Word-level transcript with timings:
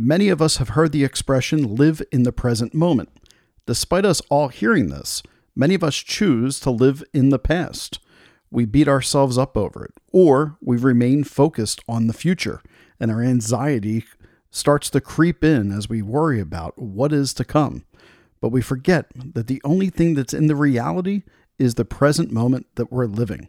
Many 0.00 0.28
of 0.28 0.40
us 0.40 0.58
have 0.58 0.70
heard 0.70 0.92
the 0.92 1.02
expression 1.02 1.74
live 1.74 2.00
in 2.12 2.22
the 2.22 2.30
present 2.30 2.72
moment. 2.72 3.08
Despite 3.66 4.04
us 4.04 4.22
all 4.30 4.46
hearing 4.46 4.90
this, 4.90 5.24
many 5.56 5.74
of 5.74 5.82
us 5.82 5.96
choose 5.96 6.60
to 6.60 6.70
live 6.70 7.02
in 7.12 7.30
the 7.30 7.38
past. 7.40 7.98
We 8.48 8.64
beat 8.64 8.86
ourselves 8.86 9.36
up 9.36 9.56
over 9.56 9.84
it, 9.84 9.94
or 10.12 10.56
we 10.62 10.76
remain 10.76 11.24
focused 11.24 11.80
on 11.88 12.06
the 12.06 12.12
future, 12.12 12.62
and 13.00 13.10
our 13.10 13.20
anxiety 13.20 14.04
starts 14.52 14.88
to 14.90 15.00
creep 15.00 15.42
in 15.42 15.72
as 15.72 15.88
we 15.88 16.00
worry 16.00 16.38
about 16.38 16.78
what 16.78 17.12
is 17.12 17.34
to 17.34 17.44
come. 17.44 17.84
But 18.40 18.50
we 18.50 18.62
forget 18.62 19.10
that 19.16 19.48
the 19.48 19.60
only 19.64 19.90
thing 19.90 20.14
that's 20.14 20.32
in 20.32 20.46
the 20.46 20.54
reality 20.54 21.24
is 21.58 21.74
the 21.74 21.84
present 21.84 22.30
moment 22.30 22.66
that 22.76 22.92
we're 22.92 23.06
living. 23.06 23.48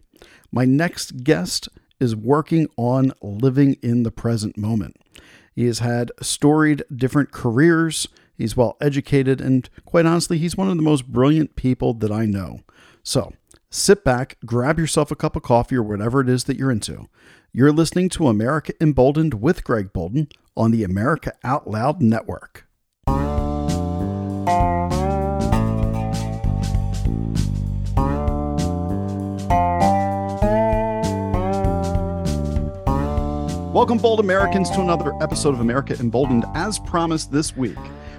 My 0.51 0.65
next 0.65 1.23
guest 1.23 1.69
is 1.99 2.15
working 2.15 2.67
on 2.75 3.13
living 3.21 3.77
in 3.83 4.01
the 4.01 4.11
present 4.11 4.57
moment. 4.57 4.97
He 5.59 5.65
has 5.65 5.79
had 5.79 6.13
storied 6.21 6.83
different 6.95 7.33
careers. 7.33 8.07
He's 8.37 8.55
well 8.55 8.77
educated, 8.79 9.41
and 9.41 9.69
quite 9.83 10.05
honestly, 10.05 10.37
he's 10.37 10.55
one 10.55 10.69
of 10.69 10.77
the 10.77 10.81
most 10.81 11.11
brilliant 11.11 11.57
people 11.57 11.93
that 11.95 12.13
I 12.13 12.25
know. 12.25 12.61
So 13.03 13.33
sit 13.69 14.05
back, 14.05 14.37
grab 14.45 14.79
yourself 14.79 15.11
a 15.11 15.17
cup 15.17 15.35
of 15.35 15.43
coffee 15.43 15.75
or 15.75 15.83
whatever 15.83 16.21
it 16.21 16.29
is 16.29 16.45
that 16.45 16.55
you're 16.55 16.71
into. 16.71 17.09
You're 17.51 17.73
listening 17.73 18.07
to 18.07 18.29
America 18.29 18.71
Emboldened 18.79 19.41
with 19.41 19.65
Greg 19.65 19.91
Boulden 19.91 20.29
on 20.55 20.71
the 20.71 20.85
America 20.85 21.33
Out 21.43 21.69
Loud 21.69 22.01
Network. 22.01 22.65
Welcome, 33.79 33.99
bold 33.99 34.19
Americans, 34.19 34.69
to 34.71 34.81
another 34.81 35.13
episode 35.23 35.53
of 35.53 35.61
America 35.61 35.95
Emboldened. 36.01 36.43
As 36.53 36.79
promised 36.79 37.31
this 37.31 37.55
week, 37.55 37.77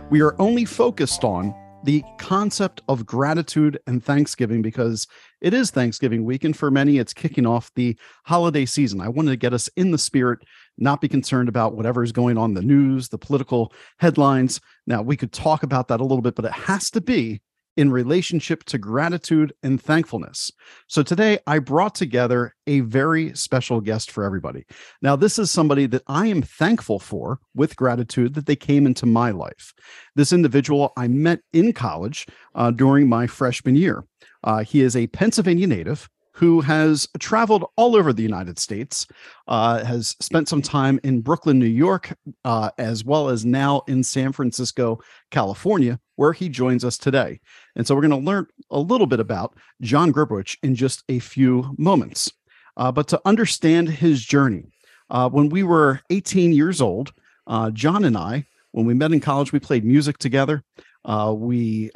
we 0.09 0.23
are 0.23 0.35
only 0.41 0.65
focused 0.65 1.23
on 1.23 1.55
the 1.85 2.03
concept 2.17 2.81
of 2.89 3.05
gratitude 3.05 3.79
and 3.87 4.03
Thanksgiving 4.03 4.63
because 4.63 5.07
it 5.43 5.53
is 5.53 5.71
Thanksgiving 5.71 6.25
week. 6.25 6.45
And 6.45 6.57
for 6.57 6.71
many, 6.71 6.97
it's 6.97 7.13
kicking 7.13 7.45
off 7.45 7.71
the 7.75 7.95
holiday 8.25 8.65
season. 8.65 9.03
I 9.03 9.11
wanted 9.11 9.33
to 9.33 9.37
get 9.37 9.53
us 9.53 9.69
in 9.77 9.91
the 9.91 9.99
spirit, 9.99 10.39
not 10.79 11.03
be 11.03 11.09
concerned 11.09 11.51
about 11.51 11.77
whatever 11.77 12.03
is 12.03 12.11
going 12.11 12.39
on 12.39 12.55
the 12.55 12.63
news, 12.63 13.11
the 13.11 13.19
political 13.19 13.71
headlines. 13.99 14.63
Now, 14.87 15.03
we 15.03 15.19
could 15.19 15.31
talk 15.31 15.63
about 15.63 15.89
that 15.89 16.01
a 16.01 16.05
little 16.05 16.23
bit, 16.23 16.37
but 16.37 16.47
it 16.47 16.53
has 16.53 16.91
to 16.93 17.03
be 17.03 17.43
in 17.77 17.91
relationship 17.91 18.65
to 18.65 18.79
gratitude 18.79 19.53
and 19.63 19.81
thankfulness. 19.81 20.51
So 20.87 21.03
today 21.03 21.39
I 21.47 21.59
brought 21.59 21.95
together 21.95 22.55
a 22.67 22.81
very 22.81 23.35
special 23.35 23.81
guest 23.81 24.11
for 24.11 24.25
everybody. 24.25 24.65
Now, 25.03 25.17
this 25.17 25.39
is 25.39 25.51
somebody 25.51 25.87
that 25.87 26.03
I 26.07 26.27
am 26.27 26.43
thankful 26.43 26.99
for 26.99 27.39
with 27.55 27.77
gratitude 27.77 28.35
that 28.35 28.47
they 28.47 28.57
came 28.57 28.87
into 28.87 29.07
my 29.07 29.31
life. 29.31 29.73
This 30.15 30.33
individual 30.33 30.93
I 30.97 31.09
met 31.09 31.41
in 31.53 31.73
college 31.73 32.27
uh, 32.55 32.71
during 32.71 33.09
my 33.09 33.27
freshman 33.27 33.77
year. 33.77 34.05
Uh, 34.43 34.65
he 34.65 34.81
is 34.81 34.97
a 34.97 35.07
Pennsylvania 35.09 35.67
native 35.67 36.09
who 36.41 36.63
has 36.63 37.07
traveled 37.19 37.67
all 37.77 37.95
over 37.95 38.15
the 38.15 38.23
United 38.23 38.59
States, 38.59 39.07
uh, 39.47 39.85
has 39.85 40.17
spent 40.21 40.49
some 40.49 40.63
time 40.63 40.99
in 41.05 41.21
Brooklyn, 41.21 41.59
New 41.59 41.67
York, 41.67 42.17
uh, 42.47 42.71
as 42.79 43.05
well 43.05 43.29
as 43.29 43.45
now 43.45 43.83
in 43.89 44.03
San 44.03 44.33
Francisco, 44.33 44.99
California, 45.31 46.01
where 46.17 46.33
he 46.33 46.49
joins 46.49 46.83
us 46.83 46.97
today. 46.97 47.39
And 47.77 47.87
so 47.87 47.95
we're 47.95 48.09
going 48.09 48.23
to 48.23 48.27
learn 48.27 48.47
a 48.71 48.79
little 48.79 49.07
bit 49.07 49.21
about 49.21 49.55
John 49.83 50.15
Gribowich 50.15 50.57
in 50.63 50.75
just 50.75 51.05
a 51.11 51.19
few 51.19 51.75
moments. 51.77 52.33
Uh, 52.75 52.91
but 52.91 53.07
to 53.09 53.21
understand 53.27 53.91
his 53.91 54.25
journey, 54.25 54.65
uh, 55.11 55.29
when 55.29 55.51
we 55.51 55.63
were 55.63 56.01
18 56.09 56.55
years 56.55 56.81
old, 56.81 57.13
uh, 57.49 57.71
John 57.71 58.03
and 58.03 58.17
I, 58.17 58.47
when 58.73 58.87
we 58.87 58.95
met 58.95 59.13
in 59.13 59.21
college, 59.21 59.53
we 59.53 59.61
played 59.61 59.85
music 59.85 60.17
together. 60.17 60.65
Uh, 61.05 61.35
we 61.37 61.91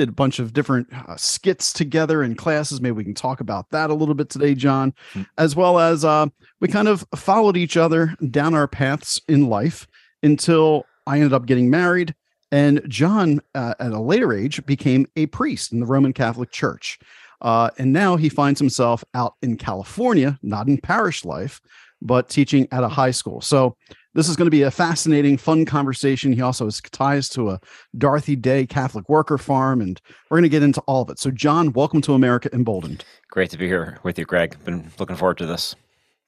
did 0.00 0.08
a 0.08 0.12
bunch 0.12 0.38
of 0.38 0.54
different 0.54 0.88
uh, 0.92 1.14
skits 1.16 1.74
together 1.74 2.22
in 2.22 2.34
classes. 2.34 2.80
Maybe 2.80 2.92
we 2.92 3.04
can 3.04 3.14
talk 3.14 3.40
about 3.40 3.68
that 3.68 3.90
a 3.90 3.94
little 3.94 4.14
bit 4.14 4.30
today, 4.30 4.54
John, 4.54 4.92
mm-hmm. 5.10 5.22
as 5.36 5.54
well 5.54 5.78
as 5.78 6.06
uh, 6.06 6.26
we 6.58 6.68
kind 6.68 6.88
of 6.88 7.04
followed 7.14 7.56
each 7.56 7.76
other 7.76 8.16
down 8.30 8.54
our 8.54 8.66
paths 8.66 9.20
in 9.28 9.48
life 9.50 9.86
until 10.22 10.86
I 11.06 11.16
ended 11.16 11.34
up 11.34 11.44
getting 11.44 11.68
married. 11.68 12.14
And 12.50 12.82
John, 12.88 13.40
uh, 13.54 13.74
at 13.78 13.92
a 13.92 14.00
later 14.00 14.32
age, 14.32 14.64
became 14.64 15.06
a 15.16 15.26
priest 15.26 15.70
in 15.70 15.80
the 15.80 15.86
Roman 15.86 16.14
Catholic 16.14 16.50
Church. 16.50 16.98
Uh, 17.42 17.68
and 17.78 17.92
now 17.92 18.16
he 18.16 18.30
finds 18.30 18.58
himself 18.58 19.04
out 19.12 19.34
in 19.42 19.58
California, 19.58 20.38
not 20.42 20.66
in 20.66 20.78
parish 20.78 21.26
life, 21.26 21.60
but 22.00 22.30
teaching 22.30 22.66
at 22.72 22.82
a 22.84 22.88
high 22.88 23.10
school. 23.10 23.42
So 23.42 23.76
this 24.14 24.28
is 24.28 24.36
going 24.36 24.46
to 24.46 24.50
be 24.50 24.62
a 24.62 24.70
fascinating, 24.70 25.36
fun 25.36 25.64
conversation. 25.64 26.32
He 26.32 26.42
also 26.42 26.64
has 26.64 26.80
ties 26.90 27.28
to 27.30 27.50
a 27.50 27.60
Dorothy 27.96 28.36
Day 28.36 28.66
Catholic 28.66 29.08
worker 29.08 29.38
farm, 29.38 29.80
and 29.80 30.00
we're 30.28 30.36
going 30.36 30.42
to 30.42 30.48
get 30.48 30.62
into 30.62 30.80
all 30.82 31.02
of 31.02 31.10
it. 31.10 31.18
So, 31.18 31.30
John, 31.30 31.72
welcome 31.72 32.00
to 32.02 32.14
America 32.14 32.48
Emboldened. 32.52 33.04
Great 33.30 33.50
to 33.50 33.58
be 33.58 33.66
here 33.66 33.98
with 34.02 34.18
you, 34.18 34.24
Greg. 34.24 34.56
Been 34.64 34.90
looking 34.98 35.16
forward 35.16 35.38
to 35.38 35.46
this. 35.46 35.76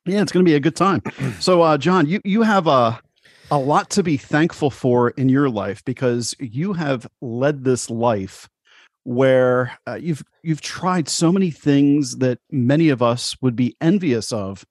Yeah, 0.04 0.22
it's 0.22 0.32
going 0.32 0.44
to 0.44 0.48
be 0.48 0.54
a 0.54 0.60
good 0.60 0.76
time. 0.76 1.02
so, 1.40 1.62
uh, 1.62 1.78
John, 1.78 2.06
you 2.06 2.20
you 2.24 2.42
have 2.42 2.66
a 2.66 3.00
a 3.50 3.58
lot 3.58 3.90
to 3.90 4.02
be 4.02 4.16
thankful 4.16 4.70
for 4.70 5.10
in 5.10 5.28
your 5.28 5.50
life 5.50 5.84
because 5.84 6.34
you 6.38 6.72
have 6.72 7.06
led 7.20 7.64
this 7.64 7.90
life 7.90 8.48
where 9.04 9.76
uh, 9.86 9.94
you've 9.94 10.22
you've 10.42 10.60
tried 10.60 11.08
so 11.08 11.32
many 11.32 11.50
things 11.50 12.18
that 12.18 12.38
many 12.50 12.88
of 12.88 13.02
us 13.02 13.36
would 13.42 13.56
be 13.56 13.76
envious 13.80 14.32
of 14.32 14.64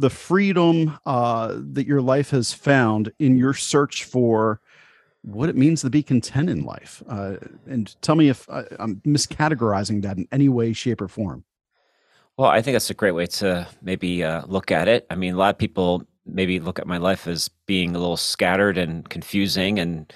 the 0.00 0.10
freedom 0.10 0.98
uh, 1.04 1.54
that 1.72 1.86
your 1.86 2.00
life 2.00 2.30
has 2.30 2.52
found 2.52 3.12
in 3.18 3.36
your 3.36 3.52
search 3.54 4.04
for 4.04 4.60
what 5.22 5.50
it 5.50 5.56
means 5.56 5.82
to 5.82 5.90
be 5.90 6.02
content 6.02 6.48
in 6.48 6.64
life. 6.64 7.02
Uh, 7.06 7.36
and 7.66 7.94
tell 8.00 8.14
me 8.14 8.30
if 8.30 8.48
I, 8.48 8.64
I'm 8.78 8.96
miscategorizing 9.06 10.02
that 10.02 10.16
in 10.16 10.26
any 10.32 10.48
way, 10.48 10.72
shape, 10.72 11.02
or 11.02 11.08
form. 11.08 11.44
Well, 12.38 12.48
I 12.48 12.62
think 12.62 12.74
that's 12.74 12.88
a 12.88 12.94
great 12.94 13.12
way 13.12 13.26
to 13.26 13.68
maybe 13.82 14.24
uh, 14.24 14.46
look 14.46 14.70
at 14.70 14.88
it. 14.88 15.06
I 15.10 15.14
mean, 15.14 15.34
a 15.34 15.36
lot 15.36 15.54
of 15.54 15.58
people 15.58 16.04
maybe 16.24 16.58
look 16.58 16.78
at 16.78 16.86
my 16.86 16.96
life 16.96 17.26
as 17.26 17.50
being 17.66 17.94
a 17.94 17.98
little 17.98 18.16
scattered 18.16 18.78
and 18.78 19.06
confusing 19.10 19.78
and 19.78 20.10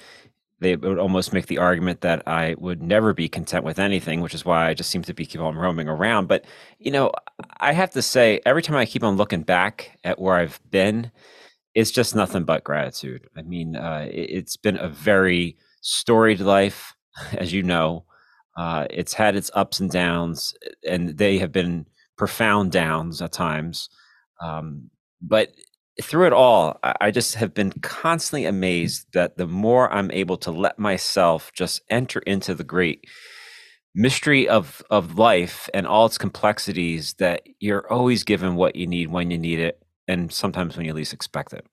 they 0.65 0.77
would 0.77 0.99
almost 0.99 1.35
make 1.35 1.47
the 1.47 1.59
argument 1.59 2.01
that 2.01 2.27
I 2.27 2.55
would 2.59 2.83
never 2.83 3.13
be 3.13 3.29
content 3.29 3.65
with 3.65 3.79
anything, 3.79 4.23
which 4.23 4.35
is 4.35 4.47
why 4.47 4.67
I 4.67 4.73
just 4.73 4.89
seem 4.89 5.03
to 5.03 5.13
be 5.13 5.27
keep 5.27 5.43
on 5.43 5.57
roaming 5.57 5.89
around. 5.89 6.27
But 6.27 6.47
you 6.79 6.91
know, 6.91 7.13
I 7.61 7.73
have 7.73 7.91
to 7.91 8.01
say, 8.03 8.41
every 8.47 8.63
time 8.63 8.77
I 8.77 8.87
keep 8.87 9.05
on 9.05 9.17
looking 9.17 9.43
back 9.43 9.99
at 10.05 10.19
where 10.19 10.37
I've 10.37 10.59
been, 10.71 11.11
it's 11.75 11.91
just 11.91 12.17
nothing 12.17 12.45
but 12.45 12.65
gratitude. 12.65 13.29
I 13.37 13.43
mean, 13.43 13.77
uh, 13.77 14.09
it, 14.11 14.45
has 14.45 14.57
been 14.57 14.79
a 14.79 14.89
very 14.89 15.59
storied 15.83 16.41
life, 16.41 16.95
as 17.33 17.53
you 17.53 17.63
know. 17.63 18.07
Uh, 18.57 18.87
it's 18.89 19.13
had 19.13 19.37
its 19.37 19.51
ups 19.55 19.81
and 19.81 19.91
downs, 19.91 20.55
and 20.89 21.19
they 21.19 21.39
have 21.39 21.53
been 21.53 21.87
profound 22.17 22.73
downs 22.73 23.21
at 23.21 23.33
times. 23.33 23.91
Um, 24.41 24.91
but 25.21 25.53
through 26.03 26.27
it 26.27 26.33
all, 26.33 26.79
I 26.83 27.11
just 27.11 27.37
have 27.37 27.55
been 27.55 27.73
constantly 27.83 28.47
amazed 28.47 29.07
that 29.13 29.37
the 29.37 29.47
more 29.47 29.93
I'm 29.93 30.11
able 30.11 30.37
to 30.39 30.51
let 30.51 30.79
myself 30.79 31.53
just 31.53 31.83
enter 31.89 32.21
into 32.21 32.55
the 32.55 32.65
great 32.65 33.05
mystery 33.95 34.49
of 34.49 34.83
of 34.91 35.19
life 35.19 35.69
and 35.73 35.87
all 35.87 36.07
its 36.07 36.19
complexities, 36.19 37.15
that 37.15 37.43
you're 37.61 37.91
always 37.93 38.25
given 38.25 38.57
what 38.57 38.75
you 38.75 38.87
need 38.87 39.11
when 39.11 39.31
you 39.31 39.39
need 39.39 39.61
it, 39.61 39.81
and 40.09 40.33
sometimes 40.33 40.77
when 40.77 40.85
you 40.85 40.93
least 40.93 41.13
expect 41.13 41.53
it. 41.53 41.65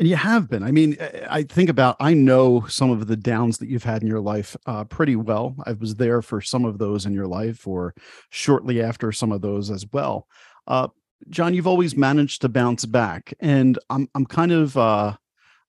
And 0.00 0.08
you 0.08 0.16
have 0.16 0.50
been. 0.50 0.64
I 0.64 0.72
mean, 0.72 0.96
I 1.30 1.44
think 1.44 1.70
about, 1.70 1.94
I 2.00 2.14
know 2.14 2.66
some 2.66 2.90
of 2.90 3.06
the 3.06 3.16
downs 3.16 3.58
that 3.58 3.68
you've 3.68 3.84
had 3.84 4.02
in 4.02 4.08
your 4.08 4.20
life 4.20 4.56
uh, 4.66 4.82
pretty 4.82 5.14
well. 5.14 5.54
I 5.64 5.72
was 5.72 5.94
there 5.94 6.20
for 6.20 6.40
some 6.40 6.64
of 6.64 6.78
those 6.78 7.06
in 7.06 7.14
your 7.14 7.28
life 7.28 7.64
or 7.64 7.94
shortly 8.30 8.82
after 8.82 9.12
some 9.12 9.30
of 9.30 9.40
those 9.40 9.70
as 9.70 9.86
well. 9.92 10.26
Uh, 10.66 10.88
John, 11.30 11.54
you've 11.54 11.66
always 11.66 11.96
managed 11.96 12.42
to 12.42 12.48
bounce 12.48 12.84
back, 12.84 13.34
and 13.40 13.78
I'm 13.90 14.08
I'm 14.14 14.26
kind 14.26 14.52
of 14.52 14.76
uh, 14.76 15.16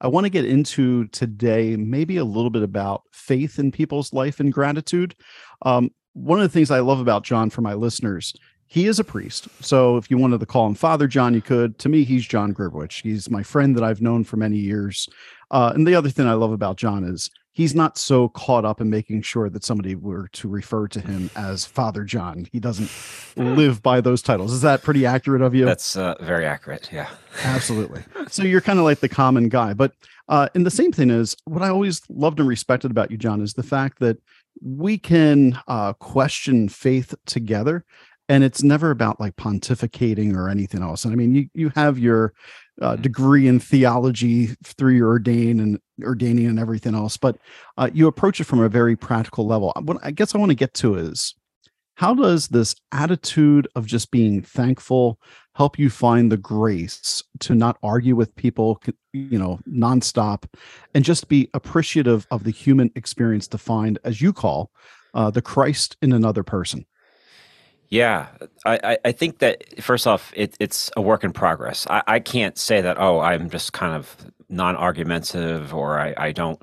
I 0.01 0.07
want 0.07 0.25
to 0.25 0.29
get 0.29 0.45
into 0.45 1.07
today 1.07 1.75
maybe 1.75 2.17
a 2.17 2.25
little 2.25 2.49
bit 2.49 2.63
about 2.63 3.03
faith 3.11 3.59
in 3.59 3.71
people's 3.71 4.13
life 4.13 4.39
and 4.39 4.51
gratitude. 4.51 5.15
Um, 5.61 5.91
one 6.13 6.39
of 6.39 6.43
the 6.43 6.49
things 6.49 6.71
I 6.71 6.79
love 6.79 6.99
about 6.99 7.23
John 7.23 7.49
for 7.49 7.61
my 7.61 7.73
listeners, 7.73 8.33
he 8.67 8.87
is 8.87 8.99
a 8.99 9.03
priest. 9.03 9.47
So 9.61 9.97
if 9.97 10.09
you 10.09 10.17
wanted 10.17 10.39
to 10.39 10.45
call 10.45 10.67
him 10.67 10.75
Father 10.75 11.07
John, 11.07 11.33
you 11.33 11.41
could. 11.41 11.77
To 11.79 11.89
me, 11.89 12.03
he's 12.03 12.25
John 12.25 12.53
Gribowich. 12.53 13.01
He's 13.01 13.29
my 13.29 13.43
friend 13.43 13.75
that 13.75 13.83
I've 13.83 14.01
known 14.01 14.23
for 14.23 14.37
many 14.37 14.57
years. 14.57 15.07
Uh, 15.51 15.71
and 15.75 15.87
the 15.87 15.95
other 15.95 16.09
thing 16.09 16.27
I 16.27 16.33
love 16.33 16.51
about 16.51 16.77
John 16.77 17.03
is 17.03 17.29
he's 17.55 17.73
not 17.73 17.97
so 17.97 18.27
caught 18.29 18.65
up 18.65 18.81
in 18.81 18.89
making 18.89 19.21
sure 19.21 19.49
that 19.49 19.63
somebody 19.63 19.95
were 19.95 20.27
to 20.33 20.49
refer 20.49 20.87
to 20.89 20.99
him 20.99 21.29
as 21.37 21.65
Father 21.65 22.03
John. 22.03 22.47
He 22.51 22.59
doesn't 22.59 22.91
live 23.37 23.81
by 23.81 24.01
those 24.01 24.21
titles. 24.21 24.51
Is 24.51 24.61
that 24.61 24.83
pretty 24.83 25.05
accurate 25.05 25.41
of 25.41 25.55
you? 25.55 25.63
That's 25.63 25.95
uh, 25.95 26.15
very 26.19 26.45
accurate. 26.45 26.89
Yeah. 26.91 27.09
Absolutely. 27.43 28.03
So 28.27 28.43
you're 28.43 28.59
kind 28.61 28.79
of 28.79 28.85
like 28.85 28.99
the 28.99 29.07
common 29.09 29.49
guy. 29.49 29.73
But 29.73 29.93
uh, 30.27 30.49
and 30.55 30.65
the 30.65 30.71
same 30.71 30.91
thing 30.91 31.09
is 31.11 31.35
what 31.45 31.61
I 31.61 31.69
always 31.69 32.01
loved 32.09 32.39
and 32.39 32.49
respected 32.49 32.91
about 32.91 33.11
you, 33.11 33.17
John, 33.17 33.39
is 33.41 33.53
the 33.53 33.63
fact 33.63 33.99
that 33.99 34.17
we 34.63 34.97
can 34.97 35.57
uh, 35.67 35.93
question 35.93 36.67
faith 36.69 37.13
together 37.25 37.85
and 38.27 38.43
it's 38.43 38.63
never 38.63 38.89
about 38.89 39.19
like 39.19 39.35
pontificating 39.35 40.35
or 40.35 40.49
anything 40.49 40.81
else 40.81 41.03
and 41.05 41.13
i 41.13 41.15
mean 41.15 41.35
you 41.35 41.47
you 41.53 41.69
have 41.75 41.99
your 41.99 42.33
uh, 42.81 42.95
Mhm. 42.95 43.01
degree 43.03 43.47
in 43.47 43.59
theology 43.59 44.47
through 44.63 44.93
your 44.93 45.09
ordain 45.09 45.59
and 45.59 45.79
ordaining 46.03 46.45
and 46.47 46.59
everything 46.59 46.95
else 46.95 47.17
but 47.17 47.37
uh, 47.77 47.89
you 47.93 48.07
approach 48.07 48.39
it 48.39 48.45
from 48.45 48.59
a 48.59 48.69
very 48.69 48.95
practical 48.95 49.45
level 49.45 49.71
what 49.83 49.97
i 50.03 50.11
guess 50.11 50.35
i 50.35 50.37
want 50.37 50.49
to 50.49 50.55
get 50.55 50.73
to 50.73 50.95
is 50.95 51.33
how 51.95 52.13
does 52.13 52.49
this 52.49 52.75
attitude 52.91 53.67
of 53.75 53.85
just 53.85 54.11
being 54.11 54.41
thankful 54.41 55.17
help 55.55 55.79
you 55.79 55.89
find 55.89 56.29
the 56.31 56.37
grace 56.37 57.23
to 57.39 57.55
not 57.55 57.77
argue 57.81 58.15
with 58.15 58.35
people 58.35 58.81
you 59.13 59.39
know 59.39 59.59
nonstop 59.69 60.43
and 60.93 61.05
just 61.05 61.29
be 61.29 61.49
appreciative 61.53 62.27
of 62.31 62.43
the 62.43 62.51
human 62.51 62.91
experience 62.95 63.47
to 63.47 63.57
find 63.57 63.97
as 64.03 64.21
you 64.21 64.33
call 64.33 64.71
uh, 65.13 65.29
the 65.31 65.41
christ 65.41 65.95
in 66.01 66.11
another 66.11 66.43
person 66.43 66.85
Yeah, 67.89 68.27
I, 68.65 68.79
I- 68.83 68.97
I 69.05 69.11
think 69.11 69.39
that 69.39 69.81
first 69.81 70.07
off, 70.07 70.33
it, 70.35 70.57
it's 70.59 70.91
a 70.97 71.01
work 71.01 71.23
in 71.23 71.31
progress. 71.31 71.85
I, 71.89 72.01
I 72.07 72.19
can't 72.19 72.57
say 72.57 72.81
that, 72.81 72.97
oh, 72.99 73.19
I'm 73.19 73.49
just 73.49 73.73
kind 73.73 73.93
of 73.95 74.15
non 74.49 74.75
argumentative 74.75 75.73
or 75.73 75.99
I, 75.99 76.13
I 76.17 76.31
don't 76.31 76.61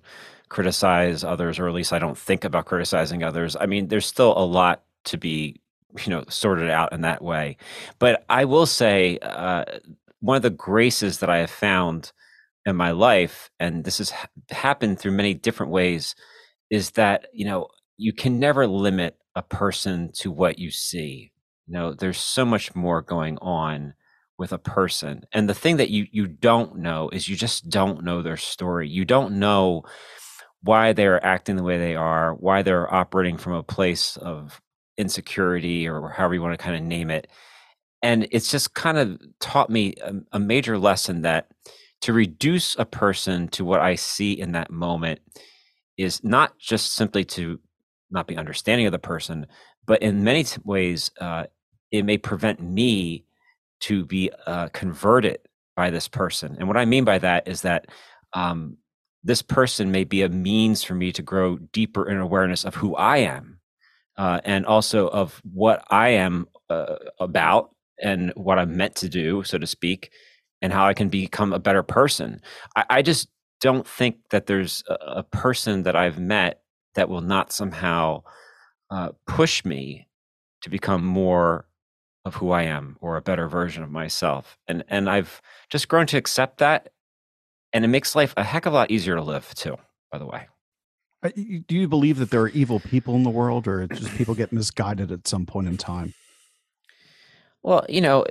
criticize 0.49 1.25
others, 1.25 1.59
or 1.59 1.67
at 1.67 1.75
least 1.75 1.93
I 1.93 1.99
don't 1.99 2.17
think 2.17 2.45
about 2.45 2.67
criticizing 2.67 3.23
others. 3.23 3.57
I 3.59 3.67
mean, 3.67 3.89
there's 3.89 4.07
still 4.07 4.37
a 4.37 4.45
lot 4.45 4.83
to 5.05 5.17
be, 5.17 5.61
you 6.05 6.11
know, 6.11 6.25
sorted 6.29 6.71
out 6.71 6.93
in 6.93 7.01
that 7.01 7.23
way. 7.23 7.57
But 7.99 8.25
I 8.29 8.45
will 8.45 8.67
say, 8.67 9.19
uh, 9.23 9.65
one 10.21 10.37
of 10.37 10.43
the 10.43 10.51
graces 10.51 11.19
that 11.19 11.31
I 11.31 11.39
have 11.39 11.51
found 11.51 12.13
in 12.67 12.77
my 12.77 12.93
life, 12.93 13.51
and 13.59 13.83
this 13.85 13.99
has 13.99 14.11
ha- 14.11 14.29
happened 14.51 15.01
through 15.01 15.13
many 15.13 15.35
different 15.35 15.73
ways, 15.73 16.15
is 16.71 16.91
that, 16.93 17.27
you 17.33 17.45
know, 17.45 17.69
you 17.97 18.13
can 18.13 18.39
never 18.39 18.67
limit 18.67 19.17
a 19.35 19.43
person 19.43 20.11
to 20.17 20.31
what 20.31 20.59
you 20.59 20.71
see. 20.71 21.33
You 21.67 21.75
know, 21.75 21.95
there's 21.95 22.21
so 22.21 22.45
much 22.45 22.75
more 22.75 23.01
going 23.03 23.39
on 23.39 23.95
with 24.43 24.53
a 24.53 24.59
person. 24.59 25.25
And 25.33 25.49
the 25.49 25.55
thing 25.55 25.77
that 25.77 25.91
you 25.91 26.09
you 26.11 26.27
don't 26.27 26.79
know 26.79 27.09
is 27.11 27.29
you 27.29 27.37
just 27.37 27.71
don't 27.71 28.03
know 28.03 28.23
their 28.23 28.37
story. 28.37 28.89
You 28.89 29.05
don't 29.05 29.39
know 29.39 29.85
why 30.65 30.93
they're 30.93 31.25
acting 31.25 31.55
the 31.55 31.63
way 31.63 31.79
they 31.79 31.95
are, 31.95 32.35
why 32.35 32.63
they're 32.63 32.93
operating 32.93 33.37
from 33.37 33.53
a 33.53 33.63
place 33.63 34.17
of 34.17 34.61
insecurity 34.99 35.89
or 35.89 36.09
however 36.09 36.35
you 36.35 36.43
want 36.43 36.59
to 36.59 36.65
kind 36.65 36.75
of 36.75 36.83
name 36.83 37.09
it. 37.09 37.29
And 38.03 38.27
it's 38.33 38.51
just 38.51 38.75
kind 38.75 38.99
of 38.99 39.21
taught 39.39 39.71
me 39.71 39.95
a, 40.03 40.15
a 40.33 40.41
major 40.41 40.77
lesson 40.77 41.23
that 41.23 41.47
to 42.01 42.13
reduce 42.13 42.77
a 42.77 42.85
person 42.85 43.47
to 43.51 43.65
what 43.65 43.81
I 43.81 43.95
see 43.95 44.33
in 44.33 44.53
that 44.53 44.73
moment 44.73 45.21
is 45.97 46.25
not 46.25 46.59
just 46.59 46.95
simply 46.95 47.25
to 47.27 47.61
not 48.11 48.27
be 48.27 48.37
understanding 48.37 48.87
of 48.87 48.93
the 48.93 48.99
person, 48.99 49.47
but 49.87 50.03
in 50.03 50.25
many 50.25 50.45
ways, 50.65 51.13
uh, 51.21 51.45
it 51.93 52.05
may 52.05 52.19
prevent 52.19 52.61
me 52.61 53.25
to 53.83 54.05
be 54.05 54.31
uh, 54.47 54.69
converted 54.69 55.39
by 55.77 55.91
this 55.91 56.09
person. 56.09 56.57
And 56.59 56.69
what 56.69 56.77
I 56.77 56.85
mean 56.85 57.05
by 57.05 57.19
that 57.19 57.49
is 57.49 57.63
that 57.63 57.87
um, 58.33 58.77
this 59.25 59.43
person 59.43 59.93
may 59.93 60.05
be 60.05 60.23
a 60.23 60.29
means 60.29 60.83
for 60.83 60.95
me 60.95 61.13
to 61.13 61.23
grow 61.23 61.59
deeper 61.73 62.09
in 62.09 62.19
awareness 62.19 62.65
of 62.65 62.75
who 62.75 62.97
I 62.97 63.19
am 63.19 63.61
uh, 64.17 64.41
and 64.45 64.67
also 64.67 65.09
of 65.09 65.41
what 65.45 65.85
I 65.91 66.11
am 66.11 66.47
uh, 66.71 66.97
about 67.21 67.75
and 68.03 68.33
what 68.37 68.59
I'm 68.59 68.77
meant 68.77 68.97
to 68.97 69.09
do, 69.09 69.43
so 69.45 69.59
to 69.59 69.67
speak, 69.67 70.11
and 70.61 70.73
how 70.73 70.87
I 70.87 70.95
can 70.95 71.09
become 71.09 71.53
a 71.53 71.59
better 71.59 71.83
person. 71.83 72.41
I, 72.77 72.85
I 72.91 73.03
just 73.03 73.29
don't 73.61 73.87
think 73.87 74.17
that 74.31 74.47
there's 74.47 74.83
a, 74.89 74.95
a 75.19 75.23
person 75.23 75.85
that 75.85 75.97
I've 75.97 76.19
met 76.19 76.63
that 76.95 77.09
will 77.09 77.21
not 77.21 77.53
somehow 77.53 78.23
uh, 78.91 79.11
push 79.27 79.65
me 79.65 80.09
to 80.63 80.71
become 80.71 81.05
more 81.05 81.67
of 82.25 82.37
who 82.37 82.51
I 82.51 82.63
am 82.63 82.97
or 83.01 83.17
a 83.17 83.23
better 83.23 83.49
version 83.49 83.83
of 83.83 83.91
myself. 83.91 84.59
And 84.69 84.85
and 84.89 85.11
I've 85.11 85.43
just 85.71 85.89
grown 85.89 86.07
to 86.09 86.17
accept 86.17 86.59
that, 86.59 86.91
and 87.73 87.85
it 87.85 87.89
makes 87.89 88.15
life 88.15 88.35
a 88.37 88.45
heck 88.45 88.67
of 88.67 88.73
a 88.73 88.77
lot 88.77 88.91
easier 88.91 89.17
to 89.17 89.23
live 89.23 89.55
too. 89.55 89.77
By 90.11 90.19
the 90.19 90.27
way, 90.27 90.49
Uh, 91.23 91.31
do 91.67 91.77
you 91.77 91.89
believe 91.89 92.19
that 92.19 92.31
there 92.31 92.43
are 92.43 92.49
evil 92.51 92.81
people 92.81 93.15
in 93.15 93.23
the 93.23 93.31
world 93.31 93.67
or 93.67 93.83
it's 93.83 94.01
just 94.01 94.15
people 94.17 94.35
get 94.35 94.53
misguided 94.53 95.11
at 95.11 95.27
some 95.27 95.47
point 95.47 95.69
in 95.69 95.77
time 95.77 96.15
well, 97.63 97.87
you 97.89 98.01
know, 98.01 98.25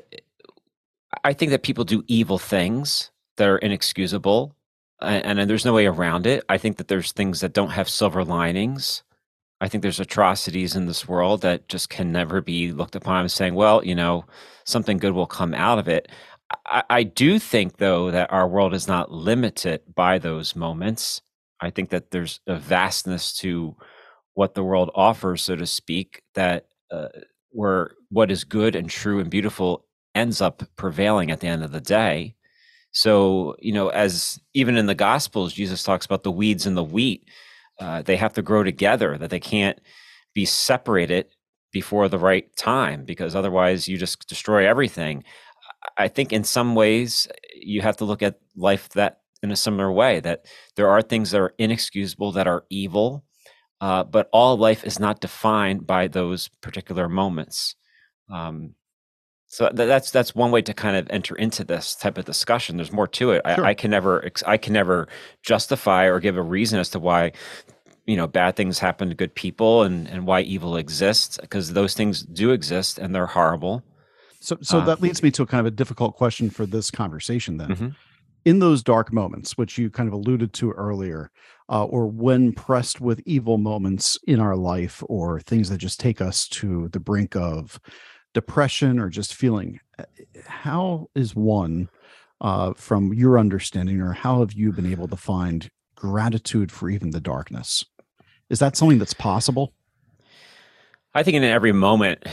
I 1.24 1.34
think 1.34 1.52
that 1.52 1.64
people 1.64 1.84
do 1.84 2.04
evil 2.08 2.38
things 2.38 3.12
that 3.38 3.48
are 3.48 3.58
inexcusable, 3.58 4.56
and, 5.02 5.40
and 5.40 5.50
there's 5.50 5.66
no 5.66 5.74
way 5.74 5.86
around 5.86 6.28
it. 6.28 6.44
I 6.50 6.58
think 6.58 6.78
that 6.78 6.88
there's 6.88 7.12
things 7.12 7.40
that 7.42 7.54
don't 7.54 7.72
have 7.72 7.90
silver 7.90 8.24
linings. 8.24 9.04
I 9.62 9.68
think 9.68 9.84
there's 9.84 10.00
atrocities 10.00 10.76
in 10.76 10.88
this 10.88 11.08
world 11.08 11.42
that 11.42 11.70
just 11.70 11.90
can 11.90 12.12
never 12.12 12.42
be 12.42 12.72
looked 12.72 12.96
upon 12.96 13.26
as 13.26 13.34
saying, 13.34 13.54
well, 13.54 13.86
you 13.86 13.94
know, 13.94 14.26
something 14.66 14.98
good 14.98 15.14
will 15.14 15.28
come 15.28 15.54
out 15.54 15.78
of 15.78 15.88
it. 15.88 16.10
I, 16.66 16.84
I 16.90 17.04
do 17.04 17.38
think, 17.38 17.78
though, 17.78 18.10
that 18.10 18.34
our 18.34 18.48
world 18.48 18.74
is 18.74 18.88
not 18.88 19.12
limited 19.12 19.82
by 19.94 20.18
those 20.18 20.56
moments. 20.56 21.22
I 21.62 21.70
think 21.70 21.92
that 21.92 22.10
there's 22.10 22.40
a 22.48 22.56
vastness 22.56 23.34
to 23.38 23.76
what 24.34 24.56
the 24.56 24.64
world 24.64 24.90
offers, 24.96 25.44
so 25.44 25.56
to 25.56 25.68
speak, 25.68 26.24
that 26.34 26.66
uh, 26.92 27.10
where 27.52 27.92
what 28.10 28.32
is 28.32 28.44
good 28.44 28.76
and 28.76 28.90
true 28.90 29.20
and 29.20 29.30
beautiful 29.30 29.86
ends 30.16 30.42
up 30.42 30.64
prevailing 30.76 31.30
at 31.30 31.40
the 31.40 31.48
end 31.48 31.64
of 31.64 31.72
the 31.72 31.82
day. 31.82 32.36
So, 32.94 33.56
you 33.60 33.74
know, 33.74 33.90
as 33.90 34.40
even 34.56 34.76
in 34.76 34.88
the 34.88 34.96
Gospels, 34.96 35.54
Jesus 35.54 35.84
talks 35.84 36.06
about 36.06 36.24
the 36.24 36.32
weeds 36.32 36.66
and 36.66 36.76
the 36.76 36.84
wheat. 36.84 37.24
Uh, 37.80 38.02
they 38.02 38.16
have 38.16 38.34
to 38.34 38.42
grow 38.42 38.64
together, 38.64 39.18
that 39.18 39.30
they 39.30 39.40
can't 39.40 39.80
be 40.34 40.46
separated 40.46 41.28
before 41.72 42.08
the 42.08 42.20
right 42.20 42.56
time, 42.56 43.06
because 43.06 43.36
otherwise 43.36 43.88
you 43.88 43.98
just 43.98 44.28
destroy 44.28 44.68
everything. 44.68 45.24
I 45.98 46.08
think 46.08 46.32
in 46.32 46.44
some 46.44 46.76
ways 46.76 47.28
you 47.56 47.82
have 47.82 47.98
to 47.98 48.06
look 48.06 48.22
at 48.22 48.40
life 48.56 48.90
that 48.90 49.22
in 49.42 49.52
a 49.52 49.56
similar 49.56 49.92
way, 49.92 50.20
that 50.20 50.46
there 50.76 50.90
are 50.90 51.02
things 51.02 51.32
that 51.32 51.42
are 51.42 51.56
inexcusable, 51.58 52.32
that 52.34 52.48
are 52.48 52.66
evil, 52.70 53.24
uh, 53.80 54.04
but 54.04 54.30
all 54.32 54.58
life 54.58 54.84
is 54.84 55.00
not 55.00 55.22
defined 55.22 55.88
by 55.88 56.08
those 56.08 56.50
particular 56.62 57.10
moments. 57.10 57.76
Um, 58.30 58.76
so 59.56 59.70
tha 59.78 59.86
that's 59.86 60.10
that's 60.16 60.34
one 60.44 60.52
way 60.56 60.62
to 60.70 60.74
kind 60.84 60.96
of 61.00 61.04
enter 61.18 61.36
into 61.46 61.64
this 61.64 61.96
type 62.04 62.18
of 62.20 62.26
discussion. 62.26 62.78
There's 62.78 62.92
more 63.00 63.08
to 63.20 63.32
it. 63.36 63.42
Sure. 63.56 63.66
I, 63.66 63.70
I 63.72 63.74
can 63.82 63.92
never 63.92 64.14
I 64.54 64.58
can 64.58 64.74
never 64.74 65.08
justify 65.52 66.04
or 66.12 66.20
give 66.20 66.38
a 66.38 66.42
reason 66.58 66.80
as 66.80 66.90
to 66.92 67.00
why 67.00 67.32
you 68.12 68.16
know 68.20 68.28
bad 68.28 68.56
things 68.56 68.80
happen 68.80 69.10
to 69.10 69.16
good 69.24 69.34
people 69.36 69.84
and 69.84 70.08
and 70.14 70.26
why 70.30 70.40
evil 70.42 70.74
exists 70.78 71.38
because 71.42 71.74
those 71.74 71.94
things 72.00 72.24
do 72.24 72.52
exist 72.52 72.98
and 73.02 73.14
they're 73.14 73.34
horrible. 73.40 73.76
so 74.40 74.58
so 74.62 74.78
Uh, 74.80 74.86
that 74.90 75.02
leads 75.06 75.22
me 75.26 75.30
to 75.32 75.44
a 75.44 75.46
kind 75.54 75.60
of 75.60 75.66
a 75.74 75.76
difficult 75.82 76.12
question 76.22 76.50
for 76.50 76.66
this 76.66 76.88
conversation 77.02 77.58
then 77.62 77.70
Mhm. 77.76 77.90
in 78.52 78.60
those 78.66 78.82
dark 78.94 79.08
moments 79.22 79.50
which 79.60 79.74
you 79.80 79.90
kind 79.98 80.08
of 80.10 80.14
alluded 80.20 80.52
to 80.60 80.72
earlier 80.88 81.30
uh, 81.74 81.86
or 81.96 82.04
when 82.26 82.44
pressed 82.68 83.00
with 83.08 83.20
evil 83.36 83.58
moments 83.72 84.18
in 84.34 84.40
our 84.46 84.58
life 84.74 84.98
or 85.16 85.26
things 85.42 85.70
that 85.70 85.78
just 85.88 86.00
take 86.08 86.20
us 86.30 86.48
to 86.60 86.68
the 86.96 87.00
brink 87.10 87.36
of 87.36 87.80
depression 88.34 89.00
or 89.00 89.10
just 89.10 89.34
feeling 89.34 89.80
uh, 90.00 90.04
how 90.48 91.08
is 91.16 91.36
one 91.36 91.90
uh, 92.42 92.74
from 92.74 93.14
your 93.14 93.38
understanding 93.38 94.02
or 94.02 94.14
how 94.14 94.40
have 94.40 94.54
you 94.54 94.72
been 94.72 94.86
able 94.92 95.08
to 95.08 95.18
find 95.18 95.70
gratitude 95.96 96.72
for 96.72 96.90
even 96.90 97.12
the 97.12 97.22
darkness 97.22 97.86
is 98.50 98.60
that 98.60 98.76
something 98.76 99.00
that's 99.00 99.14
possible 99.14 99.74
I 101.14 101.24
think 101.24 101.36
in 101.36 101.44
every 101.44 101.74
moment 101.74 102.26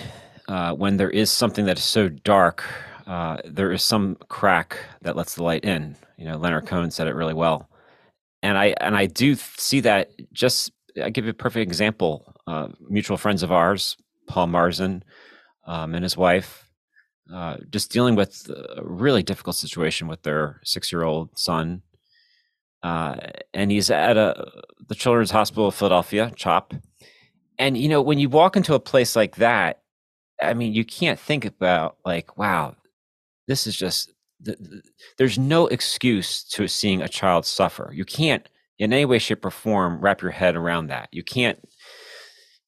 uh, 0.47 0.73
when 0.73 0.97
there 0.97 1.11
is 1.11 1.31
something 1.31 1.65
that 1.67 1.79
is 1.79 1.85
so 1.85 2.09
dark, 2.09 2.65
uh, 3.07 3.39
there 3.45 3.73
is 3.73 3.83
some 3.83 4.17
crack 4.29 4.79
that 5.03 5.17
lets 5.17 5.35
the 5.35 5.43
light 5.43 5.65
in. 5.65 5.97
You 6.17 6.27
know, 6.27 6.37
Leonard 6.37 6.67
Cohen 6.67 6.91
said 6.91 7.09
it 7.09 7.15
really 7.15 7.35
well, 7.35 7.69
and 8.43 8.57
I 8.57 8.75
and 8.81 8.97
I 8.97 9.07
do 9.07 9.35
see 9.35 9.81
that. 9.81 10.11
Just 10.33 10.73
I 11.03 11.11
give 11.11 11.25
you 11.25 11.31
a 11.31 11.35
perfect 11.35 11.63
example. 11.63 12.33
Uh, 12.47 12.69
mutual 12.89 13.17
friends 13.17 13.43
of 13.43 13.51
ours, 13.51 13.97
Paul 14.29 14.47
Marzin 14.47 15.03
um, 15.69 15.95
and 15.95 16.03
his 16.03 16.17
wife, 16.17 16.69
uh, 17.33 17.59
just 17.71 17.93
dealing 17.93 18.17
with 18.17 18.51
a 18.51 18.83
really 18.83 19.23
difficult 19.23 19.55
situation 19.55 20.09
with 20.09 20.23
their 20.23 20.61
six-year-old 20.65 21.39
son, 21.39 21.83
uh, 22.83 23.17
and 23.55 23.71
he's 23.71 23.91
at 23.91 24.17
a 24.17 24.51
the 24.89 24.97
Children's 24.97 25.31
Hospital 25.31 25.69
of 25.69 25.77
Philadelphia, 25.77 26.33
CHOP, 26.35 26.75
and 27.59 27.79
you 27.79 27.89
know 27.89 28.03
when 28.03 28.19
you 28.19 28.29
walk 28.29 28.57
into 28.57 28.75
a 28.75 28.81
place 28.81 29.15
like 29.15 29.37
that 29.37 29.83
i 30.41 30.55
mean 30.55 30.73
you 30.73 30.85
can't 30.85 31.19
think 31.19 31.45
about 31.45 31.97
like 32.05 32.39
wow 32.39 32.77
this 33.49 33.67
is 33.67 33.75
just 33.75 34.13
th- 34.45 34.59
th- 34.59 34.85
there's 35.17 35.39
no 35.39 35.67
excuse 35.67 36.45
to 36.45 36.69
seeing 36.69 37.03
a 37.03 37.09
child 37.09 37.45
suffer. 37.45 37.91
You 37.93 38.05
can't 38.05 38.49
in 38.79 38.93
any 38.93 39.05
way 39.05 39.19
shape 39.19 39.45
or 39.45 39.51
form 39.51 40.01
wrap 40.01 40.23
your 40.23 40.31
head 40.31 40.55
around 40.55 40.87
that. 40.89 41.09
You 41.11 41.25
can't 41.25 41.59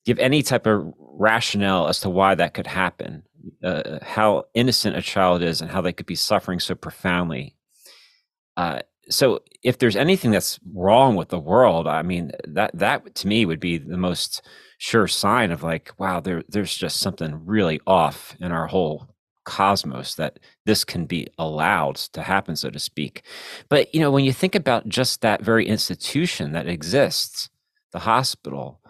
give 0.05 0.19
any 0.19 0.43
type 0.43 0.67
of 0.67 0.93
rationale 1.21 1.87
as 1.89 2.01
to 2.01 2.11
why 2.11 2.35
that 2.35 2.55
could 2.55 2.67
happen 2.67 3.23
uh, 3.63 3.99
how 4.03 4.45
innocent 4.55 4.97
a 4.97 5.03
child 5.03 5.43
is 5.43 5.61
and 5.61 5.71
how 5.71 5.81
they 5.81 5.93
could 5.93 6.07
be 6.07 6.15
suffering 6.15 6.59
so 6.59 6.75
profoundly 6.75 7.57
uh, 8.57 8.81
so 9.11 9.41
if 9.63 9.79
there's 9.79 9.97
anything 9.97 10.31
that's 10.31 10.61
wrong 10.73 11.17
with 11.17 11.29
the 11.29 11.39
world, 11.39 11.87
I 11.87 12.03
mean 12.03 12.31
that 12.45 12.71
that 12.75 13.15
to 13.17 13.27
me 13.27 13.45
would 13.45 13.61
be 13.61 13.77
the 13.77 13.97
most 13.97 14.43
sure 14.79 15.09
sign 15.09 15.51
of 15.51 15.63
like, 15.63 15.93
wow, 15.99 16.21
there 16.21 16.43
there's 16.49 16.75
just 16.75 17.01
something 17.01 17.45
really 17.45 17.81
off 17.87 18.37
in 18.41 18.53
our 18.53 18.67
whole 18.69 19.09
cosmos 19.45 20.15
that 20.15 20.39
this 20.65 20.85
can 20.85 21.07
be 21.07 21.27
allowed 21.39 21.97
to 21.97 22.23
happen, 22.23 22.55
so 22.55 22.71
to 22.71 22.79
speak. 22.79 23.23
But 23.69 23.93
you 23.95 24.01
know, 24.01 24.11
when 24.11 24.25
you 24.25 24.33
think 24.33 24.55
about 24.55 24.89
just 24.89 25.21
that 25.23 25.43
very 25.43 25.67
institution 25.67 26.53
that 26.53 26.69
exists, 26.69 27.51
the 27.93 28.01
hospital, 28.01 28.81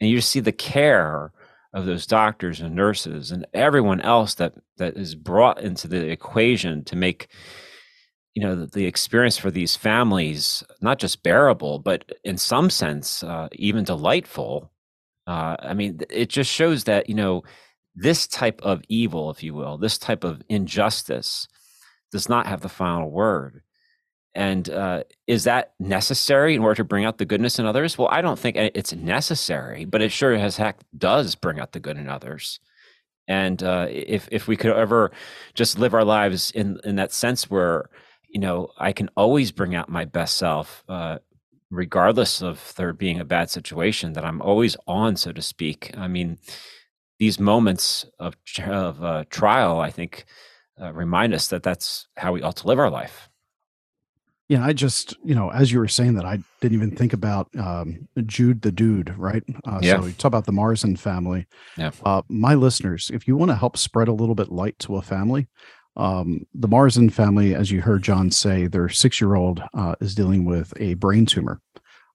and 0.00 0.08
you 0.08 0.20
see 0.20 0.40
the 0.40 0.52
care 0.52 1.32
of 1.74 1.86
those 1.86 2.06
doctors 2.06 2.60
and 2.60 2.74
nurses 2.74 3.32
and 3.32 3.46
everyone 3.52 4.00
else 4.00 4.34
that 4.36 4.54
that 4.78 4.96
is 4.96 5.14
brought 5.14 5.60
into 5.60 5.88
the 5.88 6.08
equation 6.08 6.84
to 6.84 6.96
make 6.96 7.26
you 8.34 8.42
know 8.42 8.54
the, 8.54 8.66
the 8.66 8.86
experience 8.86 9.36
for 9.36 9.50
these 9.50 9.74
families 9.76 10.62
not 10.80 10.98
just 10.98 11.22
bearable 11.24 11.80
but 11.80 12.10
in 12.22 12.38
some 12.38 12.70
sense 12.70 13.22
uh, 13.22 13.48
even 13.52 13.84
delightful. 13.84 14.70
Uh, 15.26 15.56
i 15.60 15.74
mean 15.74 16.00
it 16.10 16.28
just 16.28 16.50
shows 16.50 16.84
that 16.84 17.08
you 17.08 17.14
know 17.14 17.42
this 17.96 18.26
type 18.26 18.60
of 18.62 18.82
evil 18.88 19.30
if 19.30 19.42
you 19.42 19.54
will 19.54 19.76
this 19.76 19.98
type 19.98 20.22
of 20.22 20.42
injustice 20.48 21.48
does 22.12 22.28
not 22.28 22.46
have 22.46 22.60
the 22.60 22.68
final 22.68 23.10
word 23.10 23.62
and 24.34 24.68
uh, 24.70 25.04
is 25.26 25.44
that 25.44 25.74
necessary 25.78 26.54
in 26.54 26.62
order 26.62 26.74
to 26.74 26.84
bring 26.84 27.04
out 27.04 27.18
the 27.18 27.24
goodness 27.24 27.58
in 27.58 27.66
others 27.66 27.96
well 27.98 28.08
i 28.10 28.20
don't 28.20 28.38
think 28.38 28.56
it's 28.56 28.92
necessary 28.92 29.84
but 29.84 30.02
it 30.02 30.10
sure 30.10 30.34
as 30.34 30.56
heck 30.56 30.80
does 30.96 31.34
bring 31.34 31.60
out 31.60 31.72
the 31.72 31.80
good 31.80 31.96
in 31.96 32.08
others 32.08 32.60
and 33.28 33.62
uh, 33.62 33.86
if 33.88 34.28
if 34.30 34.48
we 34.48 34.56
could 34.56 34.72
ever 34.72 35.10
just 35.54 35.78
live 35.78 35.94
our 35.94 36.04
lives 36.04 36.50
in 36.50 36.78
in 36.84 36.96
that 36.96 37.12
sense 37.12 37.50
where 37.50 37.88
you 38.34 38.40
know, 38.40 38.70
I 38.76 38.92
can 38.92 39.08
always 39.16 39.52
bring 39.52 39.76
out 39.76 39.88
my 39.88 40.04
best 40.04 40.36
self, 40.36 40.82
uh, 40.88 41.18
regardless 41.70 42.42
of 42.42 42.74
there 42.76 42.92
being 42.92 43.20
a 43.20 43.24
bad 43.24 43.48
situation. 43.48 44.12
That 44.12 44.24
I'm 44.24 44.42
always 44.42 44.76
on, 44.88 45.16
so 45.16 45.30
to 45.32 45.40
speak. 45.40 45.92
I 45.96 46.08
mean, 46.08 46.38
these 47.20 47.38
moments 47.38 48.04
of 48.18 48.34
of 48.66 49.02
uh, 49.02 49.24
trial, 49.30 49.80
I 49.80 49.90
think, 49.90 50.24
uh, 50.80 50.92
remind 50.92 51.32
us 51.32 51.46
that 51.48 51.62
that's 51.62 52.08
how 52.16 52.32
we 52.32 52.42
ought 52.42 52.56
to 52.56 52.66
live 52.66 52.80
our 52.80 52.90
life. 52.90 53.30
Yeah, 54.54 54.64
I 54.64 54.72
just, 54.72 55.16
you 55.24 55.34
know, 55.34 55.50
as 55.50 55.72
you 55.72 55.80
were 55.80 55.88
saying 55.88 56.14
that, 56.14 56.24
I 56.24 56.38
didn't 56.60 56.76
even 56.76 56.94
think 56.94 57.12
about 57.12 57.48
um, 57.58 58.06
Jude 58.24 58.62
the 58.62 58.70
Dude, 58.70 59.12
right? 59.18 59.42
Uh, 59.66 59.80
yeah. 59.82 59.98
So 59.98 60.06
you 60.06 60.12
talk 60.12 60.28
about 60.28 60.46
the 60.46 60.52
Marzin 60.52 60.96
family. 60.96 61.48
Yeah. 61.76 61.90
Uh, 62.04 62.22
my 62.28 62.54
listeners, 62.54 63.10
if 63.12 63.26
you 63.26 63.36
want 63.36 63.50
to 63.50 63.56
help 63.56 63.76
spread 63.76 64.06
a 64.06 64.12
little 64.12 64.36
bit 64.36 64.52
light 64.52 64.78
to 64.78 64.94
a 64.94 65.02
family, 65.02 65.48
um, 65.96 66.46
the 66.54 66.68
Marzin 66.68 67.12
family, 67.12 67.52
as 67.52 67.72
you 67.72 67.80
heard 67.80 68.04
John 68.04 68.30
say, 68.30 68.68
their 68.68 68.88
six 68.88 69.20
year 69.20 69.34
old 69.34 69.60
uh, 69.76 69.96
is 70.00 70.14
dealing 70.14 70.44
with 70.44 70.72
a 70.78 70.94
brain 70.94 71.26
tumor. 71.26 71.60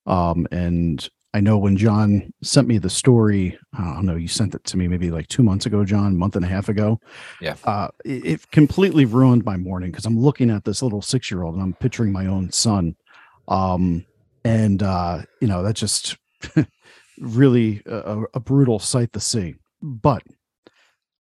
Um, 0.05 0.47
and 0.49 1.05
I 1.33 1.41
know 1.41 1.57
when 1.59 1.77
John 1.77 2.33
sent 2.41 2.67
me 2.67 2.79
the 2.79 2.89
story, 2.89 3.57
I 3.77 3.93
don't 3.93 4.05
know, 4.05 4.15
you 4.15 4.27
sent 4.27 4.55
it 4.55 4.63
to 4.65 4.77
me 4.77 4.87
maybe 4.87 5.11
like 5.11 5.27
two 5.27 5.43
months 5.43 5.67
ago, 5.67 5.85
John, 5.85 6.17
month 6.17 6.35
and 6.35 6.43
a 6.43 6.47
half 6.47 6.69
ago. 6.69 6.99
Yeah. 7.39 7.55
Uh, 7.63 7.89
it, 8.03 8.25
it, 8.25 8.51
completely 8.51 9.05
ruined 9.05 9.45
my 9.45 9.55
morning 9.55 9.91
because 9.91 10.05
I'm 10.05 10.19
looking 10.19 10.49
at 10.49 10.63
this 10.63 10.81
little 10.81 11.03
six 11.03 11.29
year 11.29 11.43
old 11.43 11.53
and 11.53 11.61
I'm 11.61 11.73
picturing 11.73 12.11
my 12.11 12.25
own 12.25 12.51
son. 12.51 12.95
Um, 13.47 14.05
and, 14.43 14.81
uh, 14.81 15.21
you 15.39 15.47
know, 15.47 15.61
that's 15.61 15.79
just 15.79 16.17
really 17.19 17.83
a, 17.85 18.23
a 18.33 18.39
brutal 18.39 18.79
sight 18.79 19.13
to 19.13 19.19
see. 19.19 19.55
But 19.83 20.23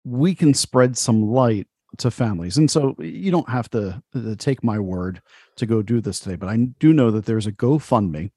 we 0.04 0.34
can 0.34 0.56
spread 0.56 0.98
some 0.98 1.30
light 1.30 1.68
to 1.98 2.10
families. 2.10 2.58
And 2.58 2.72
so 2.72 2.96
you 3.00 3.30
don't 3.30 3.50
have 3.50 3.70
to, 3.72 4.02
to, 4.14 4.36
take 4.36 4.64
my 4.64 4.80
word 4.80 5.22
to 5.58 5.66
go 5.66 5.82
do 5.82 6.02
this 6.02 6.20
today, 6.20 6.36
but 6.36 6.50
I 6.50 6.58
do 6.80 6.94
know 6.94 7.12
that 7.12 7.26
there's 7.26 7.48
a 7.48 7.52
GoFundMe 7.52 8.32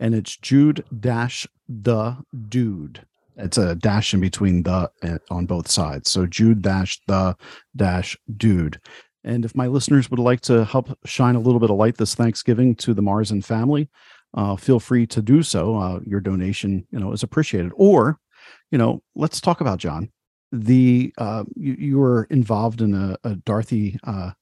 and 0.00 0.14
it's 0.14 0.36
Jude 0.36 0.84
dash 1.00 1.46
the 1.68 2.16
dude. 2.48 3.06
It's 3.36 3.58
a 3.58 3.74
dash 3.74 4.14
in 4.14 4.20
between 4.20 4.64
the 4.64 4.90
eh, 5.02 5.18
on 5.30 5.46
both 5.46 5.68
sides. 5.68 6.10
So 6.10 6.26
Jude 6.26 6.62
dash 6.62 7.00
the 7.06 7.36
dash 7.76 8.16
dude. 8.36 8.80
And 9.24 9.44
if 9.44 9.54
my 9.54 9.66
listeners 9.66 10.10
would 10.10 10.20
like 10.20 10.40
to 10.42 10.64
help 10.64 10.96
shine 11.04 11.34
a 11.34 11.40
little 11.40 11.60
bit 11.60 11.70
of 11.70 11.76
light 11.76 11.96
this 11.96 12.14
Thanksgiving 12.14 12.74
to 12.76 12.94
the 12.94 13.02
Marzin 13.02 13.44
family, 13.44 13.88
uh, 14.34 14.56
feel 14.56 14.80
free 14.80 15.06
to 15.08 15.22
do 15.22 15.42
so. 15.42 15.76
Uh, 15.76 16.00
your 16.04 16.20
donation, 16.20 16.86
you 16.90 16.98
know, 16.98 17.12
is 17.12 17.22
appreciated. 17.22 17.72
Or, 17.76 18.18
you 18.70 18.78
know, 18.78 19.02
let's 19.14 19.40
talk 19.40 19.60
about 19.60 19.78
John 19.78 20.10
the 20.52 21.12
uh, 21.18 21.44
you, 21.54 21.76
you 21.78 21.98
were 21.98 22.24
involved 22.30 22.80
in 22.80 22.94
a, 22.94 23.16
a 23.24 23.36
Dorothy 23.36 23.98
uh, 24.04 24.32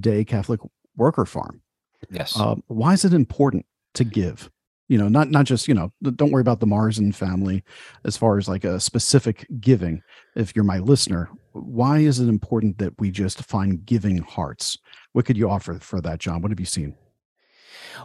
Day 0.00 0.24
Catholic 0.24 0.60
worker 0.96 1.24
farm. 1.24 1.62
Yes. 2.10 2.38
Uh, 2.38 2.56
why 2.66 2.92
is 2.92 3.04
it 3.04 3.14
important 3.14 3.64
to 3.94 4.04
give? 4.04 4.50
You 4.88 4.98
know, 4.98 5.08
not 5.08 5.30
not 5.30 5.46
just 5.46 5.66
you 5.66 5.74
know. 5.74 5.92
Don't 6.02 6.30
worry 6.30 6.42
about 6.42 6.60
the 6.60 6.66
Marzin 6.66 7.14
family 7.14 7.64
as 8.04 8.16
far 8.16 8.36
as 8.36 8.48
like 8.48 8.64
a 8.64 8.78
specific 8.78 9.46
giving. 9.60 10.02
If 10.36 10.54
you're 10.54 10.64
my 10.64 10.78
listener, 10.78 11.30
why 11.52 11.98
is 11.98 12.20
it 12.20 12.28
important 12.28 12.78
that 12.78 12.98
we 12.98 13.10
just 13.10 13.42
find 13.44 13.84
giving 13.86 14.18
hearts? 14.18 14.76
What 15.12 15.24
could 15.24 15.36
you 15.36 15.48
offer 15.48 15.78
for 15.78 16.00
that, 16.02 16.18
John? 16.18 16.42
What 16.42 16.50
have 16.50 16.60
you 16.60 16.66
seen? 16.66 16.96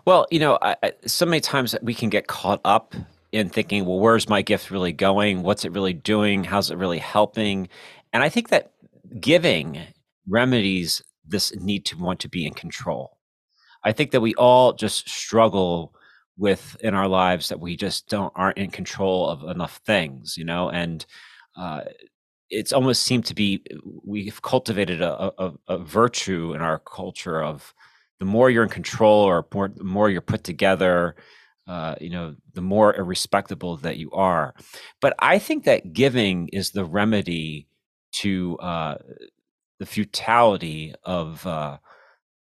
Well, 0.05 0.27
you 0.31 0.39
know, 0.39 0.57
I, 0.61 0.75
I, 0.83 0.93
so 1.05 1.25
many 1.25 1.41
times 1.41 1.75
we 1.81 1.93
can 1.93 2.09
get 2.09 2.27
caught 2.27 2.61
up 2.63 2.95
in 3.31 3.49
thinking, 3.49 3.85
well, 3.85 3.99
where's 3.99 4.29
my 4.29 4.41
gift 4.41 4.71
really 4.71 4.93
going? 4.93 5.43
What's 5.43 5.65
it 5.65 5.71
really 5.71 5.93
doing? 5.93 6.43
How's 6.43 6.71
it 6.71 6.77
really 6.77 6.99
helping? 6.99 7.67
And 8.13 8.23
I 8.23 8.29
think 8.29 8.49
that 8.49 8.71
giving 9.19 9.79
remedies 10.27 11.01
this 11.25 11.55
need 11.55 11.85
to 11.85 11.97
want 11.97 12.19
to 12.21 12.29
be 12.29 12.45
in 12.45 12.53
control. 12.53 13.17
I 13.83 13.91
think 13.91 14.11
that 14.11 14.21
we 14.21 14.33
all 14.35 14.73
just 14.73 15.07
struggle 15.07 15.93
with 16.39 16.75
in 16.81 16.95
our 16.95 17.07
lives 17.07 17.49
that 17.49 17.59
we 17.59 17.75
just 17.75 18.09
don't 18.09 18.33
aren't 18.35 18.57
in 18.57 18.71
control 18.71 19.27
of 19.29 19.43
enough 19.43 19.81
things, 19.85 20.37
you 20.37 20.45
know, 20.45 20.69
and 20.69 21.05
uh, 21.55 21.81
it's 22.49 22.73
almost 22.73 23.03
seemed 23.03 23.25
to 23.25 23.35
be 23.35 23.63
we've 24.03 24.41
cultivated 24.41 25.01
a, 25.01 25.31
a, 25.37 25.53
a, 25.67 25.77
virtue 25.77 26.53
in 26.55 26.61
our 26.61 26.79
culture 26.79 27.43
of 27.43 27.73
the 28.19 28.25
more 28.25 28.49
you're 28.49 28.63
in 28.63 28.69
control 28.69 29.21
or 29.21 29.45
more, 29.53 29.67
the 29.67 29.83
more 29.83 30.09
you're 30.09 30.21
put 30.21 30.43
together 30.43 31.15
uh, 31.69 31.93
you 32.01 32.09
know, 32.09 32.35
the 32.55 32.61
more 32.61 32.95
respectable 32.97 33.77
that 33.77 33.97
you 33.97 34.09
are. 34.11 34.55
But 35.01 35.13
I 35.19 35.37
think 35.37 35.65
that 35.65 35.93
giving 35.93 36.47
is 36.47 36.71
the 36.71 36.83
remedy 36.83 37.67
to 38.13 38.57
uh, 38.57 38.95
the 39.77 39.85
futility 39.85 40.95
of 41.03 41.45
uh, 41.45 41.77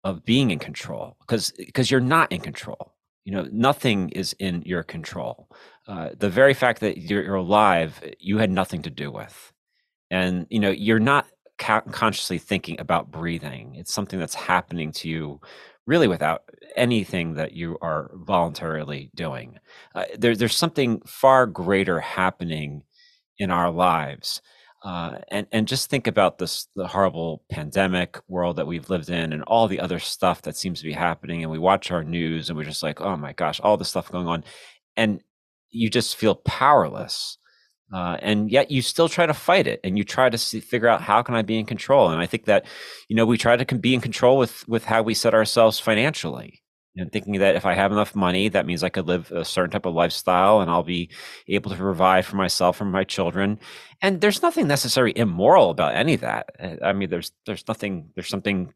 of 0.03 0.25
being 0.25 0.51
in 0.51 0.59
control, 0.59 1.17
because 1.21 1.53
because 1.53 1.93
you're 1.93 2.01
not 2.01 2.33
in 2.33 2.41
control. 2.41 2.94
You 3.25 3.33
know, 3.33 3.49
nothing 3.51 4.11
is 4.11 4.35
in 4.39 4.63
your 4.67 4.83
control. 4.83 5.49
Uh, 5.89 6.11
the 6.19 6.29
very 6.29 6.55
fact 6.55 6.81
that 6.81 6.99
you're, 6.99 7.35
alive, 7.35 8.03
you 8.19 8.39
had 8.39 8.51
nothing 8.51 8.83
to 8.83 8.91
do 8.91 9.11
with, 9.11 9.53
and 10.11 10.47
you 10.51 10.61
know, 10.61 10.71
you're 10.71 11.01
not 11.01 11.27
consciously 11.59 12.39
thinking 12.39 12.79
about 12.81 13.11
breathing. 13.11 13.77
It's 13.77 13.95
something 13.95 14.19
that's 14.19 14.35
happening 14.35 14.93
to 14.93 15.09
you 15.09 15.41
really 15.87 16.09
without 16.09 16.43
anything 16.77 17.35
that 17.35 17.53
you 17.53 17.79
are 17.81 18.11
voluntarily 18.15 19.11
doing. 19.15 19.59
Uh, 19.95 20.05
there, 20.19 20.35
there's 20.35 20.57
something 20.57 21.01
far 21.07 21.47
greater 21.47 22.01
happening 22.01 22.83
in 23.39 23.51
our 23.51 23.71
lives. 23.71 24.41
Uh, 24.85 25.19
and 25.29 25.47
and 25.51 25.67
just 25.67 25.89
think 25.89 26.07
about 26.07 26.37
this 26.37 26.69
the 26.77 26.87
horrible 26.87 27.43
pandemic 27.51 28.19
world 28.29 28.57
that 28.57 28.67
we've 28.67 28.91
lived 28.91 29.09
in 29.09 29.33
and 29.33 29.43
all 29.45 29.67
the 29.67 29.81
other 29.81 29.99
stuff 29.99 30.43
that 30.43 30.59
seems 30.59 30.79
to 30.79 30.85
be 30.85 30.93
happening 30.93 31.43
and 31.43 31.51
we 31.51 31.59
watch 31.59 31.91
our 31.91 32.05
news 32.05 32.51
and 32.51 32.59
we're 32.59 32.65
just 32.65 32.83
like 32.83 33.01
oh 33.01 33.17
my 33.17 33.33
gosh 33.33 33.59
all 33.61 33.79
this 33.79 33.89
stuff 33.89 34.13
going 34.13 34.29
on 34.29 34.45
and 34.95 35.23
you 35.71 35.89
just 35.89 36.17
feel 36.17 36.35
powerless 36.35 37.39
uh, 37.95 38.19
and 38.21 38.51
yet 38.51 38.71
you 38.71 38.83
still 38.83 39.09
try 39.09 39.25
to 39.25 39.33
fight 39.33 39.67
it 39.67 39.81
and 39.85 39.97
you 39.97 40.05
try 40.05 40.29
to 40.29 40.37
see, 40.37 40.61
figure 40.61 40.89
out 40.89 41.01
how 41.01 41.23
can 41.23 41.35
i 41.35 41.41
be 41.41 41.59
in 41.59 41.65
control 41.65 42.11
and 42.11 42.21
i 42.21 42.27
think 42.27 42.45
that 42.45 42.67
you 43.09 43.17
know 43.17 43.25
we 43.25 43.39
try 43.39 43.57
to 43.57 43.75
be 43.77 43.95
in 43.95 44.03
control 44.03 44.37
with 44.37 44.69
with 44.69 44.85
how 44.85 45.01
we 45.03 45.15
set 45.15 45.33
ourselves 45.33 45.79
financially 45.79 46.63
and 46.97 47.11
thinking 47.13 47.39
that 47.39 47.57
if 47.57 47.67
i 47.67 47.75
have 47.75 47.93
enough 47.93 48.15
money 48.15 48.49
that 48.49 48.67
means 48.67 48.83
i 48.83 48.89
could 48.89 49.07
live 49.07 49.31
a 49.33 49.45
certain 49.45 49.71
type 49.71 49.87
of 49.87 49.95
lifestyle 49.95 50.61
and 50.61 50.71
i'll 50.71 50.83
be 50.83 51.09
able 51.49 51.71
to 51.71 51.77
provide 51.77 52.25
for 52.25 52.37
myself 52.37 52.81
and 52.81 52.93
my 52.93 53.05
children 53.05 53.59
and 54.03 54.21
there's 54.21 54.43
nothing 54.43 54.67
necessarily 54.67 55.17
immoral 55.17 55.71
about 55.71 55.95
any 55.95 56.15
of 56.15 56.21
that 56.21 56.51
uh, 56.61 56.77
i 56.85 56.93
mean 56.93 57.11
there's 57.11 57.33
there's 57.47 57.67
nothing 57.69 58.09
there's 58.15 58.29
something 58.29 58.73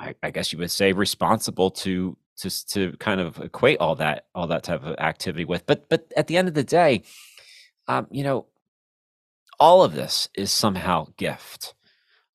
I, 0.00 0.14
I 0.22 0.30
guess 0.30 0.52
you 0.52 0.58
would 0.60 0.70
say 0.70 0.92
responsible 0.92 1.70
to 1.72 2.16
to 2.38 2.66
to 2.68 2.92
kind 2.98 3.20
of 3.20 3.38
equate 3.40 3.78
all 3.80 3.96
that 3.96 4.26
all 4.34 4.46
that 4.48 4.62
type 4.62 4.84
of 4.84 4.96
activity 4.98 5.44
with 5.44 5.66
but 5.66 5.88
but 5.88 6.12
at 6.16 6.28
the 6.28 6.36
end 6.36 6.48
of 6.48 6.54
the 6.54 6.64
day 6.64 7.02
um, 7.88 8.06
you 8.10 8.22
know, 8.22 8.46
all 9.58 9.82
of 9.82 9.94
this 9.94 10.28
is 10.34 10.52
somehow 10.52 11.06
gift. 11.16 11.74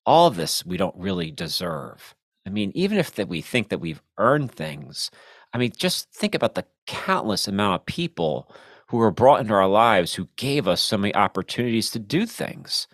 All 0.06 0.28
of 0.28 0.36
this 0.36 0.66
we 0.66 0.78
don't 0.78 0.96
really 0.98 1.32
deserve. 1.32 2.16
I 2.46 2.50
mean, 2.50 2.72
even 2.76 2.98
if 2.98 3.14
that 3.16 3.28
we 3.28 3.42
think 3.42 3.70
that 3.70 3.80
we've 3.80 4.02
earned 4.18 4.52
things, 4.52 5.10
I 5.54 5.58
mean, 5.58 5.72
just 5.76 6.12
think 6.12 6.36
about 6.36 6.56
the 6.56 6.66
countless 6.88 7.48
amount 7.48 7.76
of 7.82 7.86
people 7.86 8.54
who 8.88 8.98
were 8.98 9.12
brought 9.12 9.40
into 9.42 9.54
our 9.54 9.68
lives 9.68 10.14
who 10.14 10.28
gave 10.36 10.68
us 10.68 10.82
so 10.82 10.98
many 10.98 11.16
opportunities 11.16 11.90
to 11.92 12.00
do 12.00 12.26
things. 12.26 12.88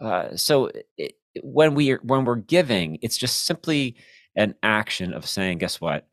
Uh, 0.00 0.34
so 0.36 0.70
it, 0.96 1.14
when 1.42 1.74
we 1.74 1.92
are, 1.92 2.00
when 2.02 2.24
we're 2.24 2.36
giving, 2.36 2.98
it's 3.02 3.18
just 3.18 3.44
simply 3.44 3.96
an 4.36 4.54
action 4.62 5.12
of 5.12 5.26
saying, 5.26 5.58
guess 5.58 5.80
what? 5.80 6.06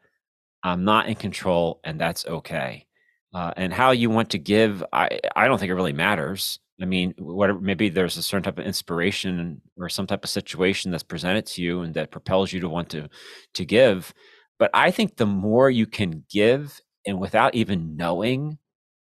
I'm 0.63 0.83
not 0.83 1.07
in 1.07 1.15
control, 1.15 1.79
and 1.83 1.99
that's 1.99 2.25
okay. 2.25 2.85
Uh, 3.33 3.51
and 3.57 3.73
how 3.73 3.91
you 3.91 4.09
want 4.09 4.29
to 4.31 4.37
give, 4.37 4.83
I 4.93 5.19
I 5.35 5.47
don't 5.47 5.57
think 5.57 5.69
it 5.69 5.75
really 5.75 5.93
matters. 5.93 6.59
I 6.81 6.85
mean, 6.85 7.13
whatever 7.19 7.59
maybe 7.59 7.89
there's 7.89 8.17
a 8.17 8.23
certain 8.23 8.43
type 8.43 8.59
of 8.59 8.65
inspiration 8.65 9.61
or 9.77 9.89
some 9.89 10.07
type 10.07 10.23
of 10.23 10.29
situation 10.29 10.91
that's 10.91 11.03
presented 11.03 11.45
to 11.47 11.61
you 11.61 11.81
and 11.81 11.93
that 11.93 12.11
propels 12.11 12.51
you 12.51 12.59
to 12.61 12.69
want 12.69 12.89
to 12.89 13.09
to 13.53 13.65
give. 13.65 14.13
But 14.59 14.71
I 14.73 14.91
think 14.91 15.17
the 15.17 15.25
more 15.25 15.69
you 15.69 15.85
can 15.85 16.23
give, 16.31 16.79
and 17.05 17.19
without 17.19 17.55
even 17.55 17.95
knowing, 17.95 18.57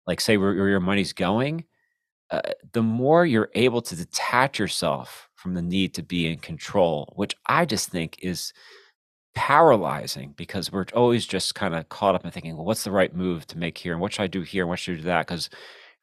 like 0.06 0.22
say 0.22 0.38
where, 0.38 0.54
where 0.56 0.70
your 0.70 0.80
money's 0.80 1.14
going, 1.14 1.66
uh, 2.32 2.42
the 2.74 2.84
more 2.84 3.26
you're 3.26 3.50
able 3.56 3.82
to 3.82 3.96
detach 3.96 4.60
yourself 4.60 5.30
from 5.36 5.54
the 5.54 5.62
need 5.62 5.94
to 5.96 6.04
be 6.04 6.28
in 6.28 6.40
control, 6.40 7.14
which 7.16 7.36
I 7.48 7.66
just 7.66 7.90
think 7.90 8.18
is 8.22 8.54
paralyzing 9.36 10.34
because 10.36 10.72
we're 10.72 10.86
always 10.94 11.26
just 11.26 11.56
kind 11.56 11.76
of 11.76 11.90
caught 11.90 12.16
up 12.16 12.26
in 12.26 12.32
thinking, 12.32 12.56
well, 12.56 12.66
what's 12.66 12.84
the 12.84 12.92
right 12.92 13.16
move 13.16 13.46
to 13.48 13.58
make 13.58 13.78
here, 13.78 13.94
and 13.94 14.02
what 14.02 14.14
should 14.14 14.24
I 14.24 14.28
do 14.28 14.42
here, 14.42 14.64
and 14.64 14.70
what 14.70 14.80
should 14.80 14.96
I 14.96 14.98
do 14.98 15.04
that? 15.04 15.28
Because 15.28 15.50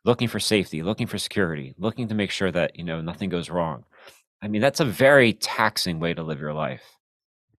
looking 0.04 0.28
for 0.28 0.40
safety, 0.40 0.82
looking 0.82 1.06
for 1.06 1.18
security, 1.18 1.74
looking 1.78 2.08
to 2.08 2.14
make 2.14 2.30
sure 2.30 2.50
that 2.50 2.76
you 2.76 2.84
know 2.84 3.00
nothing 3.00 3.30
goes 3.30 3.50
wrong. 3.50 3.84
I 4.42 4.48
mean, 4.48 4.60
that's 4.60 4.80
a 4.80 4.84
very 4.84 5.32
taxing 5.32 6.00
way 6.00 6.14
to 6.14 6.22
live 6.22 6.40
your 6.40 6.52
life, 6.52 6.82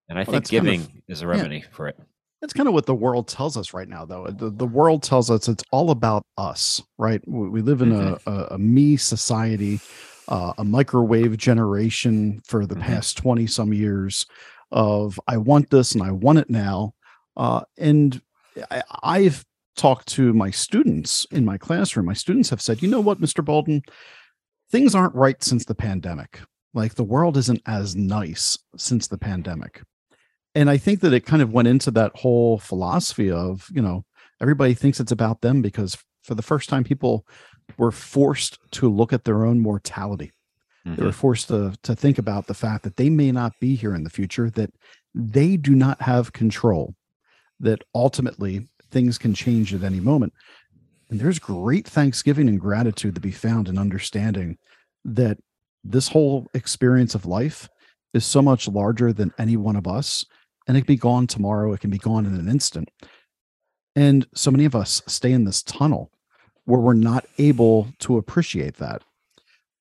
and 0.08 0.18
I 0.18 0.22
well, 0.22 0.32
think 0.32 0.48
giving 0.48 0.80
kind 0.80 0.96
of, 0.96 1.02
is 1.08 1.22
a 1.22 1.26
remedy 1.26 1.58
yeah, 1.58 1.70
for 1.72 1.88
it. 1.88 1.98
That's 2.40 2.52
kind 2.52 2.68
of 2.68 2.74
what 2.74 2.86
the 2.86 2.94
world 2.94 3.28
tells 3.28 3.56
us 3.56 3.72
right 3.72 3.88
now, 3.88 4.04
though. 4.04 4.26
The, 4.26 4.50
the 4.50 4.66
world 4.66 5.02
tells 5.02 5.30
us 5.30 5.48
it's 5.48 5.64
all 5.72 5.90
about 5.90 6.22
us, 6.36 6.82
right? 6.98 7.20
We 7.26 7.62
live 7.62 7.82
in 7.82 7.90
mm-hmm. 7.90 8.30
a, 8.30 8.32
a, 8.32 8.44
a, 8.52 8.58
me 8.58 8.96
society, 8.96 9.80
uh, 10.28 10.52
a 10.58 10.64
microwave 10.64 11.36
generation 11.38 12.42
for 12.44 12.66
the 12.66 12.74
mm-hmm. 12.74 12.84
past 12.84 13.16
20 13.16 13.46
some 13.46 13.72
years 13.72 14.26
of 14.70 15.18
I 15.26 15.38
want 15.38 15.70
this 15.70 15.92
and 15.92 16.02
I 16.02 16.10
want 16.10 16.38
it 16.38 16.50
now. 16.50 16.94
Uh, 17.36 17.62
and 17.78 18.20
I, 18.70 18.82
I've 19.02 19.44
talked 19.76 20.08
to 20.08 20.32
my 20.32 20.50
students 20.50 21.26
in 21.30 21.44
my 21.44 21.58
classroom. 21.58 22.06
My 22.06 22.14
students 22.14 22.50
have 22.50 22.62
said, 22.62 22.82
you 22.82 22.88
know 22.88 23.00
what, 23.00 23.20
Mr. 23.20 23.44
Boulden, 23.44 23.82
things 24.70 24.94
aren't 24.94 25.14
right 25.14 25.42
since 25.42 25.64
the 25.64 25.74
pandemic. 25.74 26.40
Like 26.74 26.94
the 26.94 27.04
world 27.04 27.36
isn't 27.36 27.62
as 27.66 27.96
nice 27.96 28.58
since 28.76 29.08
the 29.08 29.18
pandemic. 29.18 29.82
And 30.54 30.70
I 30.70 30.76
think 30.78 31.00
that 31.00 31.12
it 31.12 31.26
kind 31.26 31.42
of 31.42 31.52
went 31.52 31.68
into 31.68 31.90
that 31.92 32.16
whole 32.16 32.58
philosophy 32.58 33.30
of, 33.30 33.68
you 33.72 33.82
know, 33.82 34.04
everybody 34.40 34.74
thinks 34.74 35.00
it's 35.00 35.12
about 35.12 35.42
them 35.42 35.62
because 35.62 35.98
for 36.22 36.34
the 36.34 36.42
first 36.42 36.68
time, 36.68 36.84
people 36.84 37.26
were 37.78 37.92
forced 37.92 38.58
to 38.72 38.90
look 38.90 39.12
at 39.12 39.24
their 39.24 39.44
own 39.44 39.60
mortality 39.60 40.32
Mm-hmm. 40.86 40.96
They 40.96 41.02
were 41.02 41.10
mm-hmm. 41.10 41.18
forced 41.18 41.48
to 41.48 41.74
to 41.82 41.96
think 41.96 42.18
about 42.18 42.46
the 42.46 42.54
fact 42.54 42.84
that 42.84 42.96
they 42.96 43.10
may 43.10 43.32
not 43.32 43.52
be 43.60 43.74
here 43.74 43.94
in 43.94 44.04
the 44.04 44.10
future, 44.10 44.50
that 44.50 44.70
they 45.14 45.56
do 45.56 45.74
not 45.74 46.00
have 46.02 46.32
control, 46.32 46.94
that 47.60 47.82
ultimately 47.94 48.68
things 48.90 49.18
can 49.18 49.34
change 49.34 49.74
at 49.74 49.82
any 49.82 50.00
moment. 50.00 50.32
And 51.10 51.20
there's 51.20 51.38
great 51.38 51.86
thanksgiving 51.86 52.48
and 52.48 52.60
gratitude 52.60 53.14
to 53.14 53.20
be 53.20 53.30
found 53.30 53.68
in 53.68 53.78
understanding 53.78 54.58
that 55.04 55.38
this 55.84 56.08
whole 56.08 56.48
experience 56.54 57.14
of 57.14 57.26
life 57.26 57.68
is 58.12 58.24
so 58.24 58.42
much 58.42 58.66
larger 58.66 59.12
than 59.12 59.32
any 59.38 59.56
one 59.56 59.76
of 59.76 59.86
us. 59.86 60.24
And 60.66 60.76
it 60.76 60.80
can 60.80 60.94
be 60.94 60.96
gone 60.96 61.26
tomorrow, 61.26 61.72
it 61.72 61.80
can 61.80 61.90
be 61.90 61.98
gone 61.98 62.26
in 62.26 62.34
an 62.34 62.48
instant. 62.48 62.90
And 63.94 64.26
so 64.34 64.50
many 64.50 64.64
of 64.64 64.74
us 64.74 65.00
stay 65.06 65.32
in 65.32 65.44
this 65.44 65.62
tunnel 65.62 66.10
where 66.64 66.80
we're 66.80 66.94
not 66.94 67.24
able 67.38 67.88
to 68.00 68.18
appreciate 68.18 68.76
that. 68.76 69.02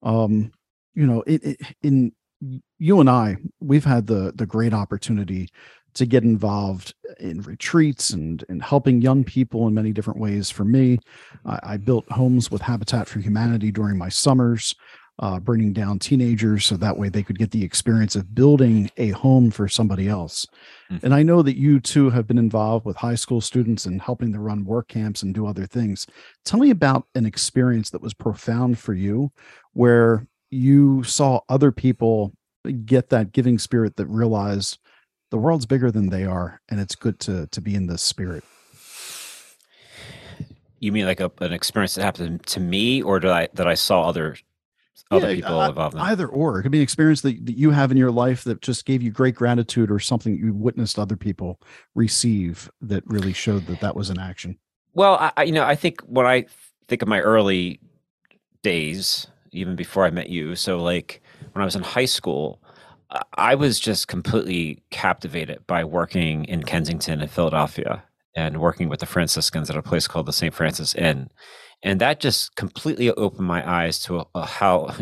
Um, 0.04 0.52
you 0.94 1.06
know, 1.08 1.24
it, 1.26 1.44
it, 1.44 1.62
in 1.82 2.14
you 2.78 3.00
and 3.00 3.10
I, 3.10 3.38
we've 3.60 3.84
had 3.84 4.08
the 4.08 4.32
the 4.36 4.46
great 4.46 4.74
opportunity 4.74 5.50
to 5.96 6.06
get 6.06 6.24
involved 6.24 6.94
in 7.20 7.42
retreats 7.42 8.12
and 8.12 8.44
and 8.50 8.62
helping 8.62 9.02
young 9.02 9.24
people 9.24 9.68
in 9.68 9.74
many 9.74 9.92
different 9.92 10.20
ways. 10.20 10.50
For 10.52 10.66
me, 10.66 11.00
I, 11.46 11.60
I 11.64 11.78
built 11.78 12.10
homes 12.12 12.52
with 12.52 12.62
Habitat 12.62 13.08
for 13.08 13.20
Humanity 13.20 13.72
during 13.72 13.98
my 13.98 14.10
summers, 14.10 14.76
uh, 15.20 15.40
bringing 15.40 15.72
down 15.74 16.00
teenagers 16.00 16.66
so 16.66 16.76
that 16.76 16.98
way 16.98 17.10
they 17.10 17.24
could 17.24 17.40
get 17.40 17.52
the 17.52 17.64
experience 17.64 18.16
of 18.16 18.36
building 18.36 18.92
a 18.98 19.10
home 19.10 19.50
for 19.50 19.68
somebody 19.68 20.10
else. 20.10 20.46
Mm-hmm. 20.92 21.06
And 21.06 21.14
I 21.14 21.24
know 21.24 21.42
that 21.42 21.58
you 21.58 21.80
too 21.80 22.10
have 22.10 22.28
been 22.28 22.38
involved 22.38 22.86
with 22.86 22.98
high 22.98 23.16
school 23.16 23.42
students 23.42 23.86
and 23.86 24.02
helping 24.02 24.34
to 24.34 24.40
run 24.40 24.66
work 24.66 24.90
camps 24.90 25.24
and 25.24 25.34
do 25.34 25.48
other 25.48 25.66
things. 25.66 26.06
Tell 26.44 26.60
me 26.60 26.70
about 26.70 27.06
an 27.16 27.26
experience 27.26 27.90
that 27.92 28.02
was 28.02 28.14
profound 28.14 28.78
for 28.78 28.94
you, 28.94 29.32
where 29.74 30.28
you 30.52 31.04
saw 31.04 31.40
other 31.50 31.72
people 31.72 32.34
get 32.86 33.10
that 33.10 33.32
giving 33.32 33.60
spirit 33.60 33.96
that 33.96 34.08
realized 34.08 34.80
the 35.36 35.42
world's 35.42 35.66
bigger 35.66 35.92
than 35.92 36.12
they 36.12 36.24
are 36.24 36.62
and 36.70 36.80
it's 36.80 36.96
good 36.96 37.20
to 37.20 37.46
to 37.48 37.60
be 37.60 37.76
in 37.76 37.88
the 37.88 37.98
spirit. 37.98 38.42
You 40.80 40.94
mean 40.94 41.06
like 41.06 41.20
a, 41.20 41.30
an 41.42 41.52
experience 41.52 41.96
that 41.96 42.04
happened 42.04 42.46
to 42.46 42.62
me 42.62 43.02
or 43.02 43.20
did 43.20 43.32
i 43.32 43.50
that 43.54 43.68
i 43.68 43.74
saw 43.74 44.08
other 44.08 44.38
other 45.12 45.32
yeah, 45.32 45.36
people 45.36 45.62
involved 45.62 45.96
in? 45.96 46.00
either 46.00 46.26
or. 46.26 46.58
It 46.58 46.64
could 46.64 46.72
be 46.72 46.78
an 46.78 46.84
experience 46.84 47.20
that, 47.20 47.46
that 47.48 47.58
you 47.58 47.72
have 47.72 47.92
in 47.92 47.98
your 47.98 48.12
life 48.12 48.46
that 48.46 48.62
just 48.62 48.86
gave 48.86 49.04
you 49.04 49.12
great 49.12 49.36
gratitude 49.36 49.92
or 49.92 50.00
something 50.00 50.38
you 50.38 50.54
witnessed 50.54 50.98
other 50.98 51.18
people 51.18 51.60
receive 51.96 52.72
that 52.80 53.04
really 53.06 53.34
showed 53.34 53.68
that 53.68 53.82
that 53.82 53.94
was 53.94 54.10
an 54.10 54.18
action. 54.18 54.58
Well 54.94 55.34
I, 55.36 55.44
you 55.44 55.52
know 55.52 55.66
i 55.66 55.76
think 55.76 56.00
when 56.04 56.26
i 56.26 56.46
think 56.88 57.02
of 57.02 57.10
my 57.10 57.20
early 57.20 57.82
days 58.62 59.28
even 59.52 59.76
before 59.76 60.06
I 60.06 60.12
met 60.12 60.30
you. 60.30 60.56
So 60.56 60.78
like 60.78 61.22
when 61.52 61.62
I 61.62 61.66
was 61.66 61.76
in 61.76 61.84
high 61.84 62.06
school, 62.06 62.62
I 63.34 63.56
was 63.56 63.80
just 63.80 64.08
completely 64.08 64.84
captivated 64.90 65.66
by 65.68 65.84
working 65.84 66.46
in 66.46 66.64
Kensington 66.64 67.22
and 67.22 67.30
Philadelphia 67.30 68.04
and 68.36 68.60
working 68.60 68.90
with 68.90 69.00
the 69.00 69.06
Franciscans 69.06 69.70
at 69.70 69.78
a 69.78 69.82
place 69.82 70.08
called 70.08 70.26
the 70.26 70.34
St. 70.34 70.54
Francis 70.54 70.94
Inn. 70.96 71.30
And 71.84 72.02
that 72.02 72.20
just 72.20 72.56
completely 72.56 73.12
opened 73.12 73.48
my 73.48 73.68
eyes 73.70 74.00
to 74.04 74.20
a, 74.20 74.26
a 74.36 74.46
how, 74.46 74.94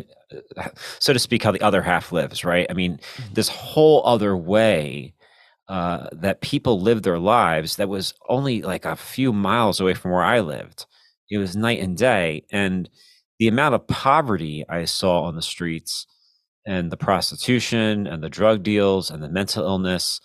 so 1.00 1.14
to 1.14 1.20
speak, 1.20 1.44
how 1.44 1.52
the 1.52 1.62
other 1.62 1.82
half 1.82 2.12
lives, 2.12 2.44
right? 2.44 2.68
I 2.70 2.74
mean, 2.74 2.98
mm-hmm. 2.98 3.34
this 3.34 3.48
whole 3.48 4.06
other 4.06 4.36
way 4.36 5.14
uh, 5.70 6.08
that 6.12 6.42
people 6.42 6.82
live 6.82 7.04
their 7.04 7.20
lives 7.20 7.78
that 7.78 7.90
was 7.90 8.14
only 8.28 8.62
like 8.62 8.86
a 8.86 8.96
few 8.96 9.32
miles 9.32 9.80
away 9.80 9.94
from 9.94 10.12
where 10.12 10.24
I 10.24 10.42
lived. 10.42 10.86
It 11.30 11.38
was 11.38 11.56
night 11.56 11.80
and 11.80 11.98
day. 11.98 12.46
And 12.52 12.90
the 13.40 13.48
amount 13.48 13.76
of 13.76 13.88
poverty 13.88 14.66
I 14.70 14.86
saw 14.86 15.24
on 15.24 15.36
the 15.36 15.42
streets 15.42 16.06
and 16.66 16.92
the 16.92 16.98
prostitution 16.98 18.08
and 18.08 18.24
the 18.24 18.30
drug 18.30 18.64
deals 18.64 19.10
and 19.10 19.22
the 19.22 19.30
mental 19.30 19.64
illness, 19.66 20.22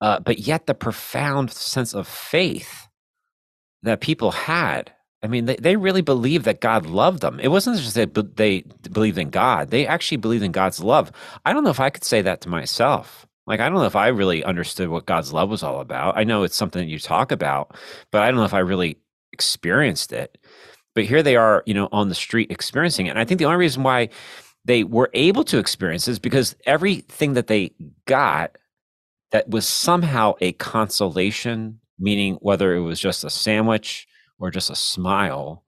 uh, 0.00 0.20
but 0.20 0.38
yet 0.38 0.66
the 0.66 0.74
profound 0.74 1.50
sense 1.52 1.94
of 1.94 2.08
faith 2.08 2.88
that 3.82 4.00
people 4.00 4.30
had. 4.32 4.92
I 5.22 5.26
mean, 5.26 5.44
they, 5.44 5.56
they 5.56 5.76
really 5.76 6.00
believed 6.00 6.46
that 6.46 6.60
God 6.60 6.86
loved 6.86 7.20
them. 7.20 7.38
It 7.40 7.48
wasn't 7.48 7.76
just 7.76 7.94
that 7.94 8.36
they 8.36 8.62
believed 8.90 9.18
in 9.18 9.30
God, 9.30 9.70
they 9.70 9.86
actually 9.86 10.16
believed 10.16 10.44
in 10.44 10.52
God's 10.52 10.82
love. 10.82 11.12
I 11.44 11.52
don't 11.52 11.64
know 11.64 11.70
if 11.70 11.80
I 11.80 11.90
could 11.90 12.04
say 12.04 12.22
that 12.22 12.40
to 12.42 12.48
myself. 12.48 13.26
Like, 13.46 13.60
I 13.60 13.68
don't 13.68 13.78
know 13.78 13.84
if 13.84 13.96
I 13.96 14.08
really 14.08 14.44
understood 14.44 14.88
what 14.90 15.06
God's 15.06 15.32
love 15.32 15.50
was 15.50 15.62
all 15.62 15.80
about. 15.80 16.16
I 16.16 16.24
know 16.24 16.44
it's 16.44 16.56
something 16.56 16.80
that 16.80 16.90
you 16.90 16.98
talk 16.98 17.32
about, 17.32 17.74
but 18.12 18.22
I 18.22 18.26
don't 18.28 18.36
know 18.36 18.44
if 18.44 18.54
I 18.54 18.60
really 18.60 18.98
experienced 19.32 20.12
it 20.12 20.38
but 20.94 21.04
here 21.04 21.22
they 21.22 21.36
are 21.36 21.62
you 21.66 21.74
know 21.74 21.88
on 21.92 22.08
the 22.08 22.14
street 22.14 22.50
experiencing 22.50 23.06
it 23.06 23.10
and 23.10 23.18
i 23.18 23.24
think 23.24 23.38
the 23.38 23.44
only 23.44 23.58
reason 23.58 23.82
why 23.82 24.08
they 24.64 24.84
were 24.84 25.10
able 25.14 25.44
to 25.44 25.58
experience 25.58 26.04
this 26.04 26.18
because 26.18 26.54
everything 26.66 27.34
that 27.34 27.46
they 27.46 27.72
got 28.06 28.56
that 29.32 29.48
was 29.48 29.66
somehow 29.66 30.34
a 30.40 30.52
consolation 30.52 31.80
meaning 31.98 32.34
whether 32.40 32.74
it 32.74 32.80
was 32.80 32.98
just 32.98 33.24
a 33.24 33.30
sandwich 33.30 34.06
or 34.38 34.50
just 34.50 34.70
a 34.70 34.76
smile 34.76 35.64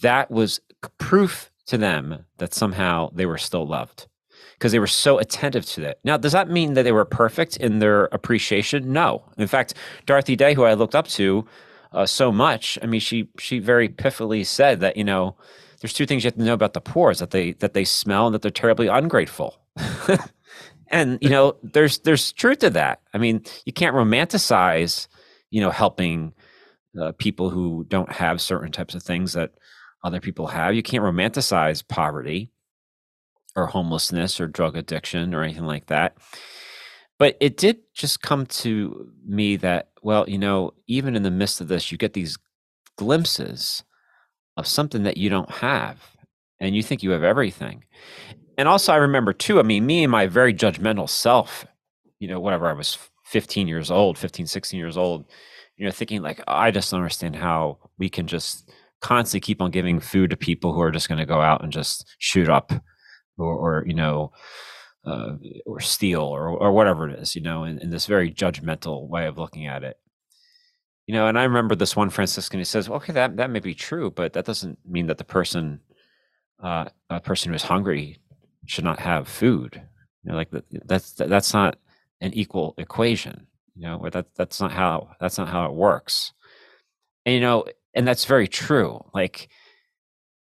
that 0.00 0.30
was 0.30 0.60
proof 0.98 1.50
to 1.66 1.78
them 1.78 2.24
that 2.38 2.54
somehow 2.54 3.10
they 3.14 3.26
were 3.26 3.38
still 3.38 3.66
loved 3.66 4.06
because 4.54 4.72
they 4.72 4.78
were 4.78 4.86
so 4.86 5.18
attentive 5.18 5.64
to 5.66 5.80
that. 5.80 5.98
Now, 6.04 6.16
does 6.16 6.32
that 6.32 6.50
mean 6.50 6.74
that 6.74 6.82
they 6.84 6.92
were 6.92 7.04
perfect 7.04 7.56
in 7.56 7.78
their 7.78 8.04
appreciation? 8.06 8.92
No. 8.92 9.24
In 9.36 9.48
fact, 9.48 9.74
Dorothy 10.06 10.36
Day, 10.36 10.54
who 10.54 10.64
I 10.64 10.74
looked 10.74 10.94
up 10.94 11.08
to, 11.08 11.46
uh, 11.92 12.06
so 12.06 12.32
much. 12.32 12.78
I 12.82 12.86
mean, 12.86 13.00
she 13.00 13.28
she 13.38 13.58
very 13.58 13.88
pithily 13.88 14.46
said 14.46 14.80
that 14.80 14.96
you 14.96 15.04
know 15.04 15.36
there's 15.82 15.92
two 15.92 16.06
things 16.06 16.22
you 16.22 16.28
have 16.28 16.36
to 16.36 16.42
know 16.44 16.54
about 16.54 16.74
the 16.74 16.80
poor 16.80 17.10
is 17.10 17.18
that 17.18 17.32
they 17.32 17.52
that 17.54 17.74
they 17.74 17.84
smell 17.84 18.26
and 18.26 18.34
that 18.34 18.40
they're 18.40 18.52
terribly 18.52 18.86
ungrateful. 18.86 19.58
and 20.88 21.18
you 21.20 21.28
know, 21.28 21.56
there's 21.64 21.98
there's 21.98 22.32
truth 22.32 22.60
to 22.60 22.70
that. 22.70 23.00
I 23.12 23.18
mean, 23.18 23.42
you 23.66 23.72
can't 23.72 23.96
romanticize 23.96 25.08
you 25.50 25.60
know 25.60 25.70
helping 25.70 26.34
uh, 27.00 27.12
people 27.18 27.50
who 27.50 27.84
don't 27.88 28.12
have 28.12 28.40
certain 28.40 28.70
types 28.70 28.94
of 28.94 29.02
things 29.02 29.32
that 29.32 29.54
other 30.04 30.20
people 30.20 30.46
have. 30.46 30.76
You 30.76 30.84
can't 30.84 31.02
romanticize 31.02 31.86
poverty 31.86 32.48
or 33.56 33.66
homelessness 33.66 34.40
or 34.40 34.46
drug 34.46 34.76
addiction 34.76 35.34
or 35.34 35.42
anything 35.42 35.66
like 35.66 35.86
that. 35.86 36.16
But 37.18 37.36
it 37.40 37.56
did 37.56 37.78
just 37.92 38.22
come 38.22 38.46
to 38.46 39.10
me 39.26 39.56
that, 39.56 39.90
well, 40.02 40.28
you 40.28 40.38
know, 40.38 40.74
even 40.86 41.16
in 41.16 41.24
the 41.24 41.30
midst 41.30 41.60
of 41.60 41.68
this, 41.68 41.90
you 41.90 41.98
get 41.98 42.14
these 42.14 42.38
glimpses 42.96 43.84
of 44.56 44.66
something 44.66 45.02
that 45.04 45.16
you 45.16 45.30
don't 45.30 45.50
have 45.50 45.98
and 46.60 46.76
you 46.76 46.82
think 46.82 47.02
you 47.02 47.10
have 47.10 47.22
everything. 47.22 47.84
And 48.58 48.68
also, 48.68 48.92
I 48.92 48.96
remember 48.96 49.32
too, 49.32 49.58
I 49.58 49.62
mean, 49.62 49.86
me 49.86 50.04
and 50.04 50.12
my 50.12 50.26
very 50.26 50.54
judgmental 50.54 51.08
self, 51.08 51.66
you 52.18 52.28
know, 52.28 52.38
whatever 52.38 52.68
I 52.68 52.72
was 52.72 52.98
15 53.24 53.66
years 53.66 53.90
old, 53.90 54.18
15, 54.18 54.46
16 54.46 54.78
years 54.78 54.96
old, 54.96 55.24
you 55.76 55.86
know, 55.86 55.90
thinking 55.90 56.22
like, 56.22 56.42
I 56.46 56.70
just 56.70 56.90
don't 56.90 57.00
understand 57.00 57.36
how 57.36 57.78
we 57.98 58.08
can 58.08 58.26
just 58.26 58.70
constantly 59.00 59.40
keep 59.40 59.60
on 59.60 59.70
giving 59.70 60.00
food 60.00 60.30
to 60.30 60.36
people 60.36 60.72
who 60.72 60.80
are 60.80 60.92
just 60.92 61.08
going 61.08 61.18
to 61.18 61.26
go 61.26 61.40
out 61.40 61.62
and 61.62 61.72
just 61.72 62.06
shoot 62.18 62.48
up 62.48 62.72
or, 63.38 63.54
or 63.54 63.84
you 63.86 63.94
know, 63.94 64.32
uh, 65.04 65.32
or 65.66 65.80
steal 65.80 66.22
or, 66.22 66.48
or 66.48 66.72
whatever 66.72 67.08
it 67.08 67.18
is, 67.18 67.34
you 67.34 67.42
know, 67.42 67.64
in, 67.64 67.78
in 67.78 67.90
this 67.90 68.06
very 68.06 68.30
judgmental 68.30 69.08
way 69.08 69.26
of 69.26 69.38
looking 69.38 69.66
at 69.66 69.82
it. 69.82 69.96
You 71.06 71.14
know, 71.14 71.26
and 71.26 71.38
I 71.38 71.44
remember 71.44 71.74
this 71.74 71.96
one 71.96 72.10
Franciscan, 72.10 72.60
he 72.60 72.64
says, 72.64 72.88
well, 72.88 72.98
okay, 72.98 73.12
that, 73.12 73.36
that 73.36 73.50
may 73.50 73.58
be 73.58 73.74
true, 73.74 74.10
but 74.10 74.34
that 74.34 74.44
doesn't 74.44 74.78
mean 74.86 75.08
that 75.08 75.18
the 75.18 75.24
person, 75.24 75.80
uh, 76.62 76.86
a 77.10 77.20
person 77.20 77.50
who 77.50 77.56
is 77.56 77.64
hungry 77.64 78.18
should 78.66 78.84
not 78.84 79.00
have 79.00 79.26
food. 79.26 79.82
You 80.22 80.30
know, 80.30 80.36
like 80.36 80.50
that's, 80.84 81.12
that's 81.12 81.52
not 81.52 81.76
an 82.20 82.32
equal 82.34 82.74
equation, 82.78 83.48
you 83.74 83.82
know, 83.82 84.08
that, 84.12 84.26
that's 84.36 84.60
not 84.60 84.70
how, 84.70 85.10
that's 85.18 85.38
not 85.38 85.48
how 85.48 85.66
it 85.66 85.74
works. 85.74 86.32
And, 87.26 87.34
you 87.34 87.40
know, 87.40 87.64
and 87.94 88.06
that's 88.06 88.24
very 88.24 88.46
true. 88.46 89.04
Like 89.12 89.48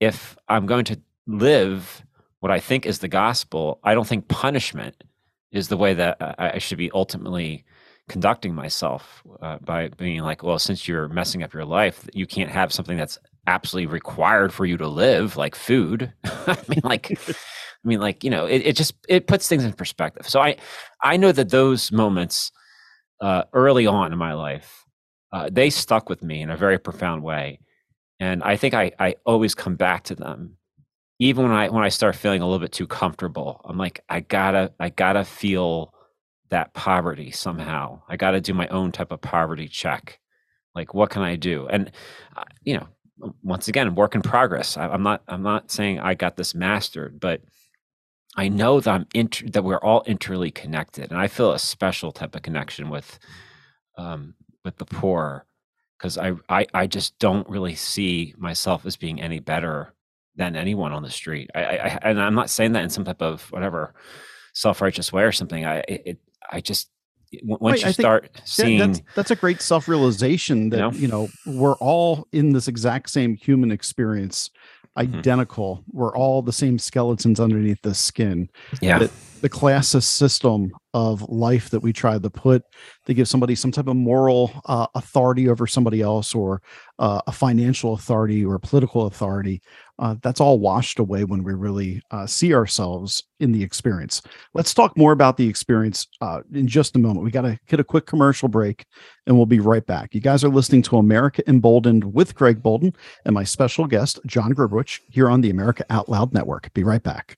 if 0.02 0.38
I'm 0.50 0.65
going 0.65 0.86
to 0.86 1.00
live 1.26 2.04
what 2.41 2.52
I 2.52 2.60
think 2.60 2.86
is 2.86 3.00
the 3.00 3.08
gospel, 3.08 3.80
I 3.84 3.93
don't 3.93 4.08
think 4.08 4.28
punishment 4.28 5.04
is 5.52 5.69
the 5.69 5.78
way 5.78 5.93
that 5.93 6.17
I 6.38 6.58
should 6.60 6.78
be 6.78 6.91
ultimately 6.91 7.65
conducting 8.10 8.54
myself 8.54 9.24
uh, 9.41 9.58
by 9.60 9.88
being 9.89 10.22
like, 10.22 10.43
well, 10.43 10.60
since 10.60 10.88
you're 10.88 11.08
messing 11.08 11.43
up 11.43 11.54
your 11.54 11.65
life, 11.65 12.08
you 12.13 12.28
can't 12.28 12.52
have 12.52 12.74
something 12.74 12.98
that's 12.98 13.17
absolutely 13.48 13.88
required 13.88 14.54
for 14.54 14.65
you 14.65 14.78
to 14.78 14.88
live, 14.88 15.38
like 15.38 15.56
food. 15.56 16.12
I 16.26 16.58
mean, 16.67 16.82
like, 16.84 17.17
I 17.30 17.88
mean, 17.88 18.02
like 18.02 18.24
you 18.24 18.30
know, 18.30 18.45
it, 18.45 18.63
it 18.65 18.76
just 18.76 18.93
it 19.08 19.28
puts 19.28 19.48
things 19.48 19.63
in 19.63 19.72
perspective. 19.74 20.28
So 20.28 20.41
I 20.41 20.58
I 21.02 21.15
know 21.15 21.32
that 21.32 21.50
those 21.50 21.91
moments 21.91 22.52
uh, 23.22 23.43
early 23.54 23.88
on 23.88 24.12
in 24.12 24.19
my 24.19 24.34
life, 24.34 24.86
uh, 25.32 25.50
they 25.52 25.69
stuck 25.69 26.10
with 26.10 26.22
me 26.24 26.41
in 26.41 26.50
a 26.50 26.58
very 26.58 26.78
profound 26.78 27.24
way, 27.24 27.60
and 28.19 28.43
I 28.43 28.58
think 28.58 28.74
I 28.74 28.91
I 29.00 29.15
always 29.26 29.56
come 29.56 29.76
back 29.76 30.04
to 30.06 30.15
them 30.15 30.58
even 31.19 31.43
when 31.43 31.52
I 31.52 31.69
when 31.69 31.84
I 31.84 31.89
start 31.89 32.15
feeling 32.15 32.41
a 32.41 32.45
little 32.45 32.60
bit 32.60 32.72
too 32.72 32.88
comfortable, 32.88 33.62
I'm 33.65 33.78
like, 33.78 34.04
I 34.10 34.22
gotta 34.22 34.74
I 34.80 34.89
gotta 34.89 35.26
feel 35.26 35.93
that 36.49 36.73
poverty 36.73 37.31
somehow. 37.31 38.01
I 38.07 38.17
gotta 38.17 38.41
do 38.41 38.53
my 38.53 38.67
own 38.67 38.91
type 38.91 39.12
of 39.12 39.21
poverty 39.21 39.67
check. 39.67 40.19
Like, 40.75 40.93
what 40.93 41.09
can 41.09 41.21
I 41.21 41.35
do? 41.35 41.67
And 41.67 41.91
uh, 42.35 42.43
you 42.63 42.77
know, 42.77 42.88
once 43.43 43.67
again, 43.67 43.95
work 43.95 44.15
in 44.15 44.21
progress. 44.21 44.77
I, 44.77 44.93
am 44.93 45.03
not 45.03 45.23
I'm 45.27 45.43
not 45.43 45.71
saying 45.71 45.99
I 45.99 46.13
got 46.13 46.38
this 46.38 46.55
mastered, 46.55 47.19
but 47.19 47.41
I 48.35 48.47
know 48.49 48.79
that 48.79 48.89
I'm 48.89 49.07
inter- 49.13 49.47
that 49.49 49.63
we're 49.63 49.77
all 49.77 50.03
interly 50.05 50.51
connected, 50.51 51.12
and 51.12 51.19
I 51.19 51.27
feel 51.27 51.51
a 51.51 51.59
special 51.59 52.12
type 52.12 52.35
of 52.35 52.41
connection 52.41 52.89
with 52.89 53.19
um, 53.97 54.35
with 54.63 54.77
the 54.77 54.85
poor 54.85 55.45
because 55.97 56.17
I, 56.17 56.33
I 56.47 56.65
I 56.73 56.88
just 56.88 57.17
don't 57.19 57.49
really 57.49 57.75
see 57.75 58.33
myself 58.38 58.85
as 58.85 58.95
being 58.95 59.21
any 59.21 59.39
better 59.39 59.93
than 60.35 60.55
anyone 60.55 60.93
on 60.93 61.03
the 61.03 61.09
street. 61.09 61.49
I, 61.53 61.59
I 61.59 61.99
and 62.03 62.21
I'm 62.21 62.35
not 62.35 62.49
saying 62.49 62.73
that 62.73 62.83
in 62.83 62.89
some 62.89 63.03
type 63.05 63.21
of 63.21 63.51
whatever 63.51 63.93
self 64.53 64.81
righteous 64.81 65.12
way 65.12 65.23
or 65.23 65.31
something. 65.31 65.65
I 65.65 65.83
it, 65.88 66.19
I 66.51 66.62
just 66.62 66.89
once 67.43 67.83
right, 67.83 67.85
you 67.85 67.93
start 67.93 68.41
seeing 68.43 68.79
that's, 68.79 69.01
that's, 69.15 69.31
a 69.31 69.35
great 69.35 69.62
self 69.62 69.88
realization 69.88 70.69
that 70.69 70.77
you 70.95 71.07
know? 71.07 71.27
you 71.45 71.53
know? 71.53 71.59
we're 71.59 71.75
all 71.75 72.27
in 72.31 72.53
this 72.53 72.67
exact 72.67 73.09
same 73.09 73.35
human 73.35 73.71
experience 73.71 74.49
mm-hmm. 74.97 75.15
identical 75.15 75.77
mm-hmm. 75.77 75.97
we're 75.97 76.15
all 76.15 76.41
the 76.41 76.53
same 76.53 76.79
skeletons 76.79 77.39
underneath 77.39 77.81
the 77.83 77.93
skin 77.93 78.49
yeah 78.81 78.97
that 78.97 79.12
the 79.41 79.49
classist 79.49 80.03
system 80.03 80.71
of 80.93 81.21
life 81.29 81.69
that 81.69 81.79
we 81.79 81.93
try 81.93 82.17
to 82.17 82.29
put 82.29 82.63
to 83.05 83.13
give 83.13 83.27
somebody 83.27 83.55
some 83.55 83.71
type 83.71 83.88
of 83.88 83.95
moral 83.95 84.51
uh, 84.65 84.88
authority 84.95 85.47
over 85.47 85.67
somebody 85.67 86.01
else 86.01 86.33
or 86.33 86.62
uh, 86.97 87.21
a 87.27 87.31
financial 87.31 87.93
authority 87.93 88.43
or 88.43 88.55
a 88.55 88.59
political 88.59 89.05
authority 89.05 89.62
uh, 89.99 90.15
that's 90.21 90.41
all 90.41 90.59
washed 90.59 90.97
away 90.99 91.23
when 91.23 91.43
we 91.43 91.53
really 91.53 92.01
uh, 92.12 92.25
see 92.25 92.53
ourselves 92.53 93.23
in 93.39 93.51
the 93.51 93.63
experience. 93.63 94.21
Let's 94.53 94.73
talk 94.73 94.97
more 94.97 95.12
about 95.12 95.38
the 95.38 95.47
experience 95.47 96.07
uh, 96.21 96.41
in 96.53 96.67
just 96.67 96.95
a 96.95 96.99
moment. 96.99 97.25
We 97.25 97.31
got 97.31 97.41
to 97.41 97.59
get 97.67 97.79
a 97.79 97.83
quick 97.83 98.05
commercial 98.05 98.47
break 98.47 98.85
and 99.27 99.35
we'll 99.35 99.45
be 99.45 99.59
right 99.59 99.85
back. 99.85 100.15
You 100.15 100.21
guys 100.21 100.43
are 100.43 100.49
listening 100.49 100.81
to 100.83 100.97
america 100.97 101.43
emboldened 101.47 102.13
with 102.13 102.35
Greg 102.35 102.63
Boulden 102.63 102.95
and 103.25 103.33
my 103.33 103.43
special 103.43 103.85
guest 103.85 104.19
john 104.25 104.53
gribowich 104.53 104.99
here 105.09 105.29
on 105.29 105.41
the 105.41 105.49
america 105.49 105.85
out 105.89 106.09
loud 106.09 106.33
network. 106.33 106.73
Be 106.73 106.83
right 106.83 107.03
back. 107.03 107.38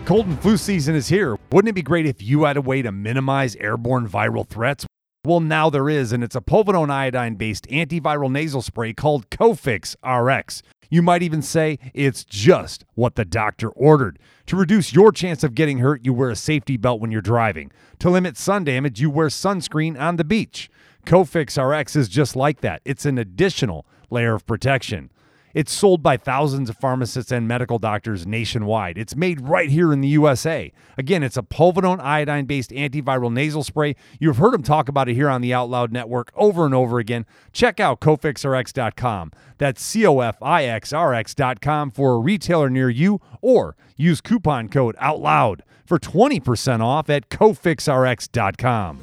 Cold 0.07 0.27
and 0.27 0.41
flu 0.41 0.57
season 0.57 0.95
is 0.95 1.09
here. 1.09 1.37
Wouldn't 1.53 1.69
it 1.69 1.75
be 1.75 1.83
great 1.83 2.07
if 2.07 2.23
you 2.23 2.45
had 2.45 2.57
a 2.57 2.63
way 2.63 2.81
to 2.81 2.93
minimize 2.93 3.57
airborne 3.57 4.09
viral 4.09 4.49
threats? 4.49 4.87
Well, 5.29 5.41
now 5.41 5.69
there 5.69 5.91
is, 5.91 6.11
and 6.11 6.25
it's 6.25 6.37
a 6.37 6.41
povidone 6.41 6.89
iodine 6.89 7.35
based 7.35 7.67
antiviral 7.67 8.33
nasal 8.33 8.63
spray 8.63 8.95
called 8.95 9.29
Cofix 9.29 9.95
RX. 10.03 10.63
You 10.89 11.03
might 11.03 11.23
even 11.23 11.43
say 11.43 11.79
it's 11.93 12.25
just 12.25 12.87
what 12.95 13.15
the 13.15 13.27
doctor 13.27 13.69
ordered. 13.69 14.19
To 14.47 14.57
reduce 14.57 14.95
your 14.95 15.13
chance 15.13 15.45
of 15.45 15.55
getting 15.55 15.81
hurt, 15.81 16.03
you 16.03 16.15
wear 16.15 16.31
a 16.31 16.35
safety 16.35 16.79
belt 16.79 17.03
when 17.03 17.11
you're 17.11 17.21
driving. 17.21 17.71
To 17.99 18.09
limit 18.09 18.39
sun 18.39 18.65
damage, 18.65 19.03
you 19.03 19.11
wear 19.11 19.27
sunscreen 19.27 20.01
on 20.01 20.17
the 20.17 20.25
beach. 20.25 20.71
Cofix 21.05 21.63
RX 21.63 21.95
is 21.95 22.09
just 22.09 22.35
like 22.35 22.63
that. 22.63 22.81
It's 22.87 23.05
an 23.05 23.19
additional 23.19 23.85
layer 24.09 24.35
of 24.35 24.47
protection. 24.47 25.11
It's 25.59 25.73
sold 25.73 26.05
by 26.05 26.17
thousands 26.17 26.71
of 26.71 26.77
pharmacists 26.77 27.33
and 27.33 27.49
medical 27.49 27.81
doctors 27.81 28.25
nationwide. 28.25 28.97
It's 28.97 29.17
made 29.17 29.41
right 29.41 29.69
here 29.69 29.93
in 29.93 30.01
the 30.01 30.07
USA. 30.11 30.71
Again, 30.97 31.25
it's 31.25 31.37
a 31.37 31.43
povidone 31.43 31.99
iodine 31.99 32.45
based 32.45 32.71
antiviral 32.71 33.33
nasal 33.33 33.65
spray. 33.65 33.97
You've 34.21 34.37
heard 34.37 34.55
him 34.55 34.63
talk 34.63 34.89
about 34.89 35.09
it 35.09 35.15
here 35.15 35.29
on 35.29 35.41
the 35.41 35.53
Out 35.53 35.69
Loud 35.69 35.91
Network 35.91 36.31
over 36.37 36.65
and 36.65 36.77
over 36.77 37.01
again. 37.01 37.27
Check 37.53 37.81
out 37.81 37.99
cofixrx.com. 37.99 39.33
That's 39.59 39.83
C 39.83 40.07
O 40.07 40.21
F 40.21 40.41
I 40.41 40.63
X 40.63 40.93
R 40.93 41.13
X.com 41.13 41.91
for 41.91 42.13
a 42.13 42.19
retailer 42.21 42.71
near 42.71 42.89
you 42.89 43.21
or 43.43 43.75
use 43.97 44.21
coupon 44.21 44.69
code 44.69 44.95
OUTLOUD 45.01 45.63
for 45.85 45.99
20% 45.99 46.81
off 46.83 47.11
at 47.11 47.31
cofixrx.com. 47.31 49.03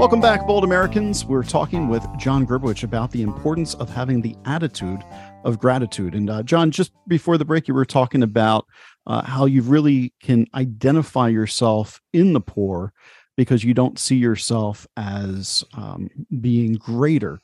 Welcome 0.00 0.22
back, 0.22 0.46
Bold 0.46 0.64
Americans. 0.64 1.26
We're 1.26 1.42
talking 1.42 1.86
with 1.86 2.02
John 2.16 2.46
Gribowich 2.46 2.84
about 2.84 3.10
the 3.10 3.20
importance 3.20 3.74
of 3.74 3.90
having 3.90 4.22
the 4.22 4.34
attitude 4.46 5.04
of 5.44 5.58
gratitude. 5.58 6.14
And 6.14 6.30
uh, 6.30 6.42
John, 6.42 6.70
just 6.70 6.92
before 7.06 7.36
the 7.36 7.44
break, 7.44 7.68
you 7.68 7.74
were 7.74 7.84
talking 7.84 8.22
about 8.22 8.66
uh, 9.06 9.20
how 9.26 9.44
you 9.44 9.60
really 9.60 10.14
can 10.22 10.46
identify 10.54 11.28
yourself 11.28 12.00
in 12.14 12.32
the 12.32 12.40
poor 12.40 12.94
because 13.36 13.62
you 13.62 13.74
don't 13.74 13.98
see 13.98 14.16
yourself 14.16 14.86
as 14.96 15.62
um, 15.74 16.08
being 16.40 16.76
greater. 16.76 17.42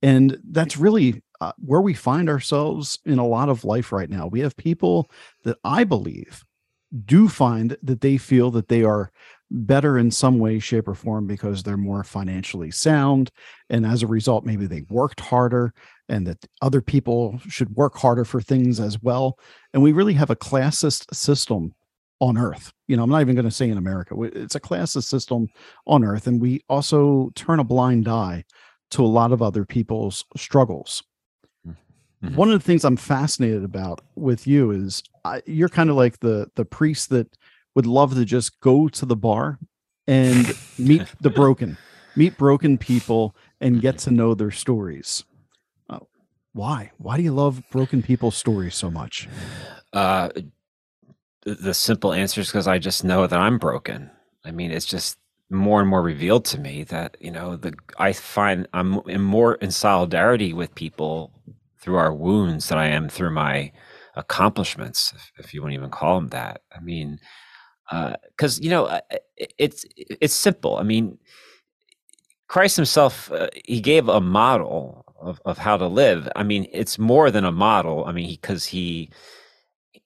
And 0.00 0.38
that's 0.52 0.76
really 0.76 1.24
uh, 1.40 1.54
where 1.58 1.80
we 1.80 1.92
find 1.92 2.28
ourselves 2.28 3.00
in 3.04 3.18
a 3.18 3.26
lot 3.26 3.48
of 3.48 3.64
life 3.64 3.90
right 3.90 4.08
now. 4.08 4.28
We 4.28 4.38
have 4.40 4.56
people 4.56 5.10
that 5.42 5.58
I 5.64 5.82
believe 5.82 6.44
do 7.04 7.28
find 7.28 7.76
that 7.82 8.00
they 8.00 8.16
feel 8.16 8.52
that 8.52 8.68
they 8.68 8.84
are 8.84 9.10
better 9.50 9.98
in 9.98 10.10
some 10.10 10.38
way, 10.38 10.58
shape, 10.58 10.88
or 10.88 10.94
form 10.94 11.26
because 11.26 11.62
they're 11.62 11.76
more 11.76 12.02
financially 12.04 12.70
sound. 12.70 13.30
And 13.70 13.86
as 13.86 14.02
a 14.02 14.06
result, 14.06 14.44
maybe 14.44 14.66
they 14.66 14.82
worked 14.88 15.20
harder 15.20 15.72
and 16.08 16.26
that 16.26 16.44
other 16.62 16.80
people 16.80 17.40
should 17.48 17.76
work 17.76 17.96
harder 17.96 18.24
for 18.24 18.40
things 18.40 18.80
as 18.80 19.00
well. 19.02 19.38
And 19.72 19.82
we 19.82 19.92
really 19.92 20.14
have 20.14 20.30
a 20.30 20.36
classist 20.36 21.14
system 21.14 21.74
on 22.20 22.38
earth. 22.38 22.72
You 22.88 22.96
know, 22.96 23.02
I'm 23.02 23.10
not 23.10 23.20
even 23.20 23.34
going 23.34 23.44
to 23.44 23.50
say 23.50 23.68
in 23.68 23.78
America, 23.78 24.20
it's 24.22 24.54
a 24.54 24.60
classist 24.60 25.04
system 25.04 25.48
on 25.86 26.04
earth. 26.04 26.26
And 26.26 26.40
we 26.40 26.62
also 26.68 27.30
turn 27.34 27.60
a 27.60 27.64
blind 27.64 28.08
eye 28.08 28.44
to 28.92 29.04
a 29.04 29.06
lot 29.06 29.32
of 29.32 29.42
other 29.42 29.64
people's 29.64 30.24
struggles. 30.36 31.02
Mm-hmm. 32.24 32.36
One 32.36 32.50
of 32.50 32.58
the 32.58 32.64
things 32.64 32.84
I'm 32.84 32.96
fascinated 32.96 33.64
about 33.64 34.00
with 34.14 34.46
you 34.46 34.70
is 34.70 35.02
I, 35.24 35.42
you're 35.46 35.68
kind 35.68 35.90
of 35.90 35.96
like 35.96 36.20
the 36.20 36.48
the 36.54 36.64
priest 36.64 37.10
that 37.10 37.36
would 37.76 37.86
love 37.86 38.14
to 38.14 38.24
just 38.24 38.58
go 38.60 38.88
to 38.88 39.06
the 39.06 39.14
bar 39.14 39.60
and 40.08 40.56
meet 40.78 41.02
the 41.20 41.30
broken, 41.30 41.76
meet 42.16 42.36
broken 42.36 42.78
people 42.78 43.36
and 43.60 43.80
get 43.80 43.98
to 43.98 44.10
know 44.10 44.34
their 44.34 44.50
stories. 44.50 45.24
Uh, 45.88 46.00
why? 46.54 46.90
Why 46.96 47.18
do 47.18 47.22
you 47.22 47.32
love 47.32 47.62
broken 47.70 48.02
people's 48.02 48.36
stories 48.36 48.74
so 48.74 48.90
much? 48.90 49.28
Uh, 49.92 50.30
the 51.44 51.74
simple 51.74 52.12
answer 52.12 52.40
is 52.40 52.48
because 52.48 52.66
I 52.66 52.78
just 52.78 53.04
know 53.04 53.26
that 53.26 53.38
I'm 53.38 53.58
broken. 53.58 54.10
I 54.44 54.50
mean, 54.50 54.72
it's 54.72 54.86
just 54.86 55.18
more 55.50 55.80
and 55.80 55.88
more 55.88 56.02
revealed 56.02 56.44
to 56.46 56.58
me 56.58 56.82
that 56.84 57.16
you 57.20 57.30
know 57.30 57.54
the 57.54 57.72
I 57.98 58.12
find 58.12 58.66
I'm 58.72 58.98
in 59.06 59.20
more 59.20 59.54
in 59.56 59.70
solidarity 59.70 60.52
with 60.52 60.74
people 60.74 61.32
through 61.78 61.96
our 61.96 62.12
wounds 62.12 62.68
than 62.68 62.78
I 62.78 62.88
am 62.88 63.08
through 63.08 63.30
my 63.30 63.70
accomplishments, 64.16 65.12
if, 65.14 65.32
if 65.44 65.54
you 65.54 65.60
want 65.60 65.72
to 65.72 65.76
even 65.76 65.90
call 65.90 66.16
them 66.16 66.28
that. 66.30 66.62
I 66.74 66.80
mean, 66.80 67.20
because 67.90 68.58
uh, 68.58 68.62
you 68.62 68.70
know 68.70 69.00
it's 69.36 69.84
it's 69.96 70.34
simple. 70.34 70.76
I 70.76 70.82
mean, 70.82 71.18
Christ 72.48 72.76
Himself 72.76 73.30
uh, 73.32 73.48
He 73.64 73.80
gave 73.80 74.08
a 74.08 74.20
model 74.20 75.04
of 75.20 75.40
of 75.44 75.58
how 75.58 75.76
to 75.76 75.86
live. 75.86 76.28
I 76.36 76.42
mean, 76.42 76.68
it's 76.72 76.98
more 76.98 77.30
than 77.30 77.44
a 77.44 77.52
model. 77.52 78.04
I 78.04 78.12
mean, 78.12 78.28
because 78.28 78.64
he, 78.66 79.10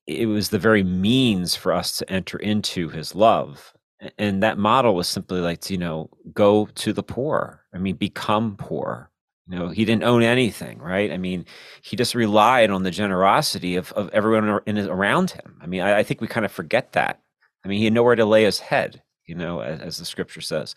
he 0.07 0.23
it 0.23 0.27
was 0.27 0.51
the 0.51 0.59
very 0.59 0.83
means 0.83 1.55
for 1.57 1.73
us 1.73 1.97
to 1.99 2.11
enter 2.11 2.38
into 2.38 2.88
His 2.88 3.14
love 3.14 3.73
and 4.19 4.43
that 4.43 4.59
model 4.59 4.95
was 4.95 5.09
simply 5.09 5.40
like 5.40 5.61
to, 5.61 5.75
you 5.75 5.79
know 5.79 6.09
go 6.33 6.66
to 6.75 6.93
the 6.93 7.03
poor 7.03 7.64
i 7.75 7.79
mean 7.79 7.97
become 7.97 8.57
poor 8.57 9.11
you 9.49 9.59
know 9.59 9.69
he 9.69 9.85
didn't 9.85 10.05
own 10.05 10.23
anything 10.23 10.79
right 10.79 11.12
i 11.12 11.16
mean 11.16 11.45
he 11.83 11.97
just 11.97 12.14
relied 12.14 12.71
on 12.71 12.83
the 12.83 12.90
generosity 12.90 13.77
of, 13.77 13.93
of 13.93 14.09
everyone 14.11 14.61
in, 14.66 14.79
around 14.79 15.31
him 15.31 15.59
i 15.61 15.66
mean 15.66 15.81
I, 15.81 15.99
I 15.99 16.03
think 16.03 16.21
we 16.21 16.27
kind 16.27 16.47
of 16.47 16.53
forget 16.53 16.93
that 16.93 17.21
i 17.64 17.68
mean 17.68 17.79
he 17.79 17.85
had 17.85 17.92
nowhere 17.92 18.16
to 18.16 18.25
lay 18.25 18.44
his 18.44 18.61
head 18.61 19.03
you 19.27 19.35
know 19.35 19.61
as, 19.61 19.81
as 19.81 19.99
the 19.99 20.05
scripture 20.05 20.40
says 20.40 20.75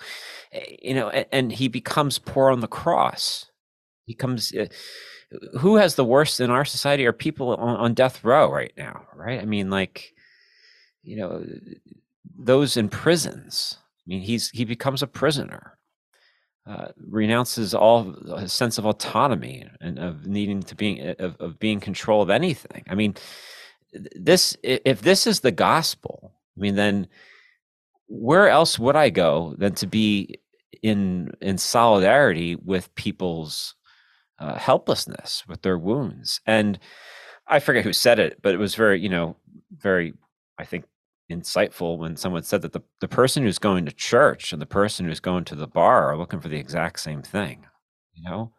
eh, 0.52 0.76
you 0.82 0.94
know 0.94 1.10
and, 1.10 1.26
and, 1.32 1.52
he 1.52 1.68
becomes 1.68 2.20
poor 2.20 2.52
on 2.52 2.60
the 2.60 2.68
cross 2.68 3.52
he 4.06 4.14
comes 4.14 4.54
uh, 4.54 4.66
who 5.60 5.78
has 5.78 5.96
the 5.96 6.06
worst 6.06 6.40
in 6.40 6.52
our 6.52 6.66
society 6.66 7.06
are 7.06 7.14
people 7.14 7.56
on, 7.56 7.78
on 7.78 7.94
death 7.94 8.24
row 8.24 8.52
right 8.52 8.74
now 8.78 9.06
right 9.16 9.42
i 9.42 9.46
mean 9.46 9.70
like 9.70 10.14
you 11.04 11.18
know 11.18 11.44
those 12.38 12.78
in 12.78 12.90
prisons. 12.90 13.78
I 13.80 14.04
mean, 14.08 14.22
he's 14.22 14.50
he 14.50 14.66
becomes 14.66 15.02
a 15.02 15.08
prisoner, 15.08 15.78
uh, 16.68 16.88
renounces 17.08 17.74
all 17.74 18.14
his 18.38 18.54
sense 18.54 18.78
of 18.78 18.86
autonomy 18.86 19.66
and 19.80 20.00
of 20.00 20.26
needing 20.28 20.62
to 20.64 20.76
being 20.76 21.16
of, 21.20 21.36
of 21.40 21.60
being 21.60 21.80
control 21.80 22.22
of 22.22 22.30
anything. 22.30 22.84
I 22.88 22.96
mean, 22.96 23.16
this 23.94 24.58
if 24.64 25.02
this 25.02 25.26
is 25.28 25.40
the 25.40 25.52
gospel, 25.52 26.34
I 26.58 26.60
mean, 26.60 26.76
then 26.76 27.08
where 28.08 28.50
else 28.50 28.78
would 28.80 28.96
I 28.96 29.10
go 29.10 29.56
than 29.58 29.74
to 29.76 29.88
be 29.88 30.40
in 30.82 31.32
in 31.42 31.58
solidarity 31.58 32.56
with 32.56 32.94
people's 32.96 33.76
uh, 34.40 34.56
helplessness, 34.58 35.44
with 35.48 35.62
their 35.62 35.78
wounds, 35.78 36.42
and 36.46 36.80
I 37.48 37.60
forget 37.60 37.84
who 37.84 37.94
said 37.94 38.20
it, 38.20 38.40
but 38.42 38.54
it 38.54 38.58
was 38.58 38.76
very, 38.76 39.00
you 39.02 39.10
know, 39.10 39.38
very, 39.78 40.14
I 40.60 40.66
think, 40.66 40.86
insightful 41.32 41.98
when 41.98 42.16
someone 42.16 42.44
said 42.44 42.62
that 42.64 42.74
the, 42.74 42.82
the 43.02 43.08
person 43.08 43.44
who's 43.44 43.60
going 43.60 43.86
to 43.86 43.92
church 43.92 44.54
and 44.54 44.62
the 44.62 44.66
person 44.66 45.06
who's 45.06 45.20
going 45.20 45.46
to 45.46 45.56
the 45.56 45.68
bar 45.68 46.10
are 46.12 46.18
looking 46.18 46.40
for 46.40 46.50
the 46.50 46.58
exact 46.58 47.00
same 47.00 47.22
thing 47.22 47.66
you 48.14 48.24
know? 48.30 48.52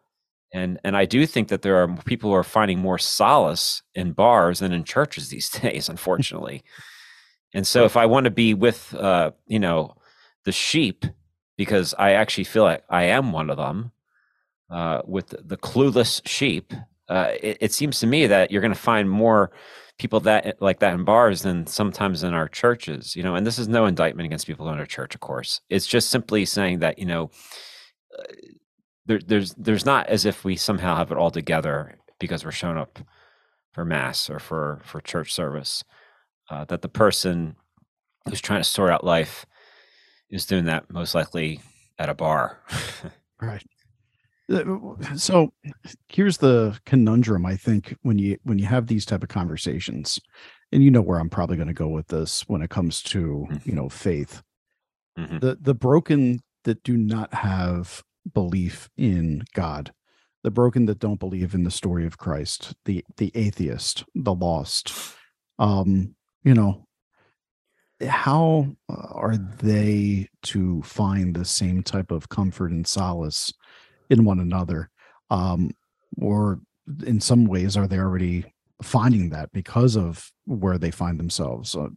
And 0.53 0.79
and 0.83 0.95
i 0.95 1.05
do 1.05 1.25
think 1.25 1.49
that 1.49 1.63
there 1.63 1.77
are 1.77 1.87
people 2.05 2.29
who 2.29 2.35
are 2.35 2.43
finding 2.43 2.79
more 2.79 2.97
solace 2.97 3.83
in 3.95 4.13
bars 4.13 4.59
than 4.59 4.71
in 4.71 4.83
churches 4.83 5.29
these 5.29 5.49
days 5.61 5.89
unfortunately 5.89 6.63
and 7.55 7.65
so 7.65 7.85
if 7.85 7.97
i 7.97 8.05
want 8.05 8.25
to 8.25 8.31
be 8.31 8.53
with 8.53 8.93
uh 8.95 9.31
you 9.47 9.59
know 9.59 9.95
the 10.45 10.51
sheep 10.51 11.05
because 11.57 11.95
i 11.97 12.11
actually 12.11 12.43
feel 12.45 12.63
like 12.63 12.83
i 12.91 13.03
am 13.03 13.31
one 13.31 13.49
of 13.49 13.57
them 13.57 13.91
uh 14.69 15.01
with 15.05 15.29
the, 15.29 15.57
clueless 15.57 16.21
sheep 16.27 16.73
uh 17.09 17.31
it, 17.41 17.57
it 17.61 17.73
seems 17.73 17.99
to 17.99 18.07
me 18.07 18.27
that 18.27 18.51
you're 18.51 18.61
going 18.61 18.73
to 18.73 18.79
find 18.79 19.09
more 19.09 19.51
people 19.97 20.19
that 20.21 20.61
like 20.61 20.79
that 20.79 20.93
in 20.93 21.03
bars 21.05 21.43
than 21.43 21.65
sometimes 21.67 22.23
in 22.23 22.33
our 22.33 22.47
churches, 22.47 23.15
you 23.15 23.23
know. 23.23 23.35
And 23.35 23.45
this 23.45 23.59
is 23.59 23.67
no 23.67 23.85
indictment 23.85 24.25
against 24.25 24.47
people 24.47 24.69
in 24.69 24.79
our 24.79 24.85
church, 24.85 25.15
of 25.15 25.21
course. 25.21 25.61
It's 25.69 25.87
just 25.87 26.09
simply 26.09 26.45
saying 26.45 26.79
that 26.79 26.99
you 26.99 27.05
know, 27.05 27.31
uh, 28.17 28.23
there, 29.05 29.19
there's 29.25 29.53
there's 29.55 29.85
not 29.85 30.07
as 30.07 30.25
if 30.25 30.43
we 30.43 30.55
somehow 30.55 30.95
have 30.95 31.11
it 31.11 31.17
all 31.17 31.31
together 31.31 31.95
because 32.19 32.43
we're 32.43 32.51
showing 32.51 32.77
up 32.77 32.99
for 33.71 33.85
mass 33.85 34.29
or 34.29 34.39
for 34.39 34.81
for 34.83 35.01
church 35.01 35.33
service. 35.33 35.83
Uh, 36.49 36.63
that 36.65 36.81
the 36.81 36.89
person 36.89 37.55
who's 38.29 38.41
trying 38.41 38.61
to 38.61 38.69
sort 38.69 38.91
out 38.91 39.03
life 39.03 39.45
is 40.29 40.45
doing 40.45 40.65
that 40.65 40.91
most 40.91 41.15
likely 41.15 41.59
at 41.97 42.09
a 42.09 42.13
bar. 42.13 42.61
right. 43.41 43.63
Uh, 44.51 44.63
so 45.15 45.51
here's 46.07 46.37
the 46.37 46.79
conundrum 46.85 47.47
i 47.47 47.55
think 47.55 47.95
when 48.03 48.19
you 48.19 48.37
when 48.43 48.59
you 48.59 48.65
have 48.67 48.85
these 48.85 49.03
type 49.03 49.23
of 49.23 49.29
conversations 49.29 50.19
and 50.71 50.83
you 50.83 50.91
know 50.91 51.01
where 51.01 51.17
i'm 51.17 51.31
probably 51.31 51.55
going 51.55 51.67
to 51.67 51.73
go 51.73 51.87
with 51.87 52.07
this 52.09 52.43
when 52.47 52.61
it 52.61 52.69
comes 52.69 53.01
to 53.01 53.47
mm-hmm. 53.49 53.67
you 53.67 53.75
know 53.75 53.89
faith 53.89 54.43
mm-hmm. 55.17 55.39
the 55.39 55.57
the 55.59 55.73
broken 55.73 56.39
that 56.63 56.83
do 56.83 56.95
not 56.95 57.33
have 57.33 58.03
belief 58.35 58.87
in 58.95 59.43
god 59.55 59.91
the 60.43 60.51
broken 60.51 60.85
that 60.85 60.99
don't 60.99 61.19
believe 61.19 61.55
in 61.55 61.63
the 61.63 61.71
story 61.71 62.05
of 62.05 62.19
christ 62.19 62.75
the 62.85 63.03
the 63.17 63.31
atheist 63.33 64.03
the 64.13 64.35
lost 64.35 64.93
um 65.57 66.13
you 66.45 66.53
know 66.53 66.85
how 68.07 68.67
uh, 68.89 69.07
are 69.11 69.37
they 69.37 70.27
to 70.43 70.81
find 70.83 71.35
the 71.35 71.45
same 71.45 71.83
type 71.83 72.11
of 72.11 72.29
comfort 72.29 72.71
and 72.71 72.87
solace 72.87 73.53
in 74.09 74.25
one 74.25 74.39
another? 74.39 74.89
Um, 75.29 75.71
or 76.21 76.59
in 77.05 77.19
some 77.19 77.45
ways 77.45 77.75
are 77.75 77.87
they 77.87 77.97
already 77.97 78.45
finding 78.81 79.29
that 79.29 79.51
because 79.53 79.95
of 79.95 80.29
where 80.45 80.77
they 80.77 80.91
find 80.91 81.19
themselves? 81.19 81.71
So 81.71 81.89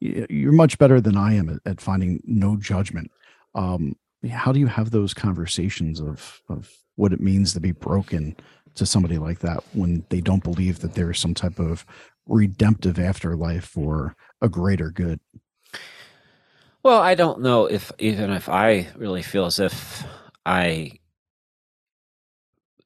it, 0.00 0.30
you're 0.30 0.52
much 0.52 0.78
better 0.78 1.00
than 1.00 1.16
i 1.16 1.34
am 1.34 1.48
at, 1.48 1.58
at 1.70 1.80
finding 1.80 2.20
no 2.24 2.56
judgment. 2.56 3.10
Um, 3.54 3.96
how 4.30 4.52
do 4.52 4.60
you 4.60 4.66
have 4.66 4.90
those 4.90 5.14
conversations 5.14 6.00
of 6.00 6.40
of 6.48 6.72
what 6.96 7.12
it 7.12 7.20
means 7.20 7.52
to 7.52 7.60
be 7.60 7.72
broken 7.72 8.36
to 8.74 8.86
somebody 8.86 9.18
like 9.18 9.40
that 9.40 9.62
when 9.72 10.04
they 10.08 10.20
don't 10.20 10.42
believe 10.42 10.80
that 10.80 10.94
there 10.94 11.10
is 11.10 11.18
some 11.18 11.34
type 11.34 11.58
of 11.58 11.84
redemptive 12.26 12.98
afterlife 12.98 13.76
or 13.76 14.16
a 14.40 14.48
greater 14.48 14.90
good? 14.90 15.20
Well 16.82 17.00
i 17.00 17.14
don't 17.14 17.40
know 17.40 17.66
if 17.66 17.90
even 17.98 18.30
if 18.30 18.48
i 18.48 18.86
really 18.94 19.22
feel 19.22 19.46
as 19.46 19.58
if 19.58 20.04
i 20.44 20.92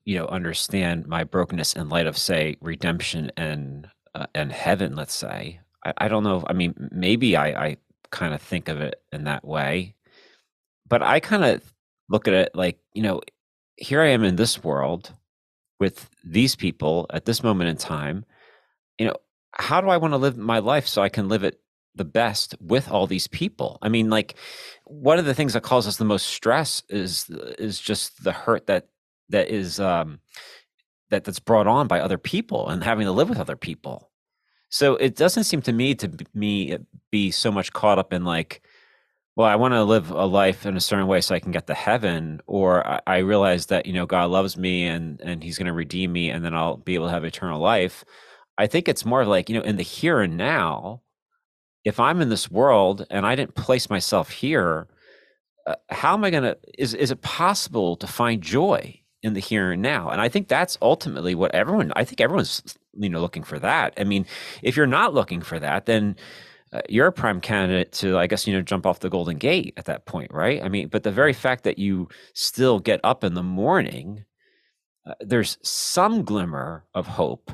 you 0.07 0.16
know 0.16 0.26
understand 0.26 1.07
my 1.07 1.24
brokenness 1.24 1.74
in 1.74 1.90
light 1.90 2.07
of 2.07 2.16
say 2.16 2.57
redemption 2.62 3.31
and 3.37 3.88
uh, 4.14 4.26
and 4.35 4.50
heaven 4.53 4.96
let's 4.96 5.14
say. 5.14 5.61
I, 5.85 5.92
I 5.98 6.09
don't 6.09 6.24
know 6.24 6.44
i 6.46 6.55
mean 6.55 6.74
maybe 6.90 7.37
i 7.37 7.66
i 7.66 7.76
kind 8.11 8.35
of 8.35 8.40
think 8.40 8.68
of 8.68 8.81
it 8.81 9.03
in 9.12 9.24
that 9.24 9.44
way. 9.44 9.94
But 10.88 11.03
i 11.03 11.20
kind 11.20 11.44
of 11.44 11.62
look 12.09 12.26
at 12.26 12.35
it 12.35 12.55
like 12.55 12.79
you 12.94 13.03
know 13.03 13.20
here 13.76 14.00
i 14.00 14.09
am 14.09 14.24
in 14.24 14.37
this 14.37 14.64
world 14.64 15.12
with 15.79 16.09
these 16.24 16.57
people 16.57 17.07
at 17.12 17.24
this 17.24 17.42
moment 17.42 17.70
in 17.70 17.76
time. 17.76 18.24
You 18.98 19.09
know 19.09 19.16
how 19.52 19.80
do 19.80 19.88
i 19.88 19.96
want 19.96 20.12
to 20.12 20.18
live 20.18 20.36
my 20.36 20.58
life 20.58 20.86
so 20.86 21.02
i 21.02 21.08
can 21.08 21.28
live 21.28 21.44
it 21.44 21.60
the 21.96 22.04
best 22.04 22.54
with 22.60 22.88
all 22.90 23.06
these 23.06 23.26
people 23.26 23.78
i 23.82 23.88
mean 23.88 24.08
like 24.10 24.34
one 24.84 25.18
of 25.18 25.24
the 25.24 25.34
things 25.34 25.52
that 25.52 25.62
causes 25.62 25.96
the 25.96 26.04
most 26.04 26.26
stress 26.26 26.82
is 26.88 27.28
is 27.58 27.80
just 27.80 28.22
the 28.22 28.32
hurt 28.32 28.66
that 28.66 28.86
that 29.30 29.48
is 29.48 29.80
um, 29.80 30.20
that 31.10 31.24
that's 31.24 31.40
brought 31.40 31.66
on 31.66 31.88
by 31.88 32.00
other 32.00 32.18
people 32.18 32.68
and 32.68 32.84
having 32.84 33.06
to 33.06 33.12
live 33.12 33.28
with 33.28 33.38
other 33.38 33.56
people. 33.56 34.10
So 34.68 34.96
it 34.96 35.16
doesn't 35.16 35.44
seem 35.44 35.62
to 35.62 35.72
me 35.72 35.94
to 35.96 36.10
me 36.34 36.74
uh, 36.74 36.78
be 37.10 37.30
so 37.30 37.50
much 37.50 37.72
caught 37.72 37.98
up 37.98 38.12
in 38.12 38.24
like, 38.24 38.62
well, 39.34 39.48
I 39.48 39.56
want 39.56 39.74
to 39.74 39.82
live 39.82 40.10
a 40.10 40.26
life 40.26 40.66
in 40.66 40.76
a 40.76 40.80
certain 40.80 41.06
way 41.06 41.20
so 41.20 41.34
I 41.34 41.40
can 41.40 41.52
get 41.52 41.66
to 41.68 41.74
heaven, 41.74 42.40
or 42.46 42.86
I, 42.86 43.00
I 43.06 43.18
realize 43.18 43.66
that 43.66 43.86
you 43.86 43.92
know 43.92 44.06
God 44.06 44.30
loves 44.30 44.56
me 44.56 44.86
and 44.86 45.20
and 45.20 45.42
He's 45.42 45.58
going 45.58 45.66
to 45.66 45.72
redeem 45.72 46.12
me, 46.12 46.30
and 46.30 46.44
then 46.44 46.54
I'll 46.54 46.76
be 46.76 46.94
able 46.94 47.06
to 47.06 47.12
have 47.12 47.24
eternal 47.24 47.60
life. 47.60 48.04
I 48.61 48.66
think 48.66 48.88
it's 48.88 49.05
more 49.05 49.25
like 49.25 49.49
you 49.49 49.57
know 49.57 49.64
in 49.64 49.77
the 49.77 49.83
here 49.83 50.20
and 50.20 50.37
now. 50.37 51.03
If 51.83 51.99
I'm 51.99 52.20
in 52.20 52.29
this 52.29 52.51
world 52.51 53.07
and 53.11 53.25
I 53.25 53.35
didn't 53.35 53.55
place 53.55 53.88
myself 53.88 54.29
here, 54.29 54.87
uh, 55.66 55.77
how 55.88 56.12
am 56.12 56.25
I 56.25 56.31
going 56.31 56.42
to? 56.42 56.59
Is 56.79 56.92
is 56.94 57.11
it 57.11 57.23
possible 57.23 57.96
to 57.96 58.07
find 58.07 58.42
joy? 58.42 59.01
in 59.23 59.35
the 59.35 59.40
here 59.40 59.73
and 59.73 59.83
now. 59.83 60.09
And 60.09 60.20
I 60.20 60.29
think 60.29 60.49
that's 60.49 60.79
ultimately 60.81 61.35
what 61.35 61.55
everyone, 61.55 61.92
I 61.94 62.05
think 62.05 62.20
everyone's, 62.20 62.77
you 62.94 63.09
know, 63.09 63.20
looking 63.20 63.42
for 63.42 63.59
that. 63.59 63.92
I 63.99 64.05
mean, 64.05 64.25
if 64.62 64.77
you're 64.77 64.87
not 64.87 65.14
looking 65.14 65.42
for 65.42 65.59
that, 65.59 65.87
then 65.87 66.16
uh, 66.73 66.81
you're 66.88 67.09
a 67.09 67.12
prime 67.12 67.40
candidate 67.40 67.92
to, 67.92 68.16
I 68.16 68.27
guess, 68.27 68.46
you 68.46 68.55
know, 68.55 68.62
jump 68.62 68.87
off 68.87 69.01
the 69.01 69.11
Golden 69.11 69.37
Gate 69.37 69.75
at 69.77 69.85
that 69.87 70.07
point, 70.07 70.33
right? 70.33 70.62
I 70.62 70.68
mean, 70.68 70.88
but 70.88 71.03
the 71.03 71.11
very 71.11 71.33
fact 71.33 71.64
that 71.64 71.79
you 71.79 72.09
still 72.35 72.79
get 72.79 73.01
up 73.05 73.23
in 73.25 73.35
the 73.35 73.42
morning, 73.42 74.25
uh, 75.07 75.14
there's 75.20 75.59
some 75.62 76.25
glimmer 76.25 76.85
of 76.94 77.07
hope 77.07 77.51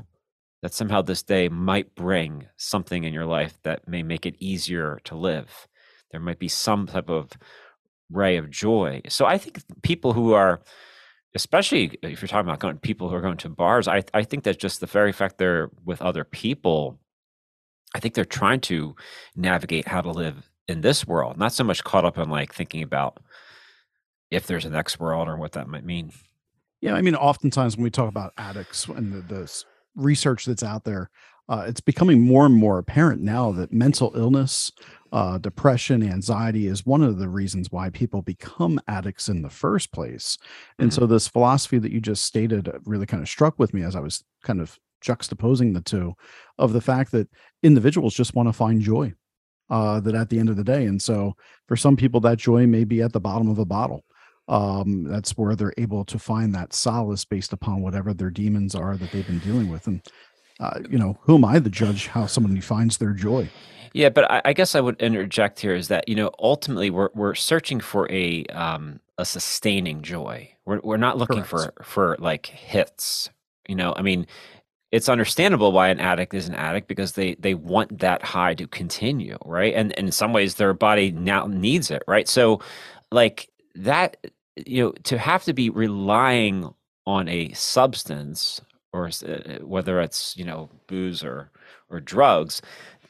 that 0.66 0.74
somehow 0.74 1.00
this 1.00 1.22
day 1.22 1.48
might 1.48 1.94
bring 1.94 2.44
something 2.56 3.04
in 3.04 3.14
your 3.14 3.24
life 3.24 3.56
that 3.62 3.86
may 3.86 4.02
make 4.02 4.26
it 4.26 4.34
easier 4.40 4.98
to 5.04 5.14
live. 5.14 5.68
There 6.10 6.20
might 6.20 6.40
be 6.40 6.48
some 6.48 6.88
type 6.88 7.08
of 7.08 7.30
ray 8.10 8.36
of 8.36 8.50
joy. 8.50 9.02
So 9.08 9.26
I 9.26 9.38
think 9.38 9.62
people 9.82 10.12
who 10.12 10.32
are, 10.32 10.60
especially 11.36 11.96
if 12.02 12.20
you're 12.20 12.26
talking 12.26 12.48
about 12.48 12.58
going, 12.58 12.78
people 12.78 13.08
who 13.08 13.14
are 13.14 13.20
going 13.20 13.36
to 13.36 13.48
bars, 13.48 13.86
I, 13.86 14.02
I 14.12 14.24
think 14.24 14.42
that 14.42 14.58
just 14.58 14.80
the 14.80 14.86
very 14.86 15.12
fact 15.12 15.38
they're 15.38 15.70
with 15.84 16.02
other 16.02 16.24
people, 16.24 16.98
I 17.94 18.00
think 18.00 18.14
they're 18.14 18.24
trying 18.24 18.58
to 18.62 18.96
navigate 19.36 19.86
how 19.86 20.00
to 20.00 20.10
live 20.10 20.50
in 20.66 20.80
this 20.80 21.06
world, 21.06 21.38
not 21.38 21.52
so 21.52 21.62
much 21.62 21.84
caught 21.84 22.04
up 22.04 22.18
in 22.18 22.28
like 22.28 22.52
thinking 22.52 22.82
about 22.82 23.20
if 24.32 24.48
there's 24.48 24.64
a 24.64 24.70
next 24.70 24.98
world 24.98 25.28
or 25.28 25.36
what 25.36 25.52
that 25.52 25.68
might 25.68 25.84
mean. 25.84 26.10
Yeah, 26.80 26.94
I 26.94 27.02
mean, 27.02 27.14
oftentimes 27.14 27.76
when 27.76 27.84
we 27.84 27.90
talk 27.90 28.08
about 28.08 28.32
addicts 28.36 28.88
and 28.88 29.12
the, 29.12 29.20
the 29.20 29.64
research 29.96 30.44
that's 30.44 30.62
out 30.62 30.84
there, 30.84 31.10
uh, 31.48 31.64
it's 31.66 31.80
becoming 31.80 32.20
more 32.20 32.44
and 32.44 32.54
more 32.54 32.78
apparent 32.78 33.22
now 33.22 33.52
that 33.52 33.72
mental 33.72 34.12
illness, 34.16 34.72
uh, 35.12 35.38
depression, 35.38 36.02
anxiety 36.02 36.66
is 36.66 36.84
one 36.84 37.02
of 37.02 37.18
the 37.18 37.28
reasons 37.28 37.70
why 37.70 37.88
people 37.90 38.20
become 38.20 38.80
addicts 38.88 39.28
in 39.28 39.42
the 39.42 39.50
first 39.50 39.92
place. 39.92 40.36
And 40.78 40.90
mm-hmm. 40.90 41.00
so, 41.00 41.06
this 41.06 41.28
philosophy 41.28 41.78
that 41.78 41.92
you 41.92 42.00
just 42.00 42.24
stated 42.24 42.70
really 42.84 43.06
kind 43.06 43.22
of 43.22 43.28
struck 43.28 43.58
with 43.58 43.72
me 43.72 43.82
as 43.82 43.94
I 43.94 44.00
was 44.00 44.24
kind 44.42 44.60
of 44.60 44.76
juxtaposing 45.04 45.72
the 45.72 45.82
two 45.82 46.14
of 46.58 46.72
the 46.72 46.80
fact 46.80 47.12
that 47.12 47.28
individuals 47.62 48.14
just 48.14 48.34
want 48.34 48.48
to 48.48 48.52
find 48.52 48.80
joy 48.80 49.14
uh, 49.70 50.00
that 50.00 50.14
at 50.14 50.30
the 50.30 50.38
end 50.40 50.48
of 50.48 50.56
the 50.56 50.64
day. 50.64 50.86
And 50.86 51.00
so, 51.00 51.36
for 51.68 51.76
some 51.76 51.96
people, 51.96 52.20
that 52.20 52.38
joy 52.38 52.66
may 52.66 52.82
be 52.82 53.02
at 53.02 53.12
the 53.12 53.20
bottom 53.20 53.48
of 53.48 53.60
a 53.60 53.64
bottle 53.64 54.04
um, 54.48 55.04
that's 55.04 55.36
where 55.36 55.56
they're 55.56 55.74
able 55.76 56.04
to 56.04 56.18
find 56.18 56.54
that 56.54 56.72
solace 56.72 57.24
based 57.24 57.52
upon 57.52 57.82
whatever 57.82 58.14
their 58.14 58.30
demons 58.30 58.74
are 58.74 58.96
that 58.96 59.10
they've 59.10 59.26
been 59.26 59.40
dealing 59.40 59.68
with. 59.70 59.86
And, 59.86 60.02
uh, 60.60 60.80
you 60.88 60.98
know, 60.98 61.18
who 61.22 61.36
am 61.36 61.44
I 61.44 61.58
to 61.58 61.70
judge 61.70 62.06
how 62.08 62.26
somebody 62.26 62.60
finds 62.60 62.98
their 62.98 63.12
joy? 63.12 63.50
Yeah, 63.92 64.10
but 64.10 64.30
I, 64.30 64.42
I, 64.46 64.52
guess 64.52 64.74
I 64.74 64.80
would 64.80 65.00
interject 65.00 65.58
here 65.60 65.74
is 65.74 65.88
that 65.88 66.06
you 66.06 66.16
know 66.16 66.30
ultimately 66.38 66.90
we're 66.90 67.08
we're 67.14 67.34
searching 67.34 67.80
for 67.80 68.10
a 68.12 68.44
um, 68.46 69.00
a 69.16 69.24
sustaining 69.24 70.02
joy. 70.02 70.50
We're 70.66 70.80
we're 70.84 70.98
not 70.98 71.16
looking 71.16 71.42
Correct. 71.42 71.78
for 71.78 71.84
for 71.84 72.16
like 72.18 72.44
hits. 72.44 73.30
You 73.66 73.74
know, 73.74 73.94
I 73.96 74.02
mean, 74.02 74.26
it's 74.92 75.08
understandable 75.08 75.72
why 75.72 75.88
an 75.88 75.98
addict 75.98 76.34
is 76.34 76.46
an 76.46 76.54
addict 76.54 76.88
because 76.88 77.12
they 77.12 77.36
they 77.36 77.54
want 77.54 78.00
that 78.00 78.22
high 78.22 78.54
to 78.54 78.66
continue, 78.66 79.38
right? 79.46 79.74
And, 79.74 79.96
and 79.98 80.08
in 80.08 80.12
some 80.12 80.32
ways, 80.34 80.54
their 80.54 80.74
body 80.74 81.10
now 81.10 81.46
needs 81.46 81.90
it, 81.90 82.02
right? 82.06 82.28
So, 82.28 82.60
like 83.10 83.48
that 83.76 84.18
you 84.64 84.82
know 84.82 84.92
to 85.04 85.18
have 85.18 85.44
to 85.44 85.52
be 85.52 85.70
relying 85.70 86.72
on 87.06 87.28
a 87.28 87.52
substance 87.52 88.60
or 88.92 89.08
uh, 89.26 89.58
whether 89.60 90.00
it's 90.00 90.36
you 90.36 90.44
know 90.44 90.68
booze 90.86 91.22
or 91.22 91.50
or 91.90 92.00
drugs 92.00 92.62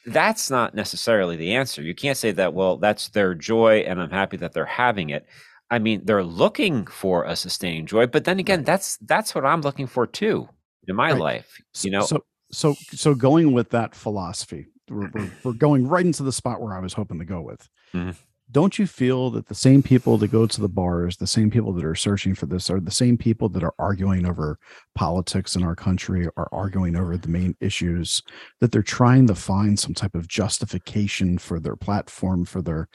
that's 0.06 0.50
not 0.52 0.72
necessarily 0.72 1.34
the 1.34 1.56
answer. 1.56 1.82
You 1.82 1.92
can't 1.92 2.16
say 2.16 2.30
that 2.32 2.54
well 2.54 2.76
that's 2.76 3.08
their 3.08 3.34
joy 3.34 3.78
and 3.86 4.00
i'm 4.00 4.10
happy 4.10 4.36
that 4.38 4.52
they're 4.52 4.64
having 4.64 5.10
it. 5.10 5.26
I 5.70 5.78
mean 5.78 6.02
they're 6.04 6.24
looking 6.24 6.86
for 6.86 7.24
a 7.24 7.34
sustaining 7.34 7.86
joy 7.86 8.06
but 8.06 8.24
then 8.24 8.38
again 8.38 8.62
that's 8.62 8.98
that's 8.98 9.34
what 9.34 9.44
i'm 9.44 9.62
looking 9.62 9.88
for 9.88 10.06
too 10.06 10.48
in 10.86 10.94
my 10.94 11.10
right. 11.10 11.20
life 11.20 11.60
you 11.82 11.90
know? 11.90 12.02
so 12.02 12.24
so 12.52 12.74
so 12.92 13.14
going 13.14 13.52
with 13.52 13.70
that 13.70 13.92
philosophy 13.92 14.66
we're, 14.88 15.10
we're, 15.12 15.30
we're, 15.42 15.52
going 15.52 15.88
right 15.88 16.06
into 16.06 16.22
the 16.22 16.30
spot 16.30 16.60
where 16.60 16.72
i 16.72 16.78
was 16.78 16.92
hoping 16.92 17.18
to 17.18 17.24
go 17.24 17.40
with. 17.40 17.68
Mm-hmm 17.92 18.10
don't 18.50 18.78
you 18.78 18.86
feel 18.86 19.30
that 19.30 19.46
the 19.46 19.54
same 19.54 19.82
people 19.82 20.16
that 20.18 20.30
go 20.30 20.46
to 20.46 20.60
the 20.60 20.68
bars, 20.68 21.16
the 21.16 21.26
same 21.26 21.50
people 21.50 21.72
that 21.72 21.84
are 21.84 21.96
searching 21.96 22.34
for 22.34 22.46
this, 22.46 22.70
are 22.70 22.78
the 22.78 22.90
same 22.90 23.18
people 23.18 23.48
that 23.48 23.64
are 23.64 23.74
arguing 23.78 24.24
over 24.24 24.58
politics 24.94 25.56
in 25.56 25.64
our 25.64 25.74
country, 25.74 26.28
are 26.36 26.48
arguing 26.52 26.94
over 26.94 27.16
the 27.16 27.28
main 27.28 27.56
issues, 27.60 28.22
that 28.60 28.70
they're 28.70 28.82
trying 28.82 29.26
to 29.26 29.34
find 29.34 29.78
some 29.78 29.94
type 29.94 30.14
of 30.14 30.28
justification 30.28 31.38
for 31.38 31.58
their 31.58 31.76
platform, 31.76 32.44
for 32.44 32.62
their 32.62 32.88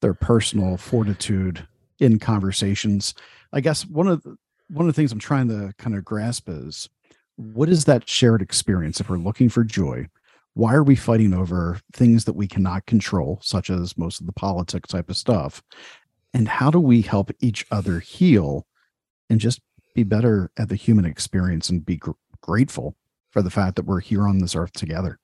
their 0.00 0.14
personal 0.14 0.76
fortitude 0.76 1.66
in 1.98 2.18
conversations? 2.18 3.14
I 3.52 3.60
guess 3.60 3.86
one 3.86 4.08
of 4.08 4.22
the 4.22 4.36
one 4.68 4.86
of 4.86 4.94
the 4.94 4.98
things 5.00 5.10
I'm 5.10 5.18
trying 5.18 5.48
to 5.48 5.72
kind 5.78 5.96
of 5.96 6.04
grasp 6.04 6.48
is 6.48 6.88
what 7.36 7.70
is 7.70 7.86
that 7.86 8.08
shared 8.08 8.42
experience 8.42 9.00
if 9.00 9.08
we're 9.08 9.16
looking 9.16 9.48
for 9.48 9.64
joy 9.64 10.06
why 10.54 10.74
are 10.74 10.82
we 10.82 10.96
fighting 10.96 11.34
over 11.34 11.80
things 11.92 12.24
that 12.24 12.34
we 12.34 12.48
cannot 12.48 12.86
control 12.86 13.38
such 13.42 13.70
as 13.70 13.96
most 13.96 14.20
of 14.20 14.26
the 14.26 14.32
politics 14.32 14.90
type 14.90 15.08
of 15.08 15.16
stuff? 15.16 15.62
And 16.34 16.48
how 16.48 16.70
do 16.70 16.80
we 16.80 17.02
help 17.02 17.30
each 17.40 17.64
other 17.70 18.00
heal 18.00 18.66
and 19.30 19.40
just 19.40 19.60
be 19.94 20.02
better 20.02 20.50
at 20.56 20.68
the 20.68 20.76
human 20.76 21.04
experience 21.04 21.68
and 21.70 21.84
be 21.84 21.96
gr- 21.96 22.12
grateful 22.40 22.96
for 23.30 23.42
the 23.42 23.50
fact 23.50 23.76
that 23.76 23.84
we're 23.84 24.00
here 24.00 24.26
on 24.26 24.38
this 24.38 24.54
earth 24.54 24.72
together? 24.72 25.18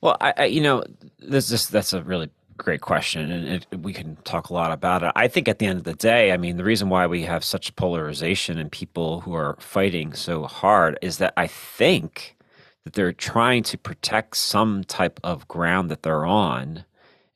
Well 0.00 0.16
i, 0.20 0.34
I 0.36 0.44
you 0.44 0.60
know 0.60 0.84
this 1.18 1.50
is 1.50 1.68
that's 1.68 1.92
a 1.92 2.02
really 2.02 2.30
great 2.56 2.80
question 2.80 3.30
and 3.30 3.46
it, 3.48 3.66
we 3.80 3.92
can 3.92 4.16
talk 4.24 4.48
a 4.48 4.54
lot 4.54 4.72
about 4.72 5.02
it. 5.02 5.12
I 5.14 5.28
think 5.28 5.46
at 5.48 5.58
the 5.58 5.66
end 5.66 5.78
of 5.78 5.84
the 5.84 5.94
day 5.94 6.32
i 6.32 6.36
mean 6.36 6.56
the 6.56 6.64
reason 6.64 6.88
why 6.88 7.06
we 7.06 7.22
have 7.22 7.44
such 7.44 7.74
polarization 7.76 8.58
and 8.58 8.70
people 8.70 9.20
who 9.20 9.34
are 9.34 9.56
fighting 9.60 10.12
so 10.12 10.44
hard 10.44 10.98
is 11.02 11.18
that 11.18 11.34
i 11.36 11.46
think 11.46 12.35
that 12.86 12.92
they're 12.92 13.12
trying 13.12 13.64
to 13.64 13.76
protect 13.76 14.36
some 14.36 14.84
type 14.84 15.18
of 15.24 15.48
ground 15.48 15.90
that 15.90 16.04
they're 16.04 16.24
on, 16.24 16.84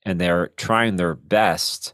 and 0.05 0.21
they're 0.21 0.47
trying 0.57 0.95
their 0.95 1.17
best 1.17 1.93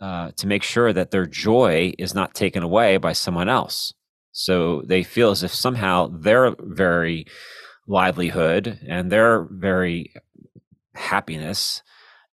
uh, 0.00 0.30
to 0.36 0.46
make 0.46 0.62
sure 0.62 0.92
that 0.92 1.10
their 1.10 1.26
joy 1.26 1.92
is 1.98 2.14
not 2.14 2.34
taken 2.34 2.62
away 2.62 2.96
by 2.96 3.12
someone 3.12 3.48
else. 3.48 3.92
So 4.30 4.82
they 4.82 5.02
feel 5.02 5.32
as 5.32 5.42
if 5.42 5.52
somehow 5.52 6.06
their 6.06 6.54
very 6.60 7.26
livelihood 7.88 8.78
and 8.86 9.10
their 9.10 9.42
very 9.50 10.14
happiness 10.94 11.82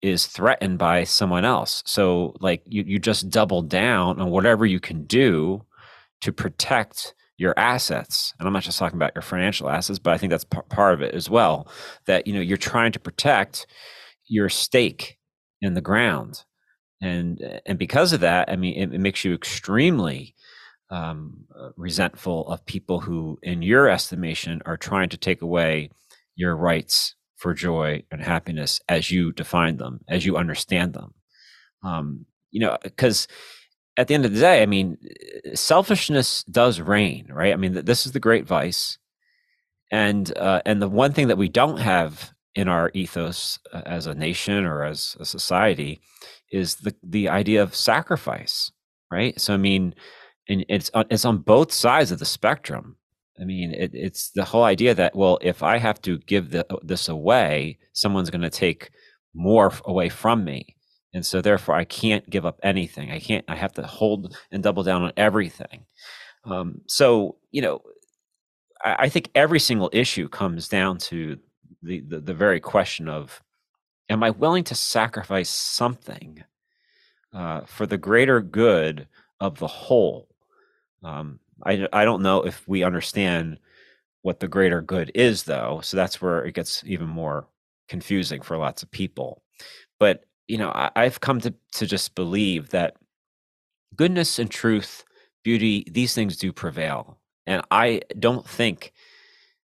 is 0.01 0.25
threatened 0.25 0.79
by 0.79 1.05
someone 1.05 1.45
else. 1.45 1.83
So 1.85 2.35
like 2.41 2.63
you, 2.65 2.83
you 2.87 2.99
just 2.99 3.29
double 3.29 3.61
down 3.61 4.23
on 4.23 4.31
whatever 4.31 4.65
you 4.65 4.81
can 4.81 5.05
do 5.05 5.67
to 6.23 6.33
protect 6.33 7.15
your 7.39 7.55
assets 7.59 8.33
and 8.39 8.47
i'm 8.47 8.53
not 8.53 8.63
just 8.63 8.79
talking 8.79 8.97
about 8.97 9.15
your 9.15 9.23
financial 9.23 9.69
assets 9.69 9.99
but 9.99 10.13
i 10.13 10.19
think 10.19 10.31
that's 10.31 10.45
p- 10.45 10.59
part 10.69 10.95
of 10.95 11.03
it 11.03 11.15
as 11.15 11.29
well 11.29 11.69
that 12.07 12.27
you 12.27 12.33
know 12.33 12.41
you're 12.41 12.57
trying 12.57 12.93
to 12.93 13.01
protect 13.01 13.67
your 14.29 14.49
stake 14.49 15.19
in 15.61 15.75
the 15.75 15.81
ground. 15.81 16.45
And 17.03 17.61
and 17.67 17.79
because 17.79 18.15
of 18.15 18.21
that 18.21 18.49
i 18.51 18.57
mean 18.57 18.75
it, 18.75 18.95
it 18.95 19.01
makes 19.01 19.23
you 19.25 19.35
extremely 19.35 20.35
um, 20.89 21.45
resentful 21.77 22.49
of 22.49 22.65
people 22.65 23.01
who 23.01 23.39
in 23.43 23.61
your 23.61 23.89
estimation 23.89 24.63
are 24.65 24.77
trying 24.77 25.09
to 25.11 25.17
take 25.17 25.43
away 25.43 25.91
your 26.37 26.57
rights 26.57 27.17
for 27.37 27.53
joy 27.53 28.03
and 28.11 28.23
happiness 28.23 28.81
as 28.89 29.11
you 29.11 29.33
define 29.33 29.77
them 29.77 30.01
as 30.09 30.25
you 30.25 30.37
understand 30.37 30.95
them. 30.95 31.13
Um, 31.83 32.25
you 32.51 32.61
know 32.61 32.79
because 32.83 33.29
at 33.97 34.09
the 34.09 34.15
end 34.15 34.25
of 34.25 34.35
the 34.35 34.41
day, 34.41 34.63
I 34.63 34.67
mean, 34.67 34.99
selfishness 35.55 36.45
does 36.45 36.81
reign, 36.81 37.29
right? 37.33 37.53
I 37.53 37.57
mean, 37.57 37.73
this 37.85 38.07
is 38.07 38.13
the 38.13 38.21
great 38.21 38.47
vice, 38.47 38.99
and 39.91 40.37
uh, 40.37 40.63
and 40.67 40.83
the 40.83 40.89
one 40.89 41.13
thing 41.13 41.29
that 41.29 41.39
we 41.39 41.49
don't 41.49 41.79
have 41.79 42.33
in 42.55 42.69
our 42.69 42.91
ethos 42.95 43.59
uh, 43.73 43.83
as 43.87 44.07
a 44.07 44.15
nation 44.15 44.65
or 44.65 44.85
as 44.85 45.17
a 45.21 45.25
society 45.25 46.01
is 46.51 46.77
the 46.77 46.95
the 47.03 47.29
idea 47.29 47.63
of 47.63 47.75
sacrifice, 47.75 48.71
right? 49.11 49.41
So 49.41 49.55
I 49.55 49.59
mean, 49.59 49.95
and 50.49 50.65
it's 50.69 50.91
uh, 50.93 51.05
it's 51.11 51.25
on 51.25 51.39
both 51.39 51.73
sides 51.73 52.13
of 52.13 52.19
the 52.19 52.25
spectrum. 52.25 52.97
I 53.41 53.45
mean, 53.45 53.73
it, 53.73 53.91
it's 53.95 54.31
the 54.31 54.45
whole 54.45 54.65
idea 54.65 54.95
that 54.95 55.17
well, 55.17 55.39
if 55.43 55.63
I 55.63 55.79
have 55.79 56.01
to 56.03 56.19
give 56.19 56.51
the, 56.51 56.67
this 56.83 57.09
away, 57.09 57.79
someone's 57.93 58.31
going 58.31 58.43
to 58.43 58.51
take 58.51 58.91
more 59.35 59.73
away 59.85 60.09
from 60.09 60.45
me 60.45 60.77
and 61.17 61.25
so 61.25 61.41
therefore 61.41 61.75
i 61.75 61.85
can't 61.85 62.29
give 62.29 62.45
up 62.45 62.61
anything. 62.63 63.11
I 63.11 63.19
can't 63.19 63.45
i 63.49 63.57
have 63.57 63.73
to 63.75 63.83
hold 63.83 64.37
and 64.53 64.63
double 64.63 64.83
down 64.83 65.03
on 65.03 65.13
everything. 65.17 65.85
Um, 66.45 66.83
so 66.87 67.37
you 67.51 67.63
know 67.63 67.83
I, 68.85 68.97
I, 69.01 69.09
think 69.09 69.31
every 69.35 69.59
single 69.59 69.91
issue 69.93 70.29
comes 70.29 70.69
down 70.69 70.99
to 70.99 71.39
the, 71.83 72.01
the 72.01 72.21
the 72.21 72.35
very 72.35 72.61
question 72.61 73.09
of 73.09 73.43
am 74.11 74.23
i 74.23 74.31
willing 74.31 74.65
to 74.65 74.75
sacrifice 74.75 75.49
something 75.49 76.45
uh, 77.33 77.63
for 77.63 77.87
the 77.87 77.99
greater 77.99 78.41
good 78.41 79.09
of 79.41 79.59
the 79.59 79.67
whole? 79.67 80.29
Um, 81.03 81.41
I, 81.65 81.89
I 81.93 82.05
don't 82.05 82.23
know 82.23 82.43
if 82.43 82.67
we 82.69 82.85
understand 82.85 83.59
what 84.23 84.41
the 84.41 84.49
greater 84.49 84.83
good 84.83 85.11
is 85.15 85.45
though 85.45 85.81
so 85.83 85.97
that's 85.97 86.21
where 86.21 86.45
it 86.45 86.55
gets 86.55 86.83
even 86.85 87.09
more 87.09 87.49
confusing 87.89 88.43
for 88.43 88.57
lots 88.59 88.83
of 88.83 88.91
people. 88.91 89.43
But 89.99 90.25
you 90.49 90.59
know, 90.59 90.71
I, 90.71 90.91
I've 90.97 91.21
come 91.21 91.41
to 91.41 91.55
to 91.73 91.87
just 91.87 92.15
believe 92.15 92.71
that 92.71 92.97
goodness 93.95 94.39
and 94.39 94.51
truth 94.51 95.05
beauty, 95.47 95.87
these 95.91 96.13
things 96.13 96.37
do 96.37 96.53
prevail. 96.53 97.19
And 97.47 97.63
I 97.71 98.03
don't 98.19 98.45
think 98.49 98.93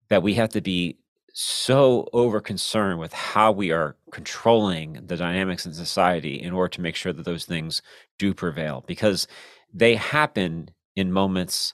that 0.07 0.23
we 0.23 0.36
have 0.36 0.49
to 0.51 0.61
be 0.61 0.97
so 1.34 2.07
over 2.13 2.39
concerned 2.39 2.97
with 2.97 3.11
how 3.11 3.51
we 3.51 3.71
are 3.71 3.97
controlling 4.09 4.93
the 5.05 5.17
dynamics 5.17 5.65
in 5.65 5.73
society 5.73 6.41
in 6.41 6.53
order 6.53 6.69
to 6.69 6.82
make 6.82 6.95
sure 6.95 7.11
that 7.11 7.26
those 7.26 7.43
things 7.43 7.82
do 8.17 8.34
prevail 8.34 8.86
because 8.88 9.28
they 9.73 9.95
happen 9.95 10.69
in 10.95 11.11
moments 11.11 11.73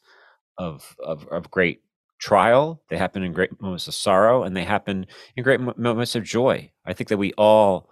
of, 0.58 0.96
of, 1.06 1.28
of 1.28 1.52
great 1.52 1.82
trial 2.18 2.82
they 2.90 2.98
happen 2.98 3.22
in 3.22 3.34
great 3.34 3.62
moments 3.62 3.88
of 3.88 3.94
sorrow 3.94 4.42
and 4.42 4.58
they 4.58 4.64
happen 4.64 5.06
in 5.36 5.44
great 5.44 5.60
moments 5.78 6.16
of 6.16 6.24
joy 6.24 6.72
i 6.86 6.94
think 6.94 7.08
that 7.08 7.18
we 7.18 7.34
all 7.34 7.90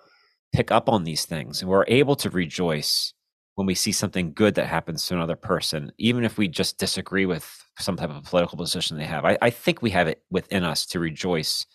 pick 0.53 0.71
up 0.71 0.89
on 0.89 1.03
these 1.03 1.25
things 1.25 1.61
and 1.61 1.69
we're 1.69 1.85
able 1.87 2.15
to 2.15 2.29
rejoice 2.29 3.13
when 3.55 3.65
we 3.65 3.75
see 3.75 3.91
something 3.91 4.31
good 4.33 4.55
that 4.55 4.67
happens 4.67 5.05
to 5.05 5.13
another 5.13 5.35
person, 5.35 5.91
even 5.97 6.23
if 6.23 6.37
we 6.37 6.47
just 6.47 6.77
disagree 6.77 7.25
with 7.25 7.61
some 7.77 7.97
type 7.97 8.09
of 8.09 8.23
political 8.23 8.57
position 8.57 8.97
they 8.97 9.05
have. 9.05 9.25
I, 9.25 9.37
I 9.41 9.49
think 9.49 9.81
we 9.81 9.89
have 9.89 10.07
it 10.07 10.23
within 10.31 10.63
us 10.63 10.85
to 10.87 10.99
rejoice 10.99 11.65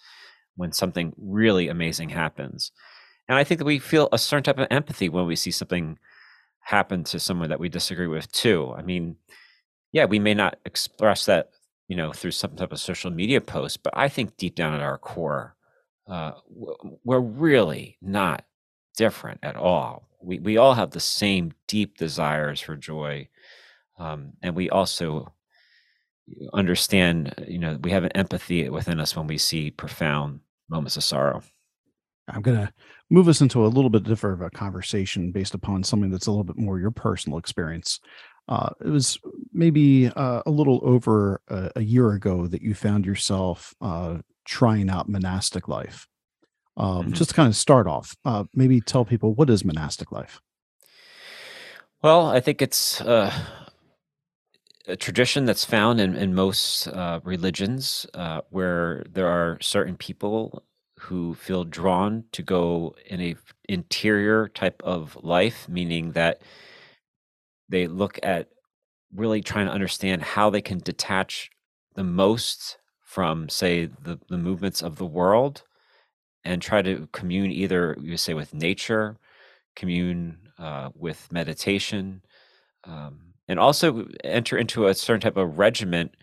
when 0.57 0.73
something 0.73 1.13
really 1.19 1.69
amazing 1.69 2.09
happens. 2.09 2.73
And 3.29 3.37
I 3.37 3.45
think 3.45 3.59
that 3.59 3.65
we 3.67 3.79
feel 3.79 4.09
a 4.13 4.19
certain 4.19 4.45
type 4.45 4.59
of 4.59 4.69
empathy 4.71 5.09
when 5.09 5.27
we 5.27 5.37
see 5.37 5.51
something 5.51 5.99
happen 6.61 7.05
to 7.05 7.21
someone 7.21 7.51
that 7.51 7.61
we 7.61 7.69
disagree 7.69 8.07
with 8.07 8.33
too. 8.33 8.73
I 8.77 8.83
mean, 8.83 9.17
yeah, 9.93 10.07
we 10.07 10.19
may 10.19 10.35
not 10.35 10.59
express 10.65 11.27
that, 11.27 11.51
you 11.89 11.97
know, 11.97 12.13
through 12.13 12.31
some 12.31 12.57
type 12.57 12.73
of 12.73 12.81
social 12.81 13.11
media 13.11 13.41
post, 13.41 13.83
but 13.83 13.93
I 13.97 14.09
think 14.09 14.37
deep 14.37 14.55
down 14.55 14.75
at 14.75 14.81
our 14.81 14.99
core, 14.99 15.55
uh, 16.09 16.33
we're 17.05 17.21
really 17.21 17.99
not 18.01 18.45
different 18.97 19.41
at 19.43 19.57
all. 19.57 20.09
We, 20.23 20.39
we 20.39 20.57
all 20.57 20.75
have 20.75 20.91
the 20.91 21.01
same 21.01 21.53
deep 21.69 21.99
desires 21.99 22.61
for 22.61 22.77
joy 22.77 23.29
um, 23.99 24.33
and 24.43 24.55
we 24.55 24.71
also 24.71 25.33
understand 26.55 27.35
you 27.47 27.59
know 27.59 27.79
we 27.83 27.91
have 27.91 28.05
an 28.05 28.13
empathy 28.13 28.69
within 28.71 28.99
us 28.99 29.15
when 29.15 29.27
we 29.27 29.37
see 29.37 29.71
profound 29.71 30.41
moments 30.69 30.97
of 30.97 31.05
sorrow. 31.05 31.43
I'm 32.29 32.41
going 32.41 32.57
to 32.57 32.73
move 33.11 33.29
us 33.29 33.43
into 33.43 33.67
a 33.67 33.69
little 33.69 33.91
bit 33.91 34.05
different 34.05 34.41
of 34.41 34.47
a 34.47 34.51
conversation 34.51 35.31
based 35.31 35.53
upon 35.53 35.85
something 35.85 36.11
that's 36.11 36.27
a 36.27 36.31
little 36.31 36.45
bit 36.45 36.57
more 36.57 36.81
your 36.81 36.91
personal 36.91 37.39
experience. 37.39 38.01
Uh, 38.49 38.71
it 38.83 38.89
was 38.89 39.19
maybe 39.53 40.09
uh, 40.09 40.43
a 40.47 40.51
little 40.51 40.81
over 40.83 41.43
a, 41.49 41.71
a, 41.77 41.83
year 41.83 42.13
ago 42.13 42.47
that 42.47 42.63
you 42.63 42.75
found 42.75 43.05
yourself 43.05 43.75
uh, 43.83 44.19
trying 44.47 44.89
out 44.89 45.09
monastic 45.09 45.69
life 45.69 46.09
um, 46.77 47.03
mm-hmm. 47.03 47.13
Just 47.13 47.31
to 47.31 47.37
kind 47.37 47.49
of 47.49 47.57
start 47.57 47.87
off, 47.87 48.17
uh, 48.25 48.45
maybe 48.55 48.81
tell 48.81 49.05
people 49.05 49.35
what 49.35 49.51
is 49.51 49.65
monastic 49.65 50.11
life. 50.11 50.41
Well, 52.03 52.27
I 52.27 52.41
think 52.41 52.61
it's 52.61 53.01
uh, 53.01 53.33
a 54.87 54.97
tradition 54.97 55.45
that's 55.45 55.65
found 55.65 56.01
in, 56.01 56.17
in 56.17 56.35
most 56.35 56.89
uh, 56.89 57.21
religions 57.25 58.07
uh, 58.15 58.43
where 58.51 59.05
there 59.11 59.29
are 59.29 59.59
certain 59.61 59.97
people 59.97 60.63
who 60.99 61.35
feel 61.35 61.65
drawn 61.65 62.25
to 62.33 62.43
go 62.43 62.95
in 63.07 63.21
a 63.21 63.37
interior 63.69 64.49
type 64.49 64.83
of 64.85 65.17
life, 65.23 65.69
meaning 65.69 66.13
that 66.13 66.43
they 67.69 67.87
look 67.87 68.19
at 68.23 68.49
really 69.15 69.41
trying 69.41 69.67
to 69.67 69.73
understand 69.73 70.23
how 70.23 70.51
they 70.51 70.61
can 70.61 70.79
detach 70.79 71.51
the 71.95 72.05
most 72.05 72.79
from, 73.01 73.49
say, 73.49 73.87
the, 73.87 74.19
the 74.29 74.39
movements 74.39 74.83
of 74.83 74.97
the 74.97 75.07
world 75.07 75.63
and 76.45 76.61
try 76.61 76.83
to 76.83 77.09
commune 77.13 77.51
either 77.51 77.97
you 78.01 78.17
say 78.17 78.35
with 78.35 78.55
nature 78.55 79.17
commune 79.77 80.39
uh, 80.59 80.91
with 80.95 81.33
meditation 81.33 82.23
um, 82.85 83.35
and 83.49 83.59
also 83.59 84.07
enter 84.23 84.57
into 84.57 84.87
a 84.87 84.95
certain 84.95 85.21
type 85.21 85.37
of 85.37 85.59
regiment 85.59 86.15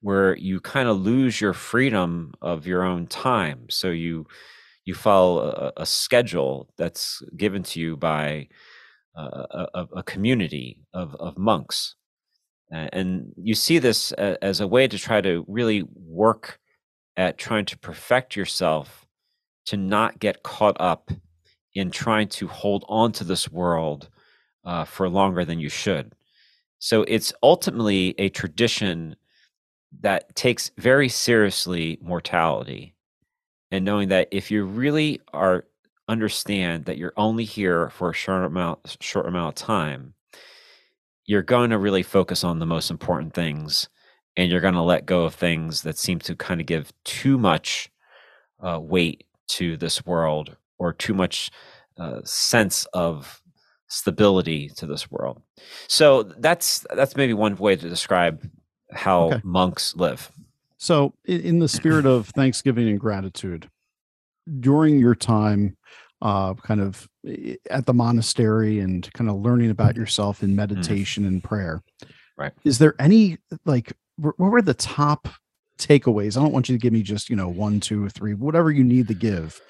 where 0.00 0.36
you 0.36 0.60
kind 0.60 0.88
of 0.88 1.00
lose 1.00 1.40
your 1.40 1.52
freedom 1.52 2.32
of 2.42 2.66
your 2.66 2.82
own 2.82 3.06
time. 3.06 3.66
So 3.70 3.90
you 3.90 4.26
you 4.84 4.94
follow 4.94 5.40
a, 5.40 5.82
a 5.82 5.86
schedule 5.86 6.68
that's 6.78 7.22
given 7.36 7.64
to 7.64 7.80
you 7.80 7.96
by 7.96 8.48
a, 9.16 9.66
a, 9.74 9.86
a 9.96 10.02
community 10.04 10.84
of, 10.94 11.16
of 11.16 11.36
monks. 11.36 11.96
And 12.70 13.32
you 13.36 13.54
see 13.54 13.78
this 13.80 14.12
as 14.12 14.60
a 14.60 14.66
way 14.66 14.86
to 14.86 14.98
try 14.98 15.20
to 15.20 15.44
really 15.48 15.84
work 15.92 16.60
at 17.16 17.38
trying 17.38 17.64
to 17.64 17.78
perfect 17.78 18.36
yourself 18.36 19.05
to 19.66 19.76
not 19.76 20.18
get 20.18 20.42
caught 20.42 20.76
up 20.80 21.10
in 21.74 21.90
trying 21.90 22.28
to 22.28 22.46
hold 22.48 22.84
on 22.88 23.12
to 23.12 23.24
this 23.24 23.50
world 23.50 24.08
uh, 24.64 24.84
for 24.84 25.08
longer 25.08 25.44
than 25.44 25.60
you 25.60 25.68
should. 25.68 26.12
So 26.78 27.02
it's 27.02 27.32
ultimately 27.42 28.14
a 28.18 28.28
tradition 28.28 29.16
that 30.00 30.34
takes 30.34 30.70
very 30.78 31.08
seriously 31.08 31.98
mortality 32.02 32.94
and 33.70 33.84
knowing 33.84 34.08
that 34.08 34.28
if 34.30 34.50
you 34.50 34.64
really 34.64 35.20
are 35.32 35.64
understand 36.08 36.84
that 36.84 36.98
you're 36.98 37.12
only 37.16 37.44
here 37.44 37.90
for 37.90 38.10
a 38.10 38.14
short 38.14 38.44
amount 38.44 38.96
short 39.00 39.26
amount 39.26 39.60
of 39.60 39.66
time 39.66 40.14
you're 41.26 41.42
going 41.42 41.70
to 41.70 41.78
really 41.78 42.02
focus 42.02 42.44
on 42.44 42.60
the 42.60 42.66
most 42.66 42.90
important 42.90 43.34
things 43.34 43.88
and 44.36 44.50
you're 44.50 44.60
going 44.60 44.74
to 44.74 44.82
let 44.82 45.06
go 45.06 45.24
of 45.24 45.34
things 45.34 45.82
that 45.82 45.98
seem 45.98 46.20
to 46.20 46.36
kind 46.36 46.60
of 46.60 46.66
give 46.66 46.92
too 47.04 47.36
much 47.38 47.90
uh, 48.64 48.78
weight 48.80 49.25
to 49.48 49.76
this 49.76 50.04
world 50.04 50.56
or 50.78 50.92
too 50.92 51.14
much 51.14 51.50
uh, 51.98 52.20
sense 52.24 52.84
of 52.92 53.40
stability 53.88 54.68
to 54.76 54.86
this 54.86 55.10
world. 55.10 55.40
So 55.88 56.22
that's 56.22 56.86
that's 56.94 57.16
maybe 57.16 57.34
one 57.34 57.56
way 57.56 57.76
to 57.76 57.88
describe 57.88 58.48
how 58.92 59.26
okay. 59.26 59.40
monks 59.44 59.94
live. 59.96 60.30
So 60.78 61.14
in 61.24 61.58
the 61.58 61.68
spirit 61.68 62.04
of 62.04 62.28
thanksgiving 62.28 62.88
and 62.88 63.00
gratitude, 63.00 63.70
during 64.60 64.98
your 64.98 65.14
time 65.14 65.76
uh, 66.22 66.54
kind 66.54 66.80
of 66.80 67.08
at 67.70 67.86
the 67.86 67.94
monastery 67.94 68.80
and 68.80 69.10
kind 69.12 69.28
of 69.28 69.36
learning 69.36 69.70
about 69.70 69.96
yourself 69.96 70.42
in 70.42 70.50
mm. 70.50 70.54
meditation 70.54 71.24
mm. 71.24 71.28
and 71.28 71.44
prayer. 71.44 71.82
Right. 72.36 72.52
Is 72.64 72.78
there 72.78 72.94
any 72.98 73.38
like 73.64 73.92
what 74.16 74.38
were 74.38 74.62
the 74.62 74.74
top 74.74 75.28
takeaways? 75.78 76.36
I 76.36 76.42
don't 76.42 76.52
want 76.52 76.68
you 76.68 76.76
to 76.76 76.80
give 76.80 76.92
me 76.92 77.02
just, 77.02 77.30
you 77.30 77.36
know, 77.36 77.48
one, 77.48 77.80
two, 77.80 78.08
three, 78.08 78.34
whatever 78.34 78.70
you 78.70 78.84
need 78.84 79.08
to 79.08 79.14
give. 79.14 79.60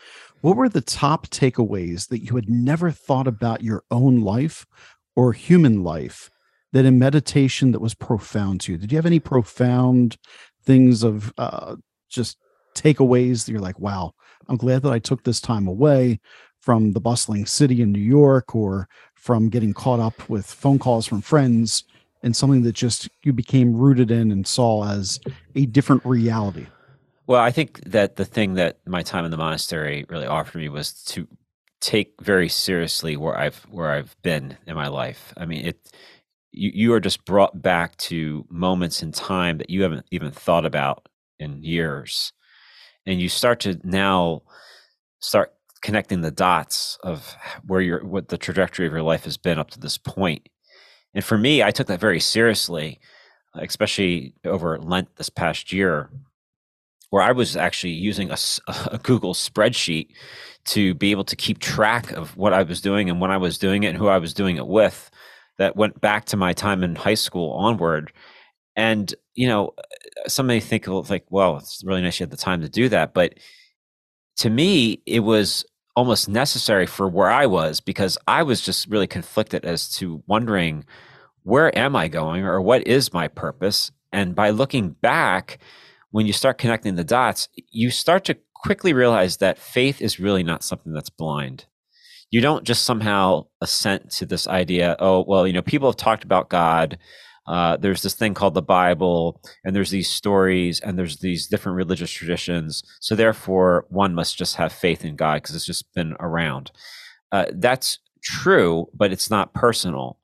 What 0.40 0.56
were 0.56 0.68
the 0.68 0.80
top 0.80 1.26
takeaways 1.28 2.08
that 2.08 2.22
you 2.22 2.36
had 2.36 2.48
never 2.48 2.90
thought 2.90 3.26
about 3.26 3.62
your 3.62 3.82
own 3.90 4.20
life 4.20 4.66
or 5.14 5.32
human 5.32 5.82
life 5.82 6.30
that 6.72 6.84
in 6.84 6.98
meditation 6.98 7.72
that 7.72 7.80
was 7.80 7.94
profound 7.94 8.60
to 8.62 8.72
you? 8.72 8.78
Did 8.78 8.92
you 8.92 8.98
have 8.98 9.06
any 9.06 9.20
profound 9.20 10.16
things 10.64 11.02
of 11.02 11.32
uh, 11.38 11.76
just 12.08 12.36
takeaways 12.74 13.44
that 13.44 13.52
you're 13.52 13.60
like, 13.60 13.80
wow, 13.80 14.12
I'm 14.48 14.56
glad 14.56 14.82
that 14.82 14.92
I 14.92 14.98
took 14.98 15.24
this 15.24 15.40
time 15.40 15.66
away 15.66 16.20
from 16.60 16.92
the 16.92 17.00
bustling 17.00 17.46
city 17.46 17.80
in 17.80 17.92
New 17.92 17.98
York 17.98 18.54
or 18.54 18.88
from 19.14 19.48
getting 19.48 19.72
caught 19.72 20.00
up 20.00 20.28
with 20.28 20.46
phone 20.46 20.78
calls 20.78 21.06
from 21.06 21.20
friends 21.20 21.84
and 22.26 22.34
something 22.34 22.62
that 22.62 22.72
just 22.72 23.08
you 23.22 23.32
became 23.32 23.72
rooted 23.72 24.10
in 24.10 24.32
and 24.32 24.48
saw 24.48 24.90
as 24.90 25.20
a 25.54 25.64
different 25.66 26.04
reality? 26.04 26.66
Well, 27.28 27.40
I 27.40 27.52
think 27.52 27.84
that 27.84 28.16
the 28.16 28.24
thing 28.24 28.54
that 28.54 28.80
my 28.84 29.02
time 29.02 29.24
in 29.24 29.30
the 29.30 29.36
monastery 29.36 30.04
really 30.08 30.26
offered 30.26 30.58
me 30.58 30.68
was 30.68 31.04
to 31.04 31.28
take 31.80 32.14
very 32.20 32.48
seriously 32.48 33.16
where 33.16 33.38
I've 33.38 33.58
where 33.70 33.92
I've 33.92 34.16
been 34.22 34.58
in 34.66 34.74
my 34.74 34.88
life. 34.88 35.32
I 35.36 35.46
mean, 35.46 35.66
it 35.66 35.92
you, 36.50 36.72
you 36.74 36.92
are 36.94 37.00
just 37.00 37.24
brought 37.24 37.62
back 37.62 37.96
to 37.98 38.44
moments 38.50 39.04
in 39.04 39.12
time 39.12 39.58
that 39.58 39.70
you 39.70 39.82
haven't 39.82 40.06
even 40.10 40.32
thought 40.32 40.66
about 40.66 41.08
in 41.38 41.62
years. 41.62 42.32
And 43.06 43.20
you 43.20 43.28
start 43.28 43.60
to 43.60 43.78
now 43.84 44.42
start 45.20 45.54
connecting 45.80 46.22
the 46.22 46.32
dots 46.32 46.98
of 47.04 47.36
where 47.64 47.80
your 47.80 48.04
what 48.04 48.30
the 48.30 48.38
trajectory 48.38 48.88
of 48.88 48.92
your 48.92 49.02
life 49.02 49.26
has 49.26 49.36
been 49.36 49.60
up 49.60 49.70
to 49.70 49.78
this 49.78 49.96
point 49.96 50.48
and 51.16 51.24
for 51.24 51.38
me, 51.38 51.62
I 51.62 51.70
took 51.70 51.86
that 51.86 51.98
very 51.98 52.20
seriously, 52.20 53.00
especially 53.54 54.34
over 54.44 54.78
Lent 54.78 55.16
this 55.16 55.30
past 55.30 55.72
year, 55.72 56.10
where 57.08 57.22
I 57.22 57.32
was 57.32 57.56
actually 57.56 57.94
using 57.94 58.30
a, 58.30 58.36
a, 58.92 58.98
Google 58.98 59.32
spreadsheet 59.32 60.08
to 60.66 60.92
be 60.92 61.12
able 61.12 61.24
to 61.24 61.34
keep 61.34 61.58
track 61.58 62.12
of 62.12 62.36
what 62.36 62.52
I 62.52 62.64
was 62.64 62.82
doing 62.82 63.08
and 63.08 63.18
when 63.18 63.30
I 63.30 63.38
was 63.38 63.56
doing 63.56 63.84
it 63.84 63.88
and 63.88 63.96
who 63.96 64.08
I 64.08 64.18
was 64.18 64.34
doing 64.34 64.56
it 64.56 64.66
with. 64.66 65.10
That 65.56 65.74
went 65.74 66.02
back 66.02 66.26
to 66.26 66.36
my 66.36 66.52
time 66.52 66.84
in 66.84 66.94
high 66.94 67.14
school 67.14 67.52
onward. 67.52 68.12
And, 68.76 69.14
you 69.34 69.48
know, 69.48 69.72
uh, 69.78 70.28
some 70.28 70.46
may 70.46 70.60
think, 70.60 70.86
like, 70.86 71.24
well, 71.30 71.56
it's 71.56 71.82
really 71.82 72.02
nice 72.02 72.20
you 72.20 72.24
had 72.24 72.30
the 72.30 72.36
time 72.36 72.60
to 72.60 72.68
do 72.68 72.90
that. 72.90 73.14
But 73.14 73.38
to 74.36 74.50
me, 74.50 75.00
it 75.06 75.20
was 75.20 75.64
almost 75.96 76.28
necessary 76.28 76.84
for 76.84 77.08
where 77.08 77.30
I 77.30 77.46
was 77.46 77.80
because 77.80 78.18
I 78.28 78.42
was 78.42 78.60
just 78.60 78.86
really 78.88 79.06
conflicted 79.06 79.64
as 79.64 79.88
to 79.94 80.22
wondering 80.26 80.84
where 81.46 81.70
am 81.78 81.94
I 81.94 82.08
going 82.08 82.44
or 82.44 82.60
what 82.60 82.84
is 82.88 83.12
my 83.12 83.28
purpose? 83.28 83.92
And 84.12 84.34
by 84.34 84.50
looking 84.50 84.90
back, 84.90 85.58
when 86.10 86.26
you 86.26 86.32
start 86.32 86.58
connecting 86.58 86.96
the 86.96 87.04
dots, 87.04 87.48
you 87.70 87.90
start 87.92 88.24
to 88.24 88.36
quickly 88.52 88.92
realize 88.92 89.36
that 89.36 89.56
faith 89.56 90.02
is 90.02 90.18
really 90.18 90.42
not 90.42 90.64
something 90.64 90.92
that's 90.92 91.08
blind. 91.08 91.66
You 92.32 92.40
don't 92.40 92.64
just 92.64 92.82
somehow 92.82 93.46
assent 93.60 94.10
to 94.18 94.26
this 94.26 94.48
idea, 94.48 94.96
oh, 94.98 95.24
well, 95.28 95.46
you 95.46 95.52
know, 95.52 95.62
people 95.62 95.88
have 95.88 95.96
talked 95.96 96.24
about 96.24 96.48
God. 96.48 96.98
uh, 97.46 97.76
there's 97.76 98.02
this 98.02 98.14
thing 98.14 98.34
called 98.34 98.54
the 98.54 98.62
Bible, 98.62 99.40
and 99.64 99.74
there's 99.74 99.90
these 99.90 100.10
stories, 100.10 100.80
and 100.80 100.98
there's 100.98 101.18
these 101.18 101.46
different 101.46 101.76
religious 101.76 102.10
traditions. 102.10 102.82
So 103.00 103.14
therefore, 103.14 103.86
one 103.88 104.14
must 104.14 104.36
just 104.36 104.56
have 104.56 104.72
faith 104.72 105.04
in 105.04 105.16
God 105.16 105.42
because 105.42 105.54
it's 105.54 105.66
just 105.66 105.92
been 105.94 106.14
around. 106.18 106.72
Uh, 107.30 107.46
that's 107.52 107.98
true, 108.22 108.88
but 108.94 109.12
it's 109.12 109.30
not 109.30 109.54
personal. 109.54 110.18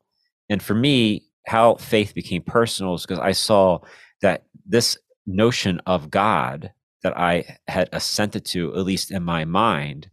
And 0.48 0.62
for 0.62 0.74
me, 0.74 1.24
how 1.46 1.74
faith 1.76 2.14
became 2.14 2.42
personal 2.42 2.94
is 2.94 3.02
because 3.02 3.18
I 3.18 3.32
saw 3.32 3.80
that 4.20 4.44
this 4.66 4.98
notion 5.26 5.80
of 5.86 6.10
God 6.10 6.72
that 7.02 7.16
I 7.16 7.58
had 7.66 7.88
assented 7.92 8.44
to, 8.46 8.74
at 8.76 8.84
least 8.84 9.10
in 9.10 9.22
my 9.22 9.44
mind, 9.44 10.08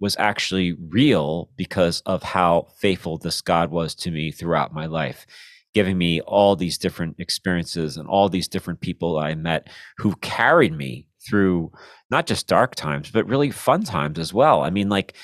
was 0.00 0.16
actually 0.18 0.72
real 0.72 1.48
because 1.56 2.02
of 2.04 2.22
how 2.22 2.68
faithful 2.78 3.18
this 3.18 3.40
God 3.40 3.70
was 3.70 3.94
to 3.96 4.10
me 4.10 4.32
throughout 4.32 4.74
my 4.74 4.86
life, 4.86 5.26
giving 5.72 5.96
me 5.96 6.20
all 6.22 6.56
these 6.56 6.78
different 6.78 7.16
experiences 7.18 7.96
and 7.96 8.08
all 8.08 8.28
these 8.28 8.48
different 8.48 8.80
people 8.80 9.18
I 9.18 9.34
met 9.34 9.68
who 9.98 10.16
carried 10.16 10.76
me 10.76 11.06
through 11.26 11.72
not 12.10 12.26
just 12.26 12.46
dark 12.46 12.74
times, 12.74 13.10
but 13.10 13.26
really 13.26 13.50
fun 13.50 13.82
times 13.82 14.18
as 14.18 14.32
well. 14.32 14.62
I 14.62 14.70
mean, 14.70 14.88
like 14.88 15.14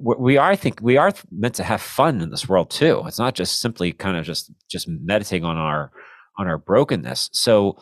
we 0.00 0.36
are, 0.36 0.50
I 0.50 0.56
think 0.56 0.80
we 0.80 0.96
are 0.96 1.12
meant 1.30 1.54
to 1.56 1.64
have 1.64 1.82
fun 1.82 2.20
in 2.20 2.30
this 2.30 2.48
world 2.48 2.70
too. 2.70 3.02
It's 3.06 3.18
not 3.18 3.34
just 3.34 3.60
simply 3.60 3.92
kind 3.92 4.16
of 4.16 4.24
just 4.24 4.50
just 4.68 4.88
meditating 4.88 5.44
on 5.44 5.56
our 5.56 5.90
on 6.38 6.46
our 6.46 6.58
brokenness. 6.58 7.30
So 7.32 7.76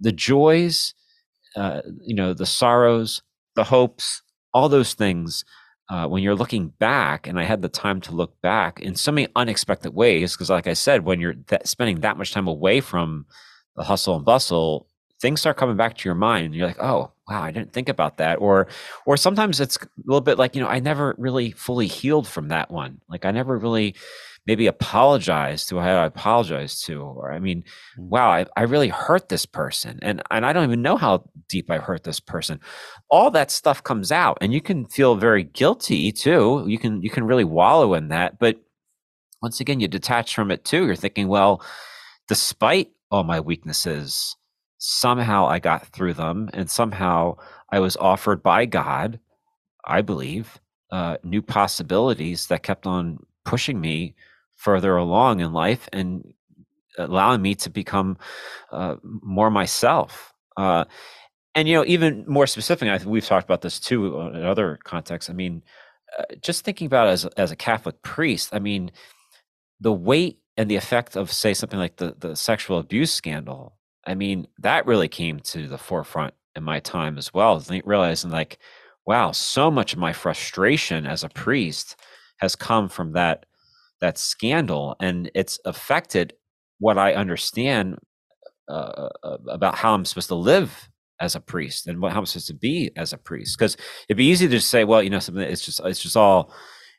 the 0.00 0.12
joys, 0.12 0.94
uh, 1.56 1.80
you 2.00 2.14
know, 2.14 2.34
the 2.34 2.46
sorrows, 2.46 3.22
the 3.56 3.64
hopes, 3.64 4.22
all 4.52 4.68
those 4.68 4.94
things. 4.94 5.44
Uh, 5.90 6.06
when 6.06 6.22
you're 6.22 6.34
looking 6.34 6.68
back, 6.68 7.26
and 7.26 7.38
I 7.38 7.44
had 7.44 7.60
the 7.60 7.68
time 7.68 8.00
to 8.00 8.12
look 8.12 8.40
back 8.40 8.80
in 8.80 8.94
so 8.94 9.12
many 9.12 9.28
unexpected 9.36 9.92
ways, 9.92 10.32
because 10.32 10.48
like 10.48 10.66
I 10.66 10.72
said, 10.72 11.04
when 11.04 11.20
you're 11.20 11.34
that, 11.48 11.68
spending 11.68 12.00
that 12.00 12.16
much 12.16 12.32
time 12.32 12.48
away 12.48 12.80
from 12.80 13.26
the 13.76 13.84
hustle 13.84 14.16
and 14.16 14.24
bustle, 14.24 14.88
things 15.24 15.40
start 15.40 15.56
coming 15.56 15.74
back 15.74 15.96
to 15.96 16.06
your 16.06 16.14
mind 16.14 16.44
and 16.44 16.54
you're 16.54 16.66
like 16.66 16.82
oh 16.82 17.10
wow 17.30 17.42
i 17.42 17.50
didn't 17.50 17.72
think 17.72 17.88
about 17.88 18.18
that 18.18 18.34
or 18.40 18.66
or 19.06 19.16
sometimes 19.16 19.58
it's 19.58 19.78
a 19.78 19.88
little 20.04 20.20
bit 20.20 20.36
like 20.36 20.54
you 20.54 20.60
know 20.60 20.68
i 20.68 20.78
never 20.78 21.14
really 21.16 21.50
fully 21.52 21.86
healed 21.86 22.28
from 22.28 22.48
that 22.48 22.70
one 22.70 23.00
like 23.08 23.24
i 23.24 23.30
never 23.30 23.56
really 23.56 23.94
maybe 24.46 24.66
apologized 24.66 25.66
to 25.66 25.78
how 25.78 26.02
i 26.02 26.04
apologized 26.04 26.84
to 26.84 27.00
or 27.00 27.32
i 27.32 27.38
mean 27.38 27.62
mm. 27.98 28.06
wow 28.06 28.28
I, 28.28 28.44
I 28.54 28.64
really 28.64 28.88
hurt 28.88 29.30
this 29.30 29.46
person 29.46 29.98
and 30.02 30.22
and 30.30 30.44
i 30.44 30.52
don't 30.52 30.64
even 30.64 30.82
know 30.82 30.98
how 30.98 31.24
deep 31.48 31.70
i 31.70 31.78
hurt 31.78 32.04
this 32.04 32.20
person 32.20 32.60
all 33.08 33.30
that 33.30 33.50
stuff 33.50 33.82
comes 33.82 34.12
out 34.12 34.36
and 34.42 34.52
you 34.52 34.60
can 34.60 34.84
feel 34.84 35.14
very 35.14 35.44
guilty 35.44 36.12
too 36.12 36.66
you 36.68 36.78
can 36.78 37.00
you 37.00 37.08
can 37.08 37.24
really 37.24 37.44
wallow 37.44 37.94
in 37.94 38.08
that 38.08 38.38
but 38.38 38.58
once 39.40 39.58
again 39.58 39.80
you 39.80 39.88
detach 39.88 40.34
from 40.34 40.50
it 40.50 40.66
too 40.66 40.84
you're 40.84 40.94
thinking 40.94 41.28
well 41.28 41.64
despite 42.28 42.90
all 43.10 43.24
my 43.24 43.40
weaknesses 43.40 44.36
somehow 44.86 45.46
I 45.46 45.60
got 45.60 45.86
through 45.86 46.12
them, 46.12 46.50
and 46.52 46.68
somehow 46.68 47.38
I 47.70 47.80
was 47.80 47.96
offered 47.96 48.42
by 48.42 48.66
God, 48.66 49.18
I 49.86 50.02
believe, 50.02 50.60
uh, 50.90 51.16
new 51.24 51.40
possibilities 51.40 52.48
that 52.48 52.62
kept 52.62 52.86
on 52.86 53.18
pushing 53.46 53.80
me 53.80 54.14
further 54.56 54.94
along 54.96 55.40
in 55.40 55.54
life 55.54 55.88
and 55.90 56.34
allowing 56.98 57.40
me 57.40 57.54
to 57.54 57.70
become 57.70 58.18
uh, 58.72 58.96
more 59.02 59.50
myself. 59.50 60.34
Uh, 60.58 60.84
and 61.54 61.66
you 61.66 61.76
know, 61.76 61.84
even 61.86 62.24
more 62.28 62.46
specific, 62.46 62.90
I 62.90 62.98
think 62.98 63.10
we've 63.10 63.24
talked 63.24 63.46
about 63.46 63.62
this 63.62 63.80
too 63.80 64.20
in 64.20 64.44
other 64.44 64.78
contexts. 64.84 65.30
I 65.30 65.32
mean, 65.32 65.62
uh, 66.18 66.24
just 66.42 66.62
thinking 66.62 66.86
about 66.86 67.08
as 67.08 67.24
as 67.38 67.50
a 67.50 67.56
Catholic 67.56 68.02
priest, 68.02 68.50
I 68.52 68.58
mean, 68.58 68.90
the 69.80 69.92
weight 69.92 70.40
and 70.58 70.70
the 70.70 70.76
effect 70.76 71.16
of 71.16 71.32
say 71.32 71.54
something 71.54 71.78
like 71.78 71.96
the 71.96 72.14
the 72.18 72.36
sexual 72.36 72.78
abuse 72.78 73.12
scandal 73.14 73.78
I 74.06 74.14
mean, 74.14 74.46
that 74.58 74.86
really 74.86 75.08
came 75.08 75.40
to 75.40 75.68
the 75.68 75.78
forefront 75.78 76.34
in 76.56 76.62
my 76.62 76.80
time 76.80 77.18
as 77.18 77.32
well. 77.32 77.62
Realizing 77.84 78.30
like, 78.30 78.58
wow, 79.06 79.32
so 79.32 79.70
much 79.70 79.92
of 79.92 79.98
my 79.98 80.12
frustration 80.12 81.06
as 81.06 81.24
a 81.24 81.28
priest 81.28 81.96
has 82.38 82.56
come 82.56 82.88
from 82.88 83.12
that 83.12 83.46
that 84.00 84.18
scandal, 84.18 84.96
and 85.00 85.30
it's 85.34 85.58
affected 85.64 86.34
what 86.78 86.98
I 86.98 87.14
understand 87.14 87.98
uh, 88.68 89.08
uh 89.22 89.38
about 89.48 89.76
how 89.76 89.94
I'm 89.94 90.04
supposed 90.04 90.28
to 90.28 90.34
live 90.34 90.88
as 91.20 91.34
a 91.34 91.40
priest 91.40 91.86
and 91.86 92.00
what 92.00 92.12
how 92.12 92.18
I'm 92.18 92.26
supposed 92.26 92.48
to 92.48 92.54
be 92.54 92.90
as 92.96 93.12
a 93.12 93.18
priest. 93.18 93.58
Because 93.58 93.76
it'd 94.08 94.18
be 94.18 94.26
easy 94.26 94.46
to 94.46 94.56
just 94.56 94.70
say, 94.70 94.84
well, 94.84 95.02
you 95.02 95.10
know, 95.10 95.20
something 95.20 95.42
it's 95.44 95.64
just 95.64 95.80
it's 95.84 96.02
just 96.02 96.16
all 96.16 96.52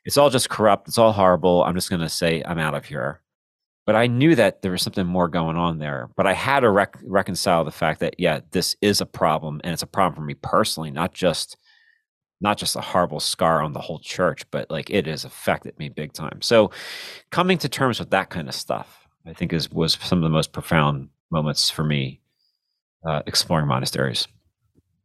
it's 0.04 0.16
all 0.16 0.30
just 0.30 0.50
corrupt. 0.50 0.88
It's 0.88 0.98
all 0.98 1.12
horrible. 1.12 1.64
I'm 1.64 1.74
just 1.74 1.90
going 1.90 2.00
to 2.00 2.08
say 2.08 2.42
I'm 2.46 2.58
out 2.58 2.74
of 2.74 2.84
here 2.84 3.20
but 3.86 3.94
I 3.94 4.08
knew 4.08 4.34
that 4.34 4.62
there 4.62 4.72
was 4.72 4.82
something 4.82 5.06
more 5.06 5.28
going 5.28 5.56
on 5.56 5.78
there. 5.78 6.10
But 6.16 6.26
I 6.26 6.32
had 6.32 6.60
to 6.60 6.70
rec- 6.70 6.98
reconcile 7.04 7.64
the 7.64 7.70
fact 7.70 8.00
that 8.00 8.16
yeah, 8.18 8.40
this 8.50 8.76
is 8.82 9.00
a 9.00 9.06
problem, 9.06 9.60
and 9.64 9.72
it's 9.72 9.82
a 9.82 9.86
problem 9.86 10.16
for 10.16 10.26
me 10.26 10.34
personally, 10.34 10.90
not 10.90 11.14
just 11.14 11.56
not 12.40 12.58
just 12.58 12.76
a 12.76 12.80
horrible 12.82 13.20
scar 13.20 13.62
on 13.62 13.72
the 13.72 13.80
whole 13.80 13.98
church, 13.98 14.42
but 14.50 14.70
like 14.70 14.90
it 14.90 15.06
has 15.06 15.24
affected 15.24 15.78
me 15.78 15.88
big 15.88 16.12
time. 16.12 16.42
So, 16.42 16.70
coming 17.30 17.56
to 17.58 17.68
terms 17.68 17.98
with 17.98 18.10
that 18.10 18.28
kind 18.28 18.48
of 18.48 18.54
stuff, 18.54 19.08
I 19.24 19.32
think 19.32 19.52
is 19.52 19.70
was 19.70 19.96
some 20.02 20.18
of 20.18 20.24
the 20.24 20.30
most 20.30 20.52
profound 20.52 21.08
moments 21.30 21.70
for 21.70 21.84
me 21.84 22.20
uh, 23.06 23.22
exploring 23.26 23.68
monasteries. 23.68 24.26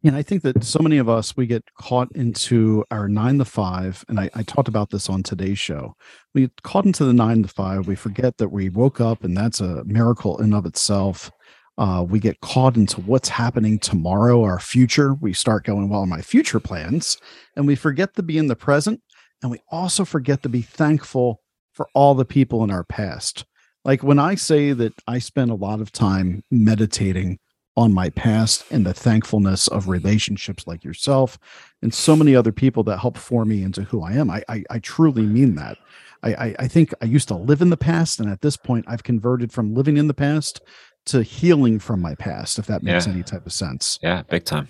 And 0.04 0.16
I 0.16 0.24
think 0.24 0.42
that 0.44 0.64
so 0.64 0.80
many 0.80 0.98
of 0.98 1.08
us, 1.08 1.38
we 1.38 1.46
get 1.46 1.64
caught 1.80 2.12
into 2.16 2.84
our 2.90 3.08
nine 3.08 3.38
to 3.38 3.46
five. 3.46 4.04
And 4.08 4.20
I, 4.20 4.32
I, 4.34 4.42
talked 4.42 4.68
about 4.68 4.90
this 4.90 5.10
on 5.10 5.22
today's 5.22 5.60
show. 5.60 5.96
We 6.34 6.42
get 6.42 6.64
caught 6.64 6.86
into 6.86 7.06
the 7.06 7.14
nine 7.14 7.44
to 7.44 7.50
five. 7.50 7.88
We 7.88 7.96
forget 7.96 8.38
that 8.38 8.50
we 8.50 8.70
woke 8.70 9.00
up 9.00 9.24
and 9.24 9.38
that's 9.38 9.62
a 9.62 9.84
miracle 9.84 10.42
in 10.42 10.54
of 10.54 10.66
itself. 10.66 11.30
Uh, 11.78 12.04
we 12.08 12.20
get 12.20 12.42
caught 12.42 12.78
into 12.78 13.00
what's 13.02 13.30
happening 13.30 13.78
tomorrow, 13.78 14.42
our 14.44 14.60
future. 14.60 15.14
We 15.14 15.34
start 15.34 15.66
going, 15.66 15.88
well, 15.88 16.06
my 16.08 16.22
future 16.22 16.60
plans. 16.60 17.18
And 17.56 17.68
we 17.68 17.76
forget 17.76 18.16
to 18.16 18.24
be 18.24 18.40
in 18.40 18.48
the 18.48 18.56
present. 18.56 19.02
And 19.42 19.52
we 19.52 19.60
also 19.72 20.04
forget 20.04 20.42
to 20.44 20.50
be 20.50 20.62
thankful 20.62 21.42
for 21.74 21.88
all 21.94 22.16
the 22.16 22.26
people 22.26 22.64
in 22.64 22.72
our 22.72 22.84
past. 22.84 23.46
Like 23.84 24.04
when 24.04 24.20
I 24.20 24.36
say 24.36 24.74
that 24.74 24.94
I 25.08 25.20
spend 25.20 25.52
a 25.52 25.56
lot 25.56 25.82
of 25.82 25.92
time 25.92 26.44
meditating 26.52 27.40
on 27.82 27.94
my 27.94 28.10
past 28.12 28.64
and 28.72 28.86
the 28.86 28.94
thankfulness 28.94 29.68
of 29.68 29.88
relationships 29.88 30.68
like 30.68 30.84
yourself 30.84 31.40
and 31.82 31.94
so 31.94 32.16
many 32.16 32.36
other 32.36 32.52
people 32.52 32.84
that 32.84 33.00
help 33.00 33.18
form 33.18 33.50
me 33.50 33.64
into 33.64 33.82
who 33.84 34.04
I 34.04 34.14
am. 34.14 34.30
I 34.30 34.44
I, 34.48 34.64
I 34.70 34.80
truly 34.80 35.24
mean 35.24 35.56
that. 35.56 35.78
I, 36.24 36.34
I, 36.34 36.56
I 36.60 36.68
think 36.68 36.94
I 37.02 37.06
used 37.06 37.28
to 37.30 37.36
live 37.36 37.62
in 37.62 37.72
the 37.72 37.78
past, 37.78 38.20
and 38.20 38.30
at 38.30 38.42
this 38.42 38.56
point, 38.56 38.86
I've 38.88 39.04
converted 39.04 39.52
from 39.52 39.74
living 39.74 39.98
in 39.98 40.08
the 40.08 40.14
past 40.14 40.62
to 41.08 41.24
healing 41.24 41.80
from 41.80 42.00
my 42.00 42.14
past. 42.14 42.60
If 42.60 42.68
that 42.68 42.84
makes 42.84 43.08
yeah. 43.08 43.14
any 43.14 43.24
type 43.24 43.46
of 43.46 43.54
sense. 43.54 43.98
Yeah, 44.02 44.24
big 44.24 44.46
time. 44.46 44.68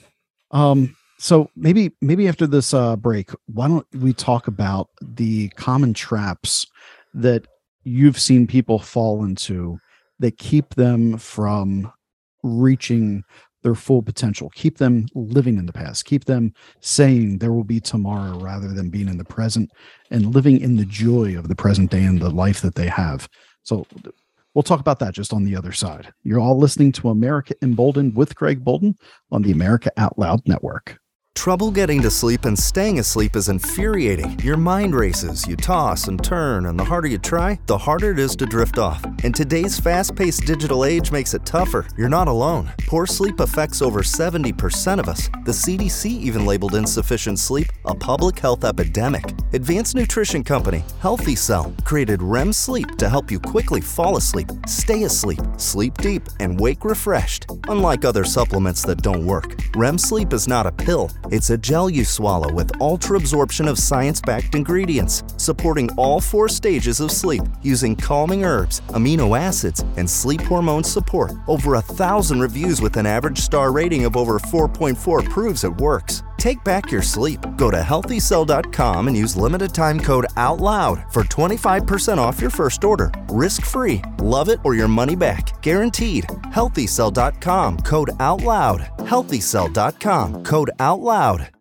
Um. 0.51 0.95
So 1.19 1.51
maybe 1.55 1.91
maybe 2.01 2.27
after 2.27 2.47
this 2.47 2.73
uh, 2.73 2.95
break, 2.95 3.29
why 3.45 3.67
don't 3.67 3.85
we 3.93 4.13
talk 4.13 4.47
about 4.47 4.89
the 5.01 5.49
common 5.49 5.93
traps 5.93 6.65
that 7.13 7.45
you've 7.83 8.19
seen 8.19 8.47
people 8.47 8.79
fall 8.79 9.23
into 9.23 9.77
that 10.19 10.37
keep 10.37 10.75
them 10.75 11.17
from 11.17 11.91
reaching 12.43 13.23
their 13.63 13.75
full 13.75 14.01
potential. 14.01 14.49
Keep 14.55 14.77
them 14.77 15.05
living 15.13 15.57
in 15.57 15.65
the 15.65 15.73
past. 15.73 16.05
Keep 16.05 16.25
them 16.25 16.53
saying 16.79 17.37
there 17.37 17.53
will 17.53 17.63
be 17.63 17.79
tomorrow 17.79 18.37
rather 18.39 18.69
than 18.69 18.89
being 18.89 19.07
in 19.07 19.17
the 19.17 19.23
present 19.23 19.69
and 20.09 20.33
living 20.33 20.59
in 20.59 20.77
the 20.77 20.85
joy 20.85 21.37
of 21.37 21.47
the 21.47 21.55
present 21.55 21.91
day 21.91 22.03
and 22.03 22.19
the 22.19 22.29
life 22.29 22.61
that 22.61 22.75
they 22.75 22.87
have. 22.87 23.29
So 23.63 23.85
we'll 24.53 24.63
talk 24.63 24.79
about 24.79 24.99
that 24.99 25.13
just 25.13 25.33
on 25.33 25.43
the 25.43 25.55
other 25.55 25.71
side. 25.71 26.11
You're 26.23 26.39
all 26.39 26.57
listening 26.57 26.91
to 26.93 27.09
America 27.09 27.53
Emboldened 27.61 28.15
with 28.15 28.35
Greg 28.35 28.63
Boulden 28.63 28.95
on 29.31 29.43
the 29.43 29.51
America 29.51 29.91
Out 29.97 30.17
Loud 30.17 30.41
Network. 30.47 30.97
Trouble 31.35 31.71
getting 31.71 32.01
to 32.03 32.11
sleep 32.11 32.45
and 32.45 32.57
staying 32.57 32.99
asleep 32.99 33.35
is 33.35 33.49
infuriating. 33.49 34.39
Your 34.41 34.57
mind 34.57 34.93
races, 34.93 35.47
you 35.47 35.55
toss 35.55 36.07
and 36.07 36.23
turn, 36.23 36.67
and 36.67 36.77
the 36.77 36.83
harder 36.83 37.07
you 37.07 37.17
try, 37.17 37.59
the 37.65 37.77
harder 37.77 38.11
it 38.11 38.19
is 38.19 38.35
to 38.35 38.45
drift 38.45 38.77
off. 38.77 39.03
And 39.23 39.33
today's 39.33 39.79
fast 39.79 40.15
paced 40.15 40.45
digital 40.45 40.85
age 40.85 41.11
makes 41.11 41.33
it 41.33 41.45
tougher. 41.45 41.87
You're 41.97 42.09
not 42.09 42.27
alone. 42.27 42.71
Poor 42.85 43.07
sleep 43.07 43.39
affects 43.39 43.81
over 43.81 44.01
70% 44.01 44.99
of 44.99 45.09
us. 45.09 45.29
The 45.45 45.51
CDC 45.51 46.11
even 46.11 46.45
labeled 46.45 46.75
insufficient 46.75 47.39
sleep 47.39 47.67
a 47.85 47.95
public 47.95 48.37
health 48.37 48.63
epidemic. 48.63 49.23
Advanced 49.53 49.95
nutrition 49.95 50.45
company, 50.45 50.81
Healthy 51.01 51.35
Cell, 51.35 51.73
created 51.83 52.21
REM 52.21 52.53
sleep 52.53 52.95
to 52.95 53.09
help 53.09 53.29
you 53.29 53.37
quickly 53.37 53.81
fall 53.81 54.15
asleep, 54.15 54.47
stay 54.65 55.03
asleep, 55.03 55.41
sleep 55.57 55.97
deep, 55.97 56.23
and 56.39 56.57
wake 56.57 56.85
refreshed. 56.85 57.47
Unlike 57.67 58.05
other 58.05 58.23
supplements 58.23 58.81
that 58.83 59.01
don't 59.01 59.25
work, 59.25 59.59
REM 59.75 59.97
sleep 59.97 60.31
is 60.31 60.47
not 60.47 60.65
a 60.65 60.71
pill. 60.71 61.11
It's 61.31 61.49
a 61.49 61.57
gel 61.57 61.89
you 61.89 62.05
swallow 62.05 62.49
with 62.53 62.79
ultra 62.79 63.17
absorption 63.17 63.67
of 63.67 63.77
science 63.77 64.21
backed 64.21 64.55
ingredients, 64.55 65.21
supporting 65.35 65.89
all 65.97 66.21
four 66.21 66.47
stages 66.47 67.01
of 67.01 67.11
sleep 67.11 67.43
using 67.61 67.93
calming 67.93 68.45
herbs, 68.45 68.79
amino 68.91 69.37
acids, 69.37 69.83
and 69.97 70.09
sleep 70.09 70.39
hormone 70.39 70.85
support. 70.85 71.33
Over 71.49 71.75
a 71.75 71.81
thousand 71.81 72.39
reviews 72.39 72.81
with 72.81 72.95
an 72.95 73.05
average 73.05 73.39
star 73.39 73.73
rating 73.73 74.05
of 74.05 74.15
over 74.15 74.39
4.4 74.39 75.29
proves 75.29 75.65
it 75.65 75.75
works. 75.75 76.23
Take 76.41 76.63
back 76.63 76.89
your 76.91 77.03
sleep. 77.03 77.39
Go 77.55 77.69
to 77.69 77.77
healthycell.com 77.77 79.07
and 79.07 79.15
use 79.15 79.35
limited 79.35 79.75
time 79.75 79.99
code 79.99 80.25
OUTLOUD 80.37 81.13
for 81.13 81.23
25% 81.23 82.17
off 82.17 82.41
your 82.41 82.49
first 82.49 82.83
order. 82.83 83.11
Risk 83.29 83.63
free. 83.63 84.01
Love 84.17 84.49
it 84.49 84.59
or 84.63 84.73
your 84.73 84.87
money 84.87 85.15
back. 85.15 85.61
Guaranteed. 85.61 86.23
Healthycell.com 86.51 87.77
code 87.81 88.09
OUTLOUD. 88.19 88.79
Healthycell.com 88.97 90.43
code 90.43 90.71
OUTLOUD. 90.79 91.51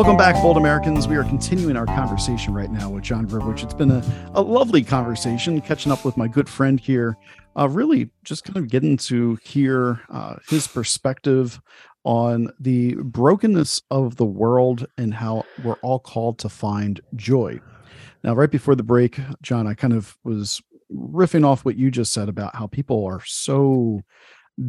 Welcome 0.00 0.16
back, 0.16 0.36
Bold 0.36 0.56
Americans. 0.56 1.06
We 1.06 1.16
are 1.16 1.24
continuing 1.24 1.76
our 1.76 1.84
conversation 1.84 2.54
right 2.54 2.70
now 2.70 2.88
with 2.88 3.04
John 3.04 3.26
Gribowich. 3.26 3.62
It's 3.62 3.74
been 3.74 3.90
a, 3.90 4.30
a 4.32 4.40
lovely 4.40 4.82
conversation, 4.82 5.60
catching 5.60 5.92
up 5.92 6.06
with 6.06 6.16
my 6.16 6.26
good 6.26 6.48
friend 6.48 6.80
here. 6.80 7.18
Uh, 7.54 7.68
really, 7.68 8.08
just 8.24 8.44
kind 8.44 8.56
of 8.56 8.68
getting 8.68 8.96
to 8.96 9.36
hear 9.44 10.00
uh, 10.08 10.36
his 10.48 10.66
perspective 10.66 11.60
on 12.04 12.48
the 12.58 12.94
brokenness 12.94 13.82
of 13.90 14.16
the 14.16 14.24
world 14.24 14.86
and 14.96 15.12
how 15.12 15.44
we're 15.62 15.76
all 15.82 15.98
called 15.98 16.38
to 16.38 16.48
find 16.48 17.02
joy. 17.14 17.60
Now, 18.24 18.32
right 18.32 18.50
before 18.50 18.76
the 18.76 18.82
break, 18.82 19.20
John, 19.42 19.66
I 19.66 19.74
kind 19.74 19.92
of 19.92 20.16
was 20.24 20.62
riffing 20.90 21.44
off 21.44 21.66
what 21.66 21.76
you 21.76 21.90
just 21.90 22.14
said 22.14 22.30
about 22.30 22.56
how 22.56 22.66
people 22.68 23.04
are 23.04 23.20
so 23.26 24.00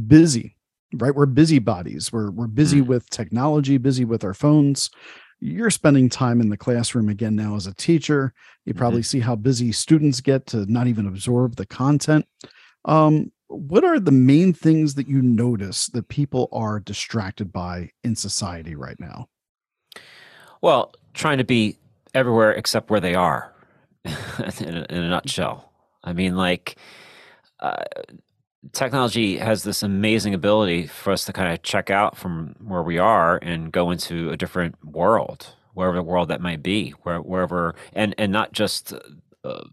busy 0.07 0.57
right 0.95 1.15
we're 1.15 1.25
busybodies 1.25 2.11
we're 2.11 2.31
we're 2.31 2.47
busy 2.47 2.81
with 2.81 3.09
technology 3.09 3.77
busy 3.77 4.03
with 4.03 4.23
our 4.23 4.33
phones 4.33 4.89
you're 5.41 5.71
spending 5.71 6.07
time 6.07 6.39
in 6.39 6.49
the 6.49 6.57
classroom 6.57 7.09
again 7.09 7.35
now 7.35 7.55
as 7.55 7.65
a 7.65 7.73
teacher. 7.73 8.33
You 8.65 8.75
probably 8.75 9.01
mm-hmm. 9.01 9.05
see 9.05 9.19
how 9.19 9.35
busy 9.35 9.71
students 9.71 10.21
get 10.21 10.45
to 10.47 10.71
not 10.71 10.87
even 10.87 11.07
absorb 11.07 11.55
the 11.55 11.65
content. 11.65 12.25
Um, 12.85 13.31
what 13.47 13.83
are 13.83 13.99
the 13.99 14.11
main 14.11 14.53
things 14.53 14.93
that 14.95 15.07
you 15.07 15.21
notice 15.21 15.87
that 15.87 16.07
people 16.07 16.47
are 16.53 16.79
distracted 16.79 17.51
by 17.51 17.89
in 18.03 18.15
society 18.15 18.75
right 18.75 18.99
now? 18.99 19.27
Well 20.61 20.93
trying 21.13 21.39
to 21.39 21.43
be 21.43 21.77
everywhere 22.13 22.53
except 22.53 22.89
where 22.89 23.01
they 23.01 23.15
are 23.15 23.53
in, 24.05 24.77
a, 24.77 24.85
in 24.89 25.03
a 25.03 25.09
nutshell. 25.09 25.73
I 26.03 26.13
mean 26.13 26.37
like 26.37 26.77
uh, 27.59 27.83
technology 28.73 29.37
has 29.37 29.63
this 29.63 29.83
amazing 29.83 30.33
ability 30.33 30.87
for 30.87 31.11
us 31.11 31.25
to 31.25 31.33
kind 31.33 31.51
of 31.51 31.61
check 31.63 31.89
out 31.89 32.17
from 32.17 32.55
where 32.59 32.83
we 32.83 32.97
are 32.97 33.37
and 33.41 33.71
go 33.71 33.91
into 33.91 34.29
a 34.29 34.37
different 34.37 34.75
world, 34.85 35.55
wherever 35.73 35.97
the 35.97 36.03
world 36.03 36.29
that 36.29 36.41
might 36.41 36.61
be, 36.61 36.91
where, 37.03 37.19
wherever, 37.19 37.75
and 37.93 38.13
and 38.17 38.31
not 38.31 38.51
just 38.51 38.93
uh, 39.43 39.63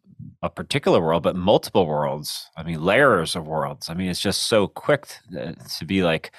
a 0.42 0.50
particular 0.50 1.00
world, 1.00 1.22
but 1.22 1.36
multiple 1.36 1.86
worlds. 1.86 2.50
I 2.56 2.62
mean, 2.62 2.82
layers 2.82 3.36
of 3.36 3.46
worlds. 3.46 3.90
I 3.90 3.94
mean, 3.94 4.08
it's 4.08 4.20
just 4.20 4.44
so 4.44 4.68
quick 4.68 5.06
to, 5.32 5.54
to 5.78 5.84
be 5.84 6.02
like 6.02 6.32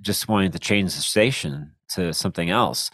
just 0.00 0.28
wanting 0.28 0.52
to 0.52 0.58
change 0.58 0.94
the 0.94 1.02
station 1.02 1.72
to 1.90 2.14
something 2.14 2.50
else. 2.50 2.90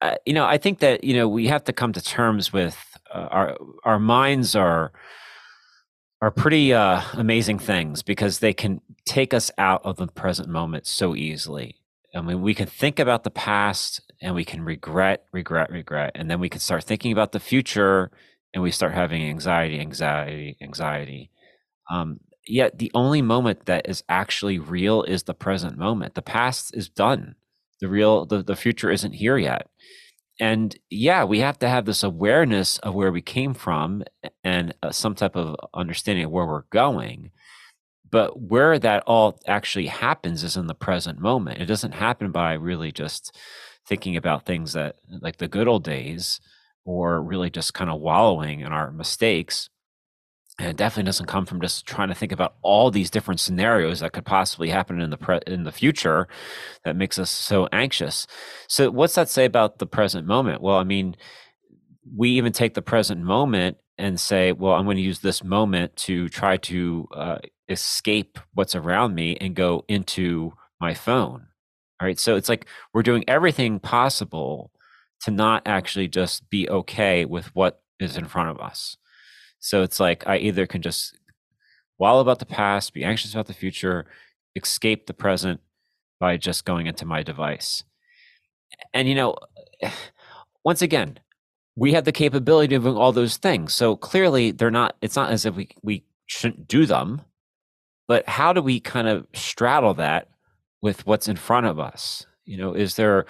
Uh, 0.00 0.16
you 0.26 0.34
know, 0.34 0.44
I 0.44 0.58
think 0.58 0.80
that 0.80 1.02
you 1.02 1.14
know 1.14 1.28
we 1.28 1.46
have 1.46 1.64
to 1.64 1.72
come 1.72 1.92
to 1.94 2.02
terms 2.02 2.52
with 2.52 2.76
uh, 3.12 3.28
our 3.30 3.56
our 3.84 3.98
minds 3.98 4.54
are 4.54 4.92
are 6.20 6.30
pretty 6.30 6.72
uh, 6.72 7.02
amazing 7.14 7.58
things 7.58 8.02
because 8.02 8.38
they 8.38 8.52
can 8.52 8.80
take 9.04 9.34
us 9.34 9.50
out 9.58 9.84
of 9.84 9.96
the 9.96 10.06
present 10.06 10.48
moment 10.48 10.86
so 10.86 11.14
easily. 11.14 11.76
I 12.14 12.20
mean, 12.20 12.42
we 12.42 12.54
can 12.54 12.66
think 12.66 12.98
about 12.98 13.24
the 13.24 13.30
past 13.30 14.00
and 14.22 14.34
we 14.34 14.44
can 14.44 14.64
regret, 14.64 15.24
regret, 15.32 15.70
regret. 15.70 16.12
And 16.14 16.30
then 16.30 16.40
we 16.40 16.48
can 16.48 16.60
start 16.60 16.84
thinking 16.84 17.12
about 17.12 17.32
the 17.32 17.40
future 17.40 18.10
and 18.52 18.62
we 18.62 18.70
start 18.70 18.94
having 18.94 19.22
anxiety, 19.22 19.80
anxiety, 19.80 20.56
anxiety. 20.62 21.30
Um, 21.90 22.20
yet 22.46 22.78
the 22.78 22.90
only 22.94 23.20
moment 23.20 23.66
that 23.66 23.88
is 23.88 24.04
actually 24.08 24.58
real 24.58 25.02
is 25.02 25.24
the 25.24 25.34
present 25.34 25.76
moment. 25.76 26.14
The 26.14 26.22
past 26.22 26.74
is 26.76 26.88
done. 26.88 27.34
The 27.80 27.88
real, 27.88 28.24
the, 28.24 28.42
the 28.42 28.56
future 28.56 28.90
isn't 28.90 29.12
here 29.12 29.36
yet 29.36 29.68
and 30.40 30.76
yeah, 30.90 31.24
we 31.24 31.40
have 31.40 31.58
to 31.60 31.68
have 31.68 31.84
this 31.84 32.02
awareness 32.02 32.78
of 32.78 32.94
where 32.94 33.12
we 33.12 33.22
came 33.22 33.54
from 33.54 34.02
and 34.42 34.74
uh, 34.82 34.90
some 34.90 35.14
type 35.14 35.36
of 35.36 35.56
understanding 35.72 36.24
of 36.24 36.30
where 36.30 36.46
we're 36.46 36.62
going. 36.70 37.30
But 38.10 38.40
where 38.40 38.78
that 38.78 39.02
all 39.06 39.40
actually 39.46 39.86
happens 39.86 40.44
is 40.44 40.56
in 40.56 40.66
the 40.66 40.74
present 40.74 41.18
moment. 41.18 41.60
It 41.60 41.66
doesn't 41.66 41.92
happen 41.92 42.30
by 42.30 42.54
really 42.54 42.92
just 42.92 43.36
thinking 43.86 44.16
about 44.16 44.46
things 44.46 44.72
that, 44.72 44.96
like 45.20 45.38
the 45.38 45.48
good 45.48 45.68
old 45.68 45.84
days, 45.84 46.40
or 46.84 47.22
really 47.22 47.50
just 47.50 47.74
kind 47.74 47.90
of 47.90 48.00
wallowing 48.00 48.60
in 48.60 48.72
our 48.72 48.90
mistakes 48.90 49.68
and 50.58 50.68
it 50.68 50.76
definitely 50.76 51.08
doesn't 51.08 51.26
come 51.26 51.46
from 51.46 51.60
just 51.60 51.84
trying 51.84 52.08
to 52.08 52.14
think 52.14 52.30
about 52.30 52.54
all 52.62 52.90
these 52.90 53.10
different 53.10 53.40
scenarios 53.40 54.00
that 54.00 54.12
could 54.12 54.24
possibly 54.24 54.68
happen 54.68 55.00
in 55.00 55.10
the 55.10 55.16
pre- 55.16 55.40
in 55.46 55.64
the 55.64 55.72
future 55.72 56.28
that 56.84 56.96
makes 56.96 57.18
us 57.18 57.30
so 57.30 57.68
anxious. 57.72 58.26
So 58.68 58.90
what's 58.90 59.16
that 59.16 59.28
say 59.28 59.44
about 59.44 59.78
the 59.78 59.86
present 59.86 60.26
moment? 60.26 60.62
Well 60.62 60.76
i 60.76 60.84
mean 60.84 61.16
we 62.16 62.30
even 62.30 62.52
take 62.52 62.74
the 62.74 62.82
present 62.82 63.22
moment 63.22 63.78
and 63.96 64.20
say 64.20 64.52
well 64.52 64.74
i'm 64.74 64.84
going 64.84 64.98
to 64.98 65.02
use 65.02 65.20
this 65.20 65.42
moment 65.42 65.96
to 65.96 66.28
try 66.28 66.56
to 66.58 67.08
uh, 67.14 67.38
escape 67.68 68.38
what's 68.52 68.74
around 68.74 69.14
me 69.14 69.36
and 69.40 69.54
go 69.54 69.84
into 69.88 70.52
my 70.80 70.94
phone. 70.94 71.46
All 72.00 72.06
right? 72.06 72.18
So 72.18 72.36
it's 72.36 72.48
like 72.48 72.66
we're 72.92 73.02
doing 73.02 73.24
everything 73.28 73.80
possible 73.80 74.70
to 75.22 75.30
not 75.30 75.62
actually 75.66 76.08
just 76.08 76.48
be 76.50 76.68
okay 76.68 77.24
with 77.24 77.54
what 77.54 77.82
is 77.98 78.16
in 78.16 78.26
front 78.26 78.50
of 78.50 78.60
us 78.60 78.96
so 79.64 79.82
it's 79.82 79.98
like 79.98 80.26
I 80.26 80.36
either 80.36 80.66
can 80.66 80.82
just 80.82 81.18
wallow 81.96 82.20
about 82.20 82.38
the 82.38 82.44
past, 82.44 82.92
be 82.92 83.02
anxious 83.02 83.32
about 83.32 83.46
the 83.46 83.54
future, 83.54 84.04
escape 84.54 85.06
the 85.06 85.14
present 85.14 85.58
by 86.20 86.36
just 86.36 86.66
going 86.66 86.86
into 86.86 87.06
my 87.06 87.22
device. 87.22 87.82
And 88.92 89.08
you 89.08 89.14
know, 89.14 89.36
once 90.66 90.82
again, 90.82 91.18
we 91.76 91.94
have 91.94 92.04
the 92.04 92.12
capability 92.12 92.74
of 92.74 92.82
doing 92.82 92.98
all 92.98 93.12
those 93.12 93.38
things. 93.38 93.72
So 93.72 93.96
clearly 93.96 94.50
they're 94.50 94.70
not 94.70 94.96
it's 95.00 95.16
not 95.16 95.30
as 95.30 95.46
if 95.46 95.56
we 95.56 95.70
we 95.82 96.04
shouldn't 96.26 96.68
do 96.68 96.84
them. 96.84 97.22
But 98.06 98.28
how 98.28 98.52
do 98.52 98.60
we 98.60 98.80
kind 98.80 99.08
of 99.08 99.26
straddle 99.32 99.94
that 99.94 100.28
with 100.82 101.06
what's 101.06 101.26
in 101.26 101.36
front 101.36 101.64
of 101.64 101.80
us? 101.80 102.26
You 102.44 102.58
know, 102.58 102.74
is 102.74 102.96
there 102.96 103.24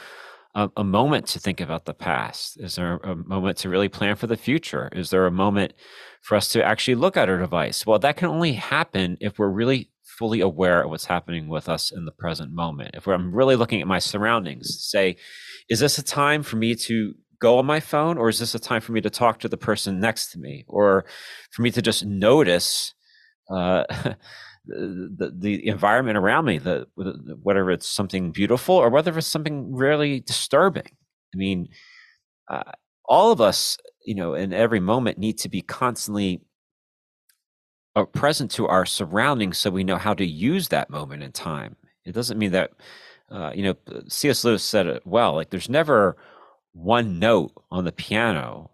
a, 0.55 0.71
a, 0.77 0.85
moment 0.85 1.27
to 1.29 1.39
think 1.39 1.61
about 1.61 1.85
the 1.85 1.95
past? 1.95 2.59
Is 2.61 2.77
there 2.77 2.97
a 2.99 3.17
moment 3.17 3.59
to 3.59 3.69
really 3.69 3.89
plan 3.89 4.17
for 4.17 4.27
the 4.27 4.37
future? 4.37 4.89
Is 4.93 5.11
there 5.11 5.27
a 5.27 5.31
moment 5.31 5.73
for 6.23 6.37
us 6.37 6.49
to 6.49 6.65
actually 6.65 6.95
look 6.95 7.17
at 7.17 7.29
our 7.29 7.39
device? 7.39 7.87
Well, 7.87 7.99
that 7.99 8.17
can 8.17 8.29
only 8.29 8.53
happen 8.53 9.17
if 9.21 9.39
we're 9.39 9.49
really 9.49 9.91
fully 10.03 10.41
aware 10.41 10.83
of 10.83 10.91
what's 10.91 11.07
happening 11.07 11.49
with 11.49 11.69
us 11.69 11.91
in 11.91 12.05
the 12.05 12.13
present 12.13 12.53
moment. 12.53 12.93
If 12.95 13.07
I'm 13.07 13.35
really 13.35 13.57
looking 13.57 13.81
at 13.81 13.87
my 13.87 13.99
surroundings, 13.99 14.79
say, 14.81 15.17
is 15.69 15.81
this 15.81 15.99
a 15.99 16.03
time 16.03 16.43
for 16.43 16.57
me 16.57 16.75
to 16.77 17.15
go 17.41 17.59
on 17.59 17.67
my 17.67 17.81
phone 17.81 18.17
or 18.17 18.29
is 18.29 18.39
this 18.39 18.55
a 18.55 18.59
time 18.59 18.81
for 18.81 18.93
me 18.93 19.01
to 19.01 19.11
talk 19.11 19.41
to 19.41 19.49
the 19.49 19.57
person 19.57 20.01
next 20.01 20.31
to 20.33 20.39
me 20.39 20.65
or 20.69 21.05
for 21.51 21.63
me 21.63 21.71
to 21.71 21.83
just 21.83 22.05
notice 22.05 22.95
uh, 23.51 23.85
the, 24.67 25.35
the 25.37 25.67
environment 25.69 26.17
around 26.17 26.45
me, 26.47 26.59
the, 26.59 26.87
whether 27.43 27.71
it's 27.71 27.89
something 27.89 28.31
beautiful 28.31 28.75
or 28.75 28.89
whether 28.91 29.17
it's 29.17 29.27
something 29.27 29.75
really 29.75 30.21
disturbing. 30.21 30.91
I 31.35 31.37
mean, 31.37 31.69
uh, 32.49 32.73
all 33.07 33.33
of 33.33 33.41
us 33.41 33.79
you 34.05 34.15
know, 34.15 34.35
in 34.35 34.53
every 34.53 34.81
moment 34.81 35.19
need 35.19 35.39
to 35.39 35.49
be 35.49 35.63
constantly 35.63 36.43
uh, 37.97 38.05
present 38.05 38.51
to 38.53 38.67
our 38.67 38.87
surroundings 38.87 39.59
so 39.59 39.71
we 39.71 39.85
know 39.85 39.97
how 39.97 40.15
to 40.15 40.25
use 40.25 40.69
that 40.69 40.91
moment 40.91 41.23
in 41.23 41.33
time. 41.33 41.77
It 42.05 42.13
doesn't 42.13 42.39
mean 42.39 42.53
that, 42.53 42.73
uh, 43.31 43.53
you 43.55 43.63
know, 43.63 43.75
C.S. 44.09 44.45
Lewis 44.45 44.63
said 44.63 44.87
it 44.87 45.07
well 45.07 45.35
like, 45.35 45.51
there's 45.51 45.69
never 45.69 46.17
one 46.73 47.19
note 47.19 47.53
on 47.71 47.85
the 47.85 47.93
piano 47.93 48.71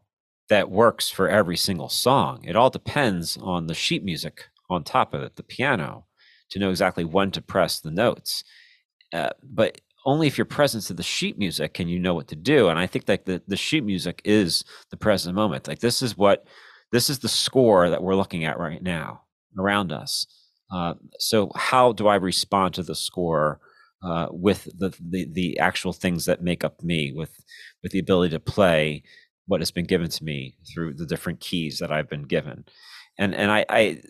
that 0.48 0.70
works 0.70 1.10
for 1.10 1.28
every 1.28 1.56
single 1.56 1.88
song. 1.88 2.44
It 2.44 2.56
all 2.56 2.70
depends 2.70 3.36
on 3.40 3.66
the 3.66 3.74
sheet 3.74 4.02
music 4.02 4.46
on 4.70 4.84
top 4.84 5.14
of 5.14 5.22
it, 5.22 5.36
the 5.36 5.42
piano, 5.42 6.06
to 6.50 6.58
know 6.58 6.70
exactly 6.70 7.04
when 7.04 7.30
to 7.32 7.42
press 7.42 7.80
the 7.80 7.90
notes. 7.90 8.44
Uh, 9.12 9.30
but 9.42 9.80
only 10.06 10.26
if 10.26 10.38
you're 10.38 10.44
present 10.44 10.84
to 10.84 10.94
the 10.94 11.02
sheet 11.02 11.38
music 11.38 11.74
can 11.74 11.88
you 11.88 11.98
know 11.98 12.14
what 12.14 12.28
to 12.28 12.36
do. 12.36 12.68
And 12.68 12.78
I 12.78 12.86
think 12.86 13.06
that 13.06 13.26
the, 13.26 13.42
the 13.46 13.56
sheet 13.56 13.84
music 13.84 14.22
is 14.24 14.64
the 14.90 14.96
present 14.96 15.34
moment. 15.34 15.68
Like 15.68 15.80
this 15.80 16.02
is 16.02 16.16
what 16.16 16.46
this 16.92 17.10
is 17.10 17.18
the 17.20 17.28
score 17.28 17.90
that 17.90 18.02
we're 18.02 18.16
looking 18.16 18.44
at 18.44 18.58
right 18.58 18.82
now 18.82 19.22
around 19.58 19.92
us. 19.92 20.26
Uh, 20.72 20.94
so 21.18 21.50
how 21.54 21.92
do 21.92 22.06
I 22.06 22.14
respond 22.14 22.74
to 22.74 22.82
the 22.82 22.94
score 22.94 23.60
uh, 24.02 24.28
with 24.30 24.64
the, 24.78 24.96
the 25.00 25.26
the 25.30 25.58
actual 25.58 25.92
things 25.92 26.24
that 26.24 26.42
make 26.42 26.64
up 26.64 26.82
me, 26.82 27.12
with 27.14 27.44
with 27.82 27.92
the 27.92 27.98
ability 27.98 28.30
to 28.30 28.40
play 28.40 29.02
what 29.46 29.60
has 29.60 29.70
been 29.70 29.84
given 29.84 30.08
to 30.08 30.24
me 30.24 30.56
through 30.72 30.94
the 30.94 31.06
different 31.06 31.40
keys 31.40 31.78
that 31.80 31.92
I've 31.92 32.08
been 32.08 32.22
given, 32.22 32.64
and 33.20 33.34
and 33.34 33.52
I, 33.52 33.64
I 33.68 34.02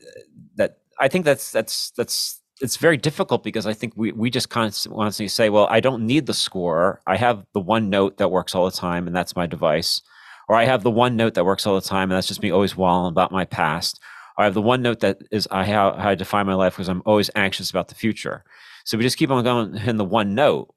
that 0.57 0.79
I 0.99 1.09
think 1.09 1.25
that's 1.27 1.51
that's 1.51 1.91
that's 1.91 2.41
it's 2.63 2.77
very 2.77 2.97
difficult 2.97 3.43
because 3.43 3.67
I 3.67 3.73
think 3.73 3.95
we, 3.97 4.13
we 4.13 4.31
just 4.31 4.51
constantly 4.51 5.29
say, 5.29 5.49
well, 5.49 5.67
I 5.71 5.81
don't 5.81 6.07
need 6.07 6.27
the 6.27 6.35
score. 6.35 7.01
I 7.07 7.17
have 7.17 7.45
the 7.55 7.61
one 7.61 7.89
note 7.91 8.19
that 8.19 8.31
works 8.31 8.55
all 8.55 8.67
the 8.67 8.77
time, 8.77 9.07
and 9.07 9.17
that's 9.17 9.35
my 9.35 9.47
device. 9.47 10.01
or 10.49 10.57
I 10.57 10.65
have 10.65 10.83
the 10.83 10.91
one 10.91 11.17
note 11.17 11.35
that 11.35 11.45
works 11.45 11.67
all 11.67 11.75
the 11.75 11.81
time, 11.81 12.11
and 12.11 12.17
that's 12.17 12.29
just 12.29 12.43
me 12.43 12.51
always 12.51 12.77
walling 12.77 13.11
about 13.11 13.33
my 13.33 13.45
past. 13.45 14.01
Or 14.37 14.43
I 14.43 14.45
have 14.45 14.55
the 14.55 14.63
one 14.63 14.83
note 14.83 15.01
that 15.01 15.19
is 15.31 15.49
I 15.51 15.65
how, 15.65 15.95
how 15.95 16.11
I 16.11 16.15
define 16.15 16.47
my 16.47 16.55
life 16.55 16.75
because 16.75 16.89
I'm 16.89 17.03
always 17.07 17.31
anxious 17.35 17.71
about 17.71 17.89
the 17.89 17.95
future. 17.95 18.45
So 18.85 18.97
we 18.97 19.05
just 19.05 19.17
keep 19.17 19.31
on 19.31 19.43
going 19.43 19.77
in 19.77 19.97
the 19.97 20.05
one 20.05 20.35
note 20.35 20.75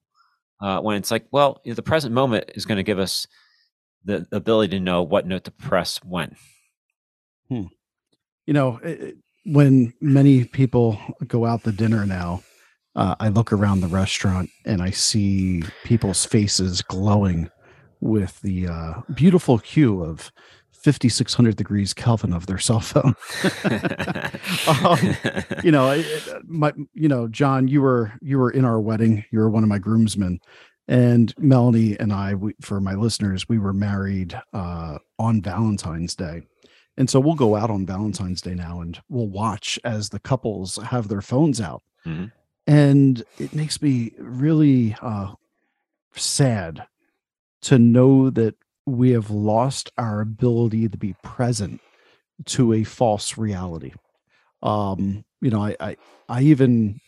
uh, 0.61 0.79
when 0.79 0.97
it's 0.97 1.11
like, 1.11 1.25
well, 1.31 1.61
the 1.65 1.81
present 1.83 2.13
moment 2.13 2.51
is 2.55 2.65
going 2.65 2.77
to 2.77 2.83
give 2.83 2.99
us 2.99 3.27
the 4.05 4.27
ability 4.31 4.77
to 4.77 4.83
know 4.83 5.03
what 5.03 5.27
note 5.27 5.43
to 5.45 5.51
press 5.51 5.97
when. 6.03 6.35
Hmm. 7.49 7.63
You 8.45 8.53
know, 8.53 8.79
it, 8.83 9.17
when 9.45 9.93
many 10.01 10.45
people 10.45 10.97
go 11.27 11.45
out 11.45 11.63
to 11.63 11.71
dinner 11.71 12.05
now, 12.05 12.43
uh, 12.95 13.15
I 13.19 13.29
look 13.29 13.51
around 13.51 13.81
the 13.81 13.87
restaurant 13.87 14.49
and 14.65 14.81
I 14.81 14.91
see 14.91 15.63
people's 15.83 16.25
faces 16.25 16.81
glowing 16.81 17.49
with 18.01 18.39
the 18.41 18.67
uh, 18.67 18.93
beautiful 19.13 19.57
hue 19.57 20.03
of 20.03 20.31
5600 20.71 21.55
degrees 21.55 21.93
Kelvin 21.93 22.33
of 22.33 22.45
their 22.45 22.57
cell 22.57 22.81
phone. 22.81 23.15
um, 24.85 25.15
you 25.63 25.71
know, 25.71 26.03
my, 26.45 26.73
you 26.93 27.07
know, 27.07 27.27
John, 27.27 27.67
you 27.67 27.81
were, 27.81 28.11
you 28.21 28.37
were 28.37 28.51
in 28.51 28.65
our 28.65 28.79
wedding. 28.79 29.23
You 29.31 29.39
were 29.39 29.49
one 29.49 29.63
of 29.63 29.69
my 29.69 29.79
groomsmen 29.79 30.39
and 30.87 31.33
Melanie 31.37 31.97
and 31.99 32.11
I, 32.11 32.35
we, 32.35 32.53
for 32.61 32.79
my 32.81 32.93
listeners, 32.93 33.47
we 33.47 33.57
were 33.57 33.73
married 33.73 34.39
uh, 34.53 34.97
on 35.17 35.41
Valentine's 35.41 36.15
Day. 36.15 36.43
And 36.97 37.09
so 37.09 37.19
we'll 37.19 37.35
go 37.35 37.55
out 37.55 37.69
on 37.69 37.85
Valentine's 37.85 38.41
Day 38.41 38.53
now 38.53 38.81
and 38.81 38.99
we'll 39.09 39.27
watch 39.27 39.79
as 39.83 40.09
the 40.09 40.19
couples 40.19 40.77
have 40.77 41.07
their 41.07 41.21
phones 41.21 41.59
out. 41.59 41.81
Mm-hmm. 42.05 42.25
And 42.67 43.23
it 43.39 43.53
makes 43.53 43.81
me 43.81 44.11
really 44.17 44.95
uh, 45.01 45.33
sad 46.13 46.85
to 47.63 47.79
know 47.79 48.29
that 48.29 48.55
we 48.85 49.11
have 49.11 49.31
lost 49.31 49.91
our 49.97 50.21
ability 50.21 50.89
to 50.89 50.97
be 50.97 51.15
present 51.23 51.81
to 52.45 52.73
a 52.73 52.83
false 52.83 53.37
reality. 53.37 53.93
Um, 54.61 55.25
you 55.41 55.49
know, 55.49 55.61
I, 55.63 55.75
I, 55.79 55.97
I 56.29 56.41
even 56.43 56.99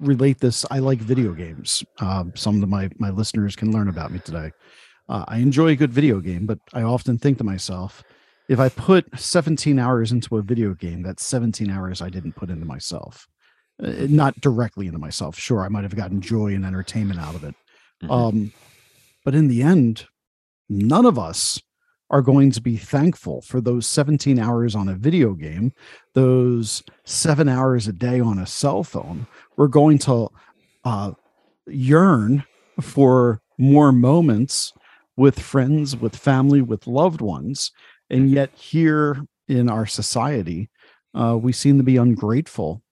relate 0.00 0.40
this. 0.40 0.64
I 0.70 0.78
like 0.78 0.98
video 0.98 1.32
games. 1.32 1.82
Um, 2.00 2.32
some 2.34 2.62
of 2.62 2.68
my 2.68 2.90
my 2.98 3.10
listeners 3.10 3.56
can 3.56 3.72
learn 3.72 3.88
about 3.88 4.12
me 4.12 4.20
today. 4.20 4.52
Uh, 5.08 5.24
I 5.26 5.38
enjoy 5.38 5.68
a 5.68 5.76
good 5.76 5.92
video 5.92 6.20
game, 6.20 6.46
but 6.46 6.58
I 6.74 6.82
often 6.82 7.18
think 7.18 7.38
to 7.38 7.44
myself, 7.44 8.02
if 8.48 8.58
I 8.58 8.68
put 8.70 9.06
17 9.18 9.78
hours 9.78 10.10
into 10.10 10.38
a 10.38 10.42
video 10.42 10.74
game, 10.74 11.02
that's 11.02 11.24
17 11.24 11.70
hours 11.70 12.00
I 12.00 12.08
didn't 12.08 12.32
put 12.32 12.50
into 12.50 12.64
myself. 12.64 13.28
Uh, 13.82 14.06
not 14.08 14.40
directly 14.40 14.86
into 14.86 14.98
myself. 14.98 15.38
Sure, 15.38 15.60
I 15.62 15.68
might 15.68 15.84
have 15.84 15.94
gotten 15.94 16.20
joy 16.20 16.54
and 16.54 16.64
entertainment 16.64 17.20
out 17.20 17.34
of 17.34 17.44
it. 17.44 17.54
Mm-hmm. 18.02 18.10
Um, 18.10 18.52
but 19.24 19.34
in 19.34 19.48
the 19.48 19.62
end, 19.62 20.06
none 20.68 21.06
of 21.06 21.18
us 21.18 21.60
are 22.10 22.22
going 22.22 22.50
to 22.50 22.62
be 22.62 22.76
thankful 22.76 23.42
for 23.42 23.60
those 23.60 23.86
17 23.86 24.38
hours 24.38 24.74
on 24.74 24.88
a 24.88 24.94
video 24.94 25.34
game, 25.34 25.72
those 26.14 26.82
seven 27.04 27.48
hours 27.48 27.86
a 27.86 27.92
day 27.92 28.18
on 28.18 28.38
a 28.38 28.46
cell 28.46 28.82
phone. 28.82 29.26
We're 29.56 29.68
going 29.68 29.98
to 29.98 30.28
uh, 30.84 31.12
yearn 31.66 32.44
for 32.80 33.42
more 33.58 33.92
moments 33.92 34.72
with 35.16 35.38
friends, 35.38 35.96
with 35.96 36.16
family, 36.16 36.62
with 36.62 36.86
loved 36.86 37.20
ones. 37.20 37.72
And 38.10 38.30
yet, 38.30 38.50
here 38.54 39.24
in 39.48 39.68
our 39.68 39.86
society, 39.86 40.70
uh, 41.14 41.38
we 41.40 41.52
seem 41.52 41.78
to 41.78 41.84
be 41.84 41.96
ungrateful 41.96 42.82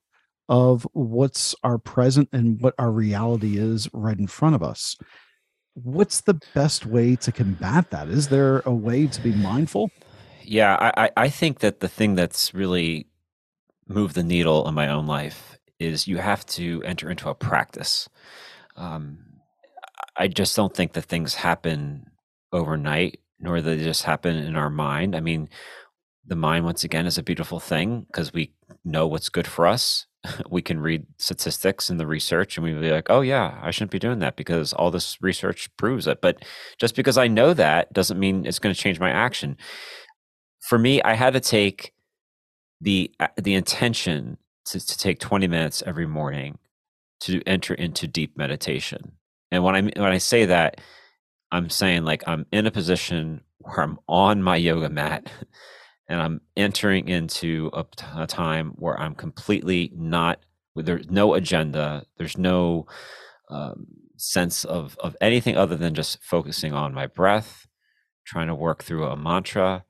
of 0.49 0.87
what's 0.93 1.55
our 1.63 1.77
present 1.77 2.29
and 2.31 2.61
what 2.61 2.73
our 2.79 2.91
reality 2.91 3.57
is 3.57 3.89
right 3.93 4.17
in 4.17 4.27
front 4.27 4.55
of 4.55 4.63
us 4.63 4.95
what's 5.83 6.21
the 6.21 6.39
best 6.53 6.85
way 6.85 7.15
to 7.17 7.31
combat 7.31 7.91
that? 7.91 8.07
Is 8.07 8.29
there 8.29 8.61
a 8.65 8.73
way 8.73 9.07
to 9.07 9.21
be 9.21 9.33
mindful? 9.33 9.91
Yeah, 10.43 10.91
I, 10.97 11.11
I 11.15 11.29
think 11.29 11.59
that 11.59 11.81
the 11.81 11.87
thing 11.87 12.15
that's 12.15 12.53
really 12.53 13.07
moved 13.87 14.15
the 14.15 14.23
needle 14.23 14.67
in 14.67 14.73
my 14.73 14.87
own 14.87 15.05
life 15.05 15.57
is 15.79 16.07
you 16.07 16.17
have 16.17 16.45
to 16.45 16.81
enter 16.83 17.09
into 17.09 17.29
a 17.29 17.35
practice. 17.35 18.09
Um, 18.75 19.19
I 20.15 20.27
just 20.27 20.55
don't 20.55 20.73
think 20.73 20.93
that 20.93 21.03
things 21.03 21.35
happen 21.35 22.07
overnight, 22.51 23.19
nor 23.39 23.61
they 23.61 23.77
just 23.77 24.03
happen 24.03 24.35
in 24.35 24.55
our 24.55 24.69
mind. 24.69 25.15
I 25.15 25.19
mean, 25.19 25.49
the 26.25 26.35
mind, 26.35 26.65
once 26.65 26.83
again, 26.83 27.05
is 27.05 27.17
a 27.17 27.23
beautiful 27.23 27.59
thing 27.59 28.05
because 28.07 28.33
we 28.33 28.53
know 28.83 29.07
what's 29.07 29.29
good 29.29 29.47
for 29.47 29.65
us 29.65 30.07
we 30.49 30.61
can 30.61 30.79
read 30.79 31.05
statistics 31.17 31.89
and 31.89 31.99
the 31.99 32.07
research 32.07 32.57
and 32.57 32.63
we 32.63 32.73
be 32.73 32.91
like, 32.91 33.09
oh, 33.09 33.21
yeah, 33.21 33.59
I 33.61 33.71
shouldn't 33.71 33.91
be 33.91 33.99
doing 33.99 34.19
that 34.19 34.35
because 34.35 34.73
all 34.73 34.91
this 34.91 35.21
research 35.21 35.69
proves 35.77 36.07
it. 36.07 36.21
But 36.21 36.43
just 36.77 36.95
because 36.95 37.17
I 37.17 37.27
know 37.27 37.53
that 37.53 37.91
doesn't 37.93 38.19
mean 38.19 38.45
it's 38.45 38.59
going 38.59 38.73
to 38.73 38.79
change 38.81 38.99
my 38.99 39.09
action. 39.09 39.57
For 40.59 40.77
me, 40.77 41.01
I 41.01 41.13
had 41.13 41.33
to 41.33 41.39
take 41.39 41.93
the 42.81 43.11
uh, 43.19 43.27
the 43.37 43.55
intention 43.55 44.37
to, 44.65 44.79
to 44.79 44.97
take 44.97 45.19
20 45.19 45.47
minutes 45.47 45.81
every 45.85 46.05
morning 46.05 46.59
to 47.21 47.41
enter 47.47 47.73
into 47.73 48.07
deep 48.07 48.37
meditation. 48.37 49.13
And 49.51 49.63
when 49.63 49.75
I 49.75 49.81
when 49.81 50.11
I 50.11 50.17
say 50.17 50.45
that, 50.45 50.81
I'm 51.51 51.69
saying 51.69 52.03
like 52.03 52.23
I'm 52.27 52.45
in 52.51 52.67
a 52.67 52.71
position 52.71 53.41
where 53.59 53.81
I'm 53.81 53.99
on 54.07 54.43
my 54.43 54.55
yoga 54.55 54.89
mat 54.89 55.31
and 56.09 56.21
I'm 56.21 56.41
entering 56.55 57.07
into 57.07 57.69
a, 57.73 57.85
a 58.15 58.27
time 58.27 58.71
where 58.75 58.99
I'm 58.99 59.15
completely 59.15 59.91
not. 59.95 60.39
There's 60.75 61.09
no 61.09 61.33
agenda. 61.33 62.05
There's 62.17 62.37
no 62.37 62.85
um, 63.49 63.87
sense 64.17 64.63
of 64.65 64.97
of 64.99 65.15
anything 65.21 65.57
other 65.57 65.75
than 65.75 65.93
just 65.95 66.21
focusing 66.21 66.73
on 66.73 66.93
my 66.93 67.07
breath, 67.07 67.67
trying 68.25 68.47
to 68.47 68.55
work 68.55 68.83
through 68.83 69.05
a 69.05 69.17
mantra, 69.17 69.85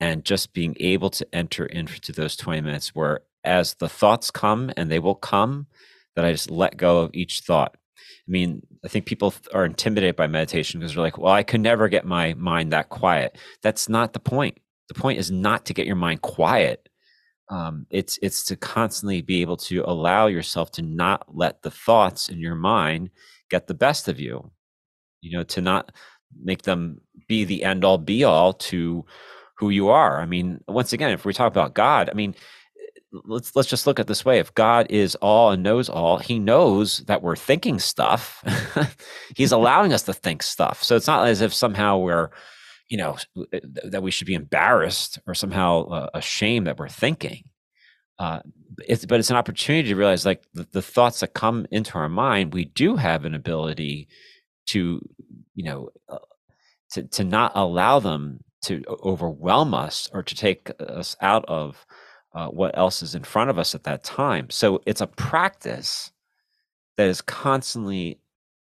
and 0.00 0.24
just 0.24 0.52
being 0.52 0.76
able 0.80 1.10
to 1.10 1.26
enter 1.32 1.66
into 1.66 2.12
those 2.12 2.36
20 2.36 2.60
minutes 2.62 2.94
where, 2.94 3.20
as 3.44 3.74
the 3.74 3.88
thoughts 3.88 4.32
come, 4.32 4.72
and 4.76 4.90
they 4.90 4.98
will 4.98 5.14
come, 5.14 5.68
that 6.16 6.24
I 6.24 6.32
just 6.32 6.50
let 6.50 6.76
go 6.76 6.98
of 6.98 7.10
each 7.14 7.40
thought. 7.40 7.76
I 8.26 8.30
mean, 8.30 8.66
I 8.84 8.88
think 8.88 9.06
people 9.06 9.34
are 9.52 9.64
intimidated 9.64 10.16
by 10.16 10.26
meditation 10.26 10.80
because 10.80 10.94
they're 10.94 11.02
like, 11.02 11.18
well, 11.18 11.32
I 11.32 11.42
could 11.42 11.60
never 11.60 11.88
get 11.88 12.04
my 12.04 12.34
mind 12.34 12.72
that 12.72 12.88
quiet. 12.88 13.36
That's 13.62 13.88
not 13.88 14.12
the 14.12 14.20
point. 14.20 14.58
The 14.88 14.94
point 14.94 15.18
is 15.18 15.30
not 15.30 15.64
to 15.66 15.74
get 15.74 15.86
your 15.86 15.96
mind 15.96 16.22
quiet. 16.22 16.88
Um, 17.48 17.86
it's 17.90 18.18
it's 18.22 18.44
to 18.44 18.56
constantly 18.56 19.20
be 19.20 19.42
able 19.42 19.56
to 19.58 19.84
allow 19.86 20.26
yourself 20.26 20.70
to 20.72 20.82
not 20.82 21.26
let 21.34 21.62
the 21.62 21.70
thoughts 21.70 22.28
in 22.28 22.38
your 22.38 22.54
mind 22.54 23.10
get 23.50 23.66
the 23.66 23.74
best 23.74 24.08
of 24.08 24.20
you. 24.20 24.50
You 25.20 25.38
know 25.38 25.44
to 25.44 25.60
not 25.60 25.92
make 26.42 26.62
them 26.62 27.00
be 27.28 27.44
the 27.44 27.64
end 27.64 27.84
all 27.84 27.98
be 27.98 28.24
all 28.24 28.52
to 28.54 29.04
who 29.58 29.70
you 29.70 29.88
are. 29.88 30.20
I 30.20 30.26
mean 30.26 30.60
once 30.66 30.92
again 30.92 31.10
if 31.10 31.24
we 31.24 31.32
talk 31.32 31.52
about 31.52 31.74
god 31.74 32.08
i 32.10 32.14
mean 32.14 32.34
let's 33.12 33.54
let's 33.54 33.68
just 33.68 33.86
look 33.86 34.00
at 34.00 34.06
this 34.06 34.24
way. 34.24 34.38
If 34.38 34.54
god 34.54 34.86
is 34.90 35.14
all 35.16 35.50
and 35.50 35.62
knows 35.62 35.88
all 35.88 36.18
he 36.18 36.38
knows 36.38 36.98
that 37.00 37.22
we're 37.22 37.36
thinking 37.36 37.78
stuff. 37.78 38.42
He's 39.36 39.52
allowing 39.52 39.92
us 39.92 40.02
to 40.04 40.12
think 40.12 40.42
stuff. 40.42 40.82
So 40.82 40.96
it's 40.96 41.06
not 41.06 41.26
as 41.26 41.40
if 41.40 41.52
somehow 41.52 41.98
we're 41.98 42.30
you 42.88 42.96
know 42.96 43.16
that 43.84 44.02
we 44.02 44.10
should 44.10 44.26
be 44.26 44.34
embarrassed 44.34 45.18
or 45.26 45.34
somehow 45.34 45.84
uh, 45.88 46.10
ashamed 46.14 46.66
that 46.66 46.78
we're 46.78 46.88
thinking. 46.88 47.44
Uh, 48.18 48.40
it's 48.86 49.04
but 49.06 49.20
it's 49.20 49.30
an 49.30 49.36
opportunity 49.36 49.88
to 49.88 49.96
realize 49.96 50.26
like 50.26 50.44
the, 50.54 50.66
the, 50.72 50.82
thoughts 50.82 51.20
that 51.20 51.34
come 51.34 51.66
into 51.70 51.94
our 51.94 52.08
mind 52.08 52.52
we 52.52 52.66
do 52.66 52.96
have 52.96 53.24
an 53.24 53.34
ability 53.34 54.08
to 54.66 55.00
you 55.54 55.64
know 55.64 55.88
uh, 56.08 56.18
to 56.92 57.02
to 57.04 57.24
not 57.24 57.52
allow 57.54 57.98
them 57.98 58.40
to 58.62 58.82
overwhelm 59.02 59.74
us 59.74 60.08
or 60.12 60.22
to 60.22 60.34
take 60.34 60.70
us 60.78 61.16
out 61.20 61.44
of 61.46 61.84
uh, 62.34 62.48
what 62.48 62.76
else 62.76 63.02
is 63.02 63.14
in 63.14 63.22
front 63.22 63.50
of 63.50 63.58
us 63.58 63.74
at 63.74 63.84
that 63.84 64.02
time 64.02 64.48
so 64.50 64.80
it's 64.86 65.00
a 65.00 65.06
practice 65.06 66.12
that 66.96 67.08
is 67.08 67.20
constantly 67.20 68.18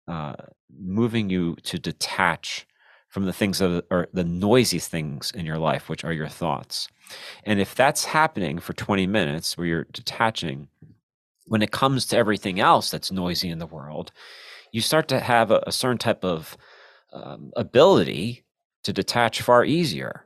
uh, 0.09 0.35
moving 0.79 1.31
you 1.31 1.57
to 1.63 1.79
detach 1.79 2.67
from 3.09 3.25
the 3.25 3.33
things 3.33 3.59
that 3.59 3.85
are 3.91 4.09
the 4.13 4.25
noisy 4.25 4.79
things 4.79 5.33
in 5.33 5.45
your 5.45 5.59
life, 5.59 5.89
which 5.89 6.05
are 6.05 6.13
your 6.13 6.29
thoughts. 6.29 6.89
And 7.45 7.61
if 7.61 7.75
that's 7.75 8.05
happening 8.05 8.61
for 8.61 8.73
20 8.73 9.07
minutes 9.09 9.59
where 9.59 9.67
you're 9.67 9.87
detaching, 9.93 10.69
when 11.47 11.61
it 11.61 11.73
comes 11.73 12.07
to 12.07 12.17
everything 12.17 12.61
else 12.61 12.91
that's 12.91 13.11
noisy 13.11 13.49
in 13.49 13.59
the 13.59 13.67
world, 13.67 14.13
you 14.71 14.81
start 14.81 15.09
to 15.09 15.19
have 15.19 15.51
a, 15.51 15.63
a 15.67 15.73
certain 15.73 15.99
type 15.99 16.25
of 16.25 16.57
um, 17.13 17.53
ability 17.57 18.45
to 18.85 18.93
detach 18.93 19.43
far 19.43 19.65
easier. 19.65 20.25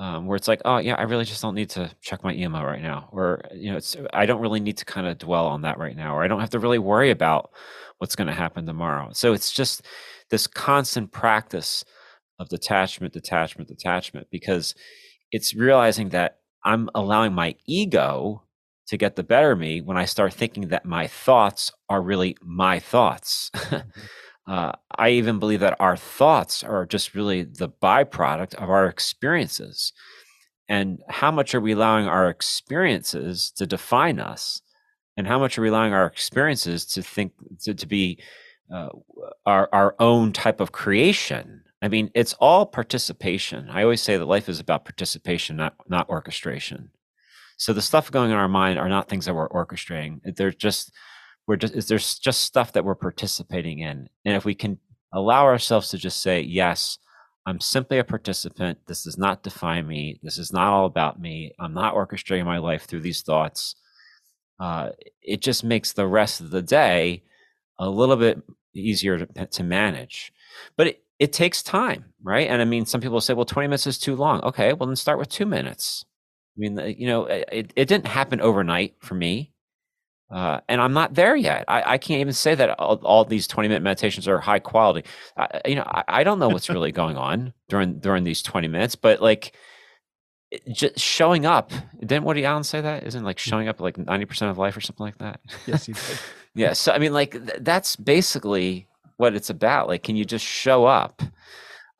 Um, 0.00 0.24
where 0.24 0.36
it's 0.36 0.48
like, 0.48 0.62
oh 0.64 0.78
yeah, 0.78 0.94
I 0.94 1.02
really 1.02 1.26
just 1.26 1.42
don't 1.42 1.54
need 1.54 1.68
to 1.70 1.90
check 2.00 2.24
my 2.24 2.32
email 2.32 2.64
right 2.64 2.80
now, 2.80 3.10
or 3.12 3.42
you 3.52 3.70
know, 3.70 3.76
it's 3.76 3.98
I 4.14 4.24
don't 4.24 4.40
really 4.40 4.58
need 4.58 4.78
to 4.78 4.86
kind 4.86 5.06
of 5.06 5.18
dwell 5.18 5.46
on 5.46 5.60
that 5.60 5.76
right 5.76 5.94
now, 5.94 6.16
or 6.16 6.24
I 6.24 6.26
don't 6.26 6.40
have 6.40 6.50
to 6.50 6.58
really 6.58 6.78
worry 6.78 7.10
about 7.10 7.50
what's 7.98 8.16
going 8.16 8.28
to 8.28 8.32
happen 8.32 8.64
tomorrow. 8.64 9.10
So 9.12 9.34
it's 9.34 9.52
just 9.52 9.82
this 10.30 10.46
constant 10.46 11.12
practice 11.12 11.84
of 12.38 12.48
detachment, 12.48 13.12
detachment, 13.12 13.68
detachment, 13.68 14.28
because 14.30 14.74
it's 15.32 15.54
realizing 15.54 16.08
that 16.08 16.38
I'm 16.64 16.88
allowing 16.94 17.34
my 17.34 17.56
ego 17.66 18.42
to 18.86 18.96
get 18.96 19.16
the 19.16 19.22
better 19.22 19.52
of 19.52 19.58
me 19.58 19.82
when 19.82 19.98
I 19.98 20.06
start 20.06 20.32
thinking 20.32 20.68
that 20.68 20.86
my 20.86 21.08
thoughts 21.08 21.70
are 21.90 22.00
really 22.00 22.38
my 22.42 22.78
thoughts. 22.78 23.50
Uh, 24.50 24.72
I 24.98 25.10
even 25.10 25.38
believe 25.38 25.60
that 25.60 25.76
our 25.78 25.96
thoughts 25.96 26.64
are 26.64 26.84
just 26.84 27.14
really 27.14 27.44
the 27.44 27.68
byproduct 27.68 28.56
of 28.56 28.68
our 28.68 28.86
experiences. 28.86 29.92
And 30.68 31.00
how 31.08 31.30
much 31.30 31.54
are 31.54 31.60
we 31.60 31.70
allowing 31.70 32.08
our 32.08 32.28
experiences 32.28 33.52
to 33.52 33.64
define 33.64 34.18
us? 34.18 34.60
And 35.16 35.28
how 35.28 35.38
much 35.38 35.56
are 35.56 35.62
we 35.62 35.68
allowing 35.68 35.92
our 35.92 36.06
experiences 36.06 36.84
to 36.86 37.02
think 37.02 37.32
to, 37.60 37.74
to 37.74 37.86
be 37.86 38.20
uh, 38.74 38.88
our, 39.46 39.68
our 39.72 39.94
own 40.00 40.32
type 40.32 40.58
of 40.58 40.72
creation? 40.72 41.62
I 41.80 41.86
mean, 41.86 42.10
it's 42.16 42.32
all 42.40 42.66
participation. 42.66 43.68
I 43.70 43.84
always 43.84 44.00
say 44.00 44.16
that 44.16 44.26
life 44.26 44.48
is 44.48 44.58
about 44.58 44.84
participation, 44.84 45.54
not 45.56 45.76
not 45.88 46.08
orchestration. 46.08 46.90
So 47.56 47.72
the 47.72 47.82
stuff 47.82 48.10
going 48.10 48.32
in 48.32 48.36
our 48.36 48.48
mind 48.48 48.80
are 48.80 48.88
not 48.88 49.08
things 49.08 49.26
that 49.26 49.34
we're 49.34 49.48
orchestrating. 49.48 50.20
They're 50.34 50.50
just 50.50 50.92
we're 51.46 51.56
just 51.56 51.74
is 51.74 51.88
there's 51.88 52.18
just 52.18 52.42
stuff 52.42 52.72
that 52.72 52.84
we're 52.84 52.94
participating 52.94 53.80
in. 53.80 54.08
And 54.24 54.36
if 54.36 54.44
we 54.44 54.54
can 54.54 54.78
allow 55.12 55.44
ourselves 55.44 55.88
to 55.90 55.98
just 55.98 56.20
say, 56.20 56.40
yes, 56.40 56.98
I'm 57.46 57.60
simply 57.60 57.98
a 57.98 58.04
participant. 58.04 58.78
This 58.86 59.04
does 59.04 59.18
not 59.18 59.42
define 59.42 59.86
me. 59.86 60.20
This 60.22 60.38
is 60.38 60.52
not 60.52 60.72
all 60.72 60.86
about 60.86 61.20
me. 61.20 61.52
I'm 61.58 61.74
not 61.74 61.94
orchestrating 61.94 62.44
my 62.44 62.58
life 62.58 62.84
through 62.84 63.00
these 63.00 63.22
thoughts. 63.22 63.76
Uh, 64.58 64.90
it 65.22 65.40
just 65.40 65.64
makes 65.64 65.92
the 65.92 66.06
rest 66.06 66.40
of 66.40 66.50
the 66.50 66.62
day 66.62 67.22
a 67.78 67.88
little 67.88 68.16
bit 68.16 68.42
easier 68.74 69.24
to, 69.24 69.46
to 69.46 69.62
manage. 69.64 70.32
But 70.76 70.88
it, 70.88 71.02
it 71.18 71.32
takes 71.32 71.62
time, 71.62 72.04
right? 72.22 72.48
And 72.48 72.60
I 72.60 72.64
mean, 72.64 72.84
some 72.84 73.00
people 73.00 73.20
say, 73.20 73.34
well, 73.34 73.44
20 73.44 73.68
minutes 73.68 73.86
is 73.86 73.98
too 73.98 74.16
long. 74.16 74.40
Okay, 74.42 74.72
well, 74.72 74.86
then 74.86 74.96
start 74.96 75.18
with 75.18 75.28
two 75.28 75.46
minutes. 75.46 76.04
I 76.56 76.60
mean, 76.60 76.94
you 76.98 77.06
know, 77.06 77.24
it, 77.24 77.72
it 77.74 77.88
didn't 77.88 78.06
happen 78.06 78.40
overnight 78.40 78.94
for 79.00 79.14
me. 79.14 79.52
Uh, 80.30 80.60
and 80.68 80.80
I'm 80.80 80.92
not 80.92 81.14
there 81.14 81.34
yet. 81.34 81.64
I, 81.66 81.94
I 81.94 81.98
can't 81.98 82.20
even 82.20 82.32
say 82.32 82.54
that 82.54 82.78
all, 82.78 83.00
all, 83.02 83.24
these 83.24 83.48
20 83.48 83.68
minute 83.68 83.82
meditations 83.82 84.28
are 84.28 84.38
high 84.38 84.60
quality. 84.60 85.08
I, 85.36 85.60
you 85.66 85.74
know, 85.74 85.84
I, 85.86 86.04
I 86.06 86.24
don't 86.24 86.38
know 86.38 86.48
what's 86.48 86.70
really 86.70 86.92
going 86.92 87.16
on 87.16 87.52
during 87.68 87.98
during 87.98 88.22
these 88.22 88.40
20 88.40 88.68
minutes, 88.68 88.94
but 88.94 89.20
like 89.20 89.56
just 90.72 90.98
showing 91.00 91.46
up. 91.46 91.72
Didn't 91.98 92.24
Woody 92.24 92.44
Allen 92.44 92.62
say 92.62 92.80
that? 92.80 93.04
Isn't 93.04 93.24
like 93.24 93.38
showing 93.38 93.66
up 93.66 93.80
like 93.80 93.96
90% 93.96 94.50
of 94.50 94.58
life 94.58 94.76
or 94.76 94.80
something 94.80 95.04
like 95.04 95.18
that? 95.18 95.40
Yes, 95.66 95.86
he 95.86 95.92
did. 95.94 96.18
yeah. 96.54 96.72
So 96.74 96.92
I 96.92 96.98
mean, 96.98 97.12
like 97.12 97.32
th- 97.32 97.58
that's 97.60 97.96
basically 97.96 98.86
what 99.16 99.34
it's 99.34 99.50
about. 99.50 99.88
Like, 99.88 100.04
can 100.04 100.14
you 100.14 100.24
just 100.24 100.44
show 100.44 100.86
up? 100.86 101.22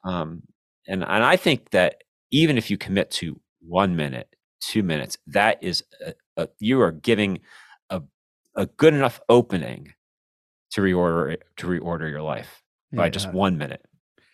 Um, 0.05 0.43
and 0.87 1.03
and 1.03 1.24
I 1.24 1.37
think 1.37 1.70
that 1.70 2.03
even 2.31 2.57
if 2.57 2.70
you 2.70 2.78
commit 2.78 3.11
to 3.12 3.41
one 3.61 3.97
minute, 3.97 4.35
two 4.61 4.83
minutes. 4.83 5.18
That 5.26 5.62
is, 5.62 5.83
a, 6.05 6.14
a, 6.37 6.49
you 6.59 6.81
are 6.81 6.93
giving 6.93 7.41
a, 8.55 8.66
good 8.66 8.94
enough 8.94 9.20
opening 9.28 9.92
to 10.72 10.80
reorder 10.80 11.36
to 11.57 11.66
reorder 11.66 12.11
your 12.11 12.22
life 12.22 12.62
by 12.92 13.05
yeah. 13.05 13.11
just 13.11 13.32
one 13.32 13.59
minute, 13.59 13.84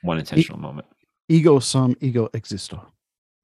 one 0.03 0.19
intentional 0.19 0.59
e- 0.59 0.63
moment. 0.63 0.87
Ego 1.29 1.59
sum, 1.59 1.97
ego 2.01 2.29
existo, 2.35 2.85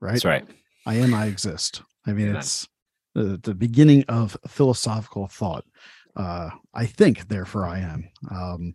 right? 0.01 0.13
That's 0.13 0.25
right. 0.25 0.47
I 0.87 0.95
am, 0.97 1.15
I 1.15 1.27
exist. 1.27 1.83
I 2.07 2.13
mean, 2.13 2.29
Amen. 2.29 2.37
it's 2.37 2.69
the, 3.15 3.39
the 3.43 3.55
beginning 3.55 4.05
of 4.09 4.37
philosophical 4.47 5.27
thought. 5.29 5.65
Uh, 6.17 6.51
I 6.75 6.87
think, 6.87 7.29
therefore, 7.29 7.67
I 7.67 7.79
am. 7.79 8.09
Um, 8.31 8.75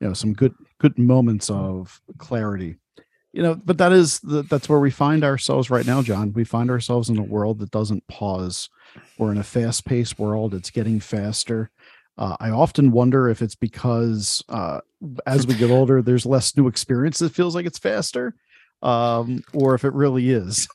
you 0.00 0.06
know, 0.06 0.14
some 0.14 0.32
good 0.32 0.54
good 0.78 0.96
moments 0.98 1.50
of 1.50 2.00
clarity 2.18 2.76
you 3.32 3.42
know 3.42 3.54
but 3.54 3.78
that 3.78 3.92
is 3.92 4.20
the, 4.20 4.42
that's 4.42 4.68
where 4.68 4.80
we 4.80 4.90
find 4.90 5.24
ourselves 5.24 5.70
right 5.70 5.86
now 5.86 6.02
john. 6.02 6.32
We 6.32 6.44
find 6.44 6.70
ourselves 6.70 7.08
in 7.08 7.18
a 7.18 7.22
world 7.22 7.58
that 7.60 7.70
doesn't 7.70 8.06
pause. 8.08 8.68
We're 9.18 9.32
in 9.32 9.38
a 9.38 9.44
fast-paced 9.44 10.18
world. 10.18 10.54
It's 10.54 10.70
getting 10.70 11.00
faster. 11.00 11.70
Uh, 12.16 12.36
i 12.40 12.50
often 12.50 12.90
wonder 12.90 13.28
if 13.28 13.42
it's 13.42 13.54
because 13.54 14.42
uh, 14.48 14.80
as 15.26 15.46
we 15.46 15.54
get 15.54 15.70
older 15.70 16.02
there's 16.02 16.26
less 16.26 16.56
new 16.56 16.66
experience 16.66 17.18
that 17.20 17.34
feels 17.34 17.54
like 17.54 17.66
it's 17.66 17.78
faster 17.78 18.34
um, 18.82 19.42
or 19.54 19.74
if 19.74 19.84
it 19.84 19.92
really 19.92 20.30
is 20.30 20.68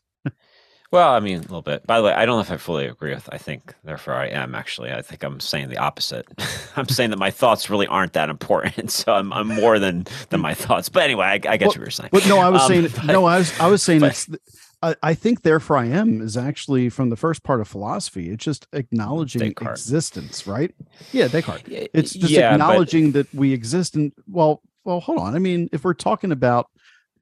well, 0.94 1.12
I 1.12 1.20
mean, 1.22 1.40
a 1.40 1.42
little 1.42 1.64
bit. 1.64 1.88
By 1.88 1.98
the 1.98 2.04
way, 2.04 2.14
I 2.14 2.24
don't 2.28 2.36
know 2.36 2.42
if 2.42 2.52
I 2.52 2.58
fully 2.58 2.86
agree 2.86 3.16
with. 3.16 3.28
I 3.32 3.40
think, 3.40 3.74
therefore, 3.84 4.14
I 4.14 4.28
am 4.28 4.54
actually. 4.54 4.92
I 4.92 5.02
think 5.02 5.24
I'm 5.24 5.40
saying 5.40 5.70
the 5.70 5.80
opposite. 5.80 6.28
I'm 6.76 6.88
saying 6.88 7.10
that 7.10 7.18
my 7.18 7.32
thoughts 7.32 7.68
really 7.68 7.88
aren't 7.88 8.14
that 8.14 8.30
important. 8.30 8.92
So 9.04 9.12
I'm, 9.12 9.34
I'm 9.34 9.48
more 9.48 9.80
than 9.80 10.06
than 10.30 10.40
my 10.40 10.54
thoughts. 10.54 10.88
But 10.88 11.04
anyway, 11.04 11.26
I, 11.26 11.34
I 11.34 11.38
get 11.40 11.62
well, 11.62 11.70
what 11.70 11.78
you're 11.78 11.90
saying. 11.90 12.10
But 12.12 12.28
no, 12.28 12.38
I 12.38 12.50
was 12.50 12.62
um, 12.62 12.68
saying 12.68 12.84
but, 12.96 13.06
no. 13.06 13.26
I 13.26 13.40
was 13.40 13.60
I 13.60 13.68
was 13.68 13.82
saying 13.82 14.02
but, 14.02 14.12
it's. 14.12 14.30
I, 14.84 14.96
I 15.02 15.14
think 15.16 15.42
therefore 15.42 15.78
I 15.78 15.86
am 15.86 16.22
is 16.22 16.38
actually 16.38 16.90
from 16.90 17.10
the 17.10 17.16
first 17.16 17.42
part 17.42 17.60
of 17.60 17.68
philosophy. 17.68 18.30
It's 18.30 18.44
just 18.44 18.68
acknowledging 18.72 19.42
Descartes. 19.42 19.82
existence, 19.82 20.46
right? 20.46 20.74
Yeah, 21.12 21.28
Descartes. 21.28 21.64
It's 21.68 22.14
just 22.14 22.32
yeah, 22.32 22.52
acknowledging 22.52 23.12
but, 23.12 23.32
that 23.32 23.38
we 23.38 23.52
exist. 23.52 23.96
And 23.96 24.14
well, 24.28 24.62
well, 24.84 25.00
hold 25.00 25.18
on. 25.18 25.36
I 25.36 25.40
mean, 25.40 25.70
if 25.72 25.84
we're 25.84 25.96
talking 25.96 26.32
about 26.32 26.70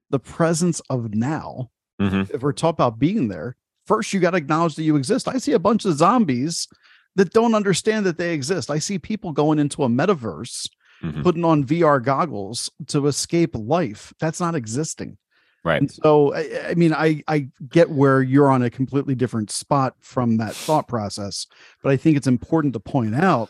the 0.09 0.19
presence 0.19 0.82
of 0.89 1.13
now, 1.13 1.69
mm-hmm. 2.01 2.34
if 2.34 2.41
we're 2.41 2.51
talking 2.51 2.76
about 2.76 2.99
being 2.99 3.30
there, 3.30 3.55
first 3.91 4.13
you 4.13 4.21
got 4.21 4.31
to 4.31 4.37
acknowledge 4.37 4.75
that 4.75 4.83
you 4.83 4.95
exist. 4.95 5.27
I 5.27 5.37
see 5.37 5.51
a 5.51 5.59
bunch 5.59 5.83
of 5.83 5.97
zombies 5.97 6.69
that 7.17 7.33
don't 7.33 7.53
understand 7.53 8.05
that 8.05 8.17
they 8.17 8.33
exist. 8.33 8.71
I 8.71 8.79
see 8.79 8.97
people 8.97 9.33
going 9.33 9.59
into 9.59 9.83
a 9.83 9.89
metaverse, 9.89 10.69
mm-hmm. 11.03 11.21
putting 11.23 11.43
on 11.43 11.65
VR 11.65 12.01
goggles 12.01 12.71
to 12.87 13.07
escape 13.07 13.53
life. 13.53 14.13
That's 14.17 14.39
not 14.39 14.55
existing. 14.55 15.17
Right. 15.65 15.81
And 15.81 15.91
so, 15.91 16.33
I, 16.33 16.69
I, 16.69 16.73
mean, 16.75 16.93
I 16.93 17.21
I 17.27 17.49
get 17.69 17.89
where 17.89 18.21
you're 18.21 18.49
on 18.49 18.63
a 18.63 18.69
completely 18.69 19.13
different 19.13 19.51
spot 19.51 19.95
from 19.99 20.37
that 20.37 20.55
thought 20.55 20.87
process, 20.87 21.45
but 21.83 21.91
I 21.91 21.97
think 21.97 22.15
it's 22.15 22.27
important 22.27 22.73
to 22.75 22.79
point 22.79 23.13
out 23.13 23.49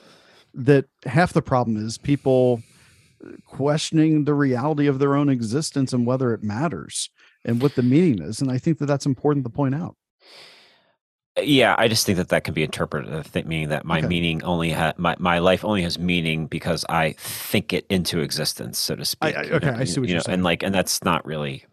that 0.55 0.85
half 1.05 1.33
the 1.33 1.43
problem 1.43 1.77
is 1.77 1.99
people 1.99 2.63
questioning 3.45 4.25
the 4.25 4.33
reality 4.33 4.87
of 4.87 4.97
their 4.97 5.15
own 5.15 5.29
existence 5.29 5.93
and 5.93 6.07
whether 6.07 6.33
it 6.33 6.41
matters 6.41 7.11
and 7.45 7.61
what 7.61 7.75
the 7.75 7.83
meaning 7.83 8.23
is. 8.23 8.41
And 8.41 8.51
I 8.51 8.57
think 8.57 8.79
that 8.79 8.87
that's 8.87 9.05
important 9.05 9.45
to 9.45 9.51
point 9.51 9.75
out. 9.75 9.95
Yeah, 11.39 11.75
I 11.77 11.87
just 11.87 12.05
think 12.05 12.17
that 12.17 12.29
that 12.29 12.43
can 12.43 12.53
be 12.53 12.61
interpreted, 12.61 13.13
I 13.13 13.41
meaning 13.43 13.69
that 13.69 13.85
my 13.85 13.99
okay. 13.99 14.07
meaning 14.07 14.43
only 14.43 14.71
ha- 14.71 14.93
my 14.97 15.15
my 15.17 15.39
life 15.39 15.63
only 15.63 15.81
has 15.83 15.97
meaning 15.97 16.47
because 16.47 16.83
I 16.89 17.13
think 17.17 17.71
it 17.71 17.85
into 17.89 18.19
existence, 18.19 18.77
so 18.77 18.95
to 18.95 19.05
speak. 19.05 19.35
I, 19.35 19.43
I, 19.43 19.43
okay, 19.45 19.71
know, 19.71 19.77
I 19.77 19.83
see 19.85 20.01
what 20.01 20.09
you 20.09 20.15
are 20.15 20.17
know, 20.17 20.23
saying. 20.23 20.33
and 20.35 20.43
like, 20.43 20.61
and 20.61 20.75
that's 20.75 21.03
not 21.05 21.25
really 21.25 21.65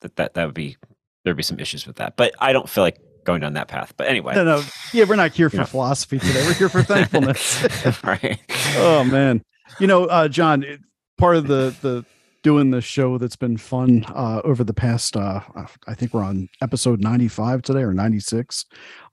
that 0.00 0.16
that 0.16 0.34
that 0.34 0.44
would 0.44 0.54
be 0.54 0.76
there'd 1.24 1.36
be 1.36 1.44
some 1.44 1.60
issues 1.60 1.86
with 1.86 1.96
that, 1.96 2.16
but 2.16 2.34
I 2.40 2.52
don't 2.52 2.68
feel 2.68 2.82
like 2.82 2.98
going 3.22 3.40
down 3.40 3.52
that 3.52 3.68
path. 3.68 3.94
But 3.96 4.08
anyway, 4.08 4.34
no, 4.34 4.42
no, 4.42 4.62
yeah, 4.92 5.04
we're 5.04 5.14
not 5.14 5.32
here 5.32 5.50
for 5.50 5.64
philosophy 5.66 6.18
today. 6.18 6.44
We're 6.44 6.54
here 6.54 6.68
for 6.68 6.82
thankfulness. 6.82 7.64
right. 8.02 8.40
Oh 8.76 9.04
man, 9.04 9.42
you 9.78 9.86
know, 9.86 10.06
uh, 10.06 10.28
John, 10.28 10.64
part 11.16 11.36
of 11.36 11.46
the 11.46 11.74
the 11.80 12.04
doing 12.42 12.70
this 12.70 12.84
show 12.84 13.18
that's 13.18 13.36
been 13.36 13.56
fun 13.56 14.04
uh, 14.08 14.40
over 14.44 14.64
the 14.64 14.74
past 14.74 15.16
uh, 15.16 15.40
i 15.86 15.94
think 15.94 16.14
we're 16.14 16.22
on 16.22 16.48
episode 16.62 17.00
95 17.00 17.62
today 17.62 17.82
or 17.82 17.92
96 17.92 18.64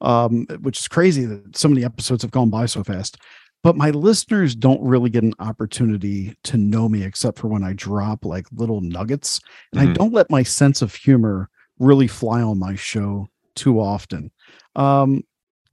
um, 0.01 0.45
which 0.61 0.79
is 0.79 0.87
crazy 0.87 1.25
that 1.25 1.57
so 1.57 1.67
many 1.67 1.83
episodes 1.83 2.21
have 2.21 2.31
gone 2.31 2.49
by 2.49 2.65
so 2.65 2.83
fast. 2.83 3.17
But 3.63 3.75
my 3.75 3.89
listeners 3.89 4.55
don't 4.55 4.81
really 4.81 5.09
get 5.09 5.23
an 5.23 5.33
opportunity 5.39 6.35
to 6.43 6.57
know 6.57 6.87
me 6.87 7.03
except 7.03 7.39
for 7.39 7.47
when 7.47 7.63
i 7.63 7.73
drop 7.73 8.23
like 8.23 8.45
little 8.51 8.81
nuggets. 8.81 9.41
And 9.73 9.81
mm-hmm. 9.81 9.91
i 9.91 9.93
don't 9.93 10.13
let 10.13 10.29
my 10.29 10.43
sense 10.43 10.81
of 10.81 10.93
humor 10.93 11.49
really 11.79 12.07
fly 12.07 12.41
on 12.41 12.59
my 12.59 12.75
show 12.75 13.27
too 13.55 13.79
often. 13.79 14.31
Um, 14.75 15.23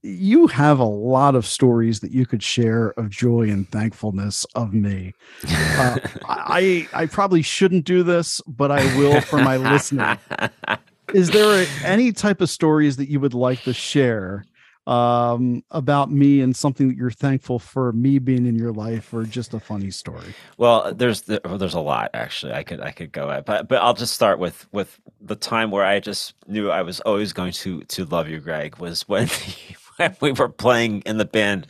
you 0.05 0.46
have 0.48 0.78
a 0.78 0.84
lot 0.84 1.34
of 1.34 1.46
stories 1.46 2.00
that 2.00 2.12
you 2.12 2.26
could 2.26 2.42
share 2.42 2.90
of 2.90 3.09
joy 3.09 3.48
and 3.48 3.68
thankfulness 3.70 4.44
of 4.55 4.74
me. 4.74 5.14
Uh, 5.48 5.98
I 6.28 6.86
I 6.92 7.07
probably 7.07 7.40
shouldn't 7.40 7.86
do 7.86 8.02
this, 8.02 8.42
but 8.46 8.70
I 8.70 8.84
will 8.98 9.20
for 9.22 9.38
my 9.38 9.57
listener. 9.57 10.18
Is 11.14 11.30
there 11.30 11.62
a, 11.62 11.66
any 11.84 12.12
type 12.12 12.40
of 12.40 12.50
stories 12.50 12.96
that 12.96 13.09
you 13.09 13.18
would 13.20 13.34
like 13.34 13.62
to 13.62 13.72
share 13.72 14.44
um, 14.86 15.62
about 15.70 16.11
me 16.11 16.40
and 16.40 16.55
something 16.55 16.88
that 16.88 16.96
you're 16.96 17.11
thankful 17.11 17.59
for 17.59 17.92
me 17.92 18.18
being 18.18 18.46
in 18.46 18.57
your 18.57 18.72
life, 18.72 19.14
or 19.14 19.24
just 19.24 19.55
a 19.55 19.61
funny 19.61 19.90
story? 19.90 20.34
Well, 20.59 20.92
there's 20.92 21.22
the, 21.22 21.40
there's 21.59 21.74
a 21.74 21.80
lot 21.80 22.11
actually. 22.12 22.52
I 22.52 22.62
could 22.62 22.80
I 22.80 22.90
could 22.90 23.11
go 23.11 23.30
at, 23.30 23.46
but 23.46 23.68
but 23.68 23.80
I'll 23.80 23.94
just 23.94 24.12
start 24.12 24.38
with 24.38 24.66
with 24.70 25.00
the 25.22 25.36
time 25.36 25.70
where 25.70 25.84
I 25.84 26.00
just 26.00 26.34
knew 26.46 26.70
I 26.70 26.82
was 26.82 27.00
always 27.00 27.32
going 27.32 27.52
to 27.52 27.80
to 27.82 28.05
love 28.05 28.28
you, 28.28 28.40
Greg. 28.40 28.76
Was 28.76 29.09
when 29.09 29.28
when 29.97 30.16
we 30.20 30.32
were 30.32 30.49
playing 30.49 31.03
in 31.03 31.18
the 31.18 31.24
band 31.24 31.66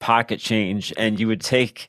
Pocket 0.00 0.40
Change, 0.40 0.92
and 0.96 1.18
you 1.18 1.26
would 1.28 1.40
take 1.40 1.88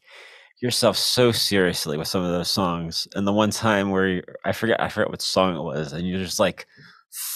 yourself 0.61 0.97
so 0.97 1.31
seriously 1.31 1.97
with 1.97 2.07
some 2.07 2.23
of 2.23 2.31
those 2.31 2.49
songs. 2.49 3.07
And 3.13 3.27
the 3.27 3.33
one 3.33 3.51
time 3.51 3.91
where 3.91 4.23
I 4.45 4.51
forget, 4.51 4.81
I 4.81 4.89
forget 4.89 5.09
what 5.09 5.21
song 5.21 5.55
it 5.55 5.61
was, 5.61 5.93
and 5.93 6.07
you're 6.07 6.19
just 6.19 6.39
like 6.39 6.67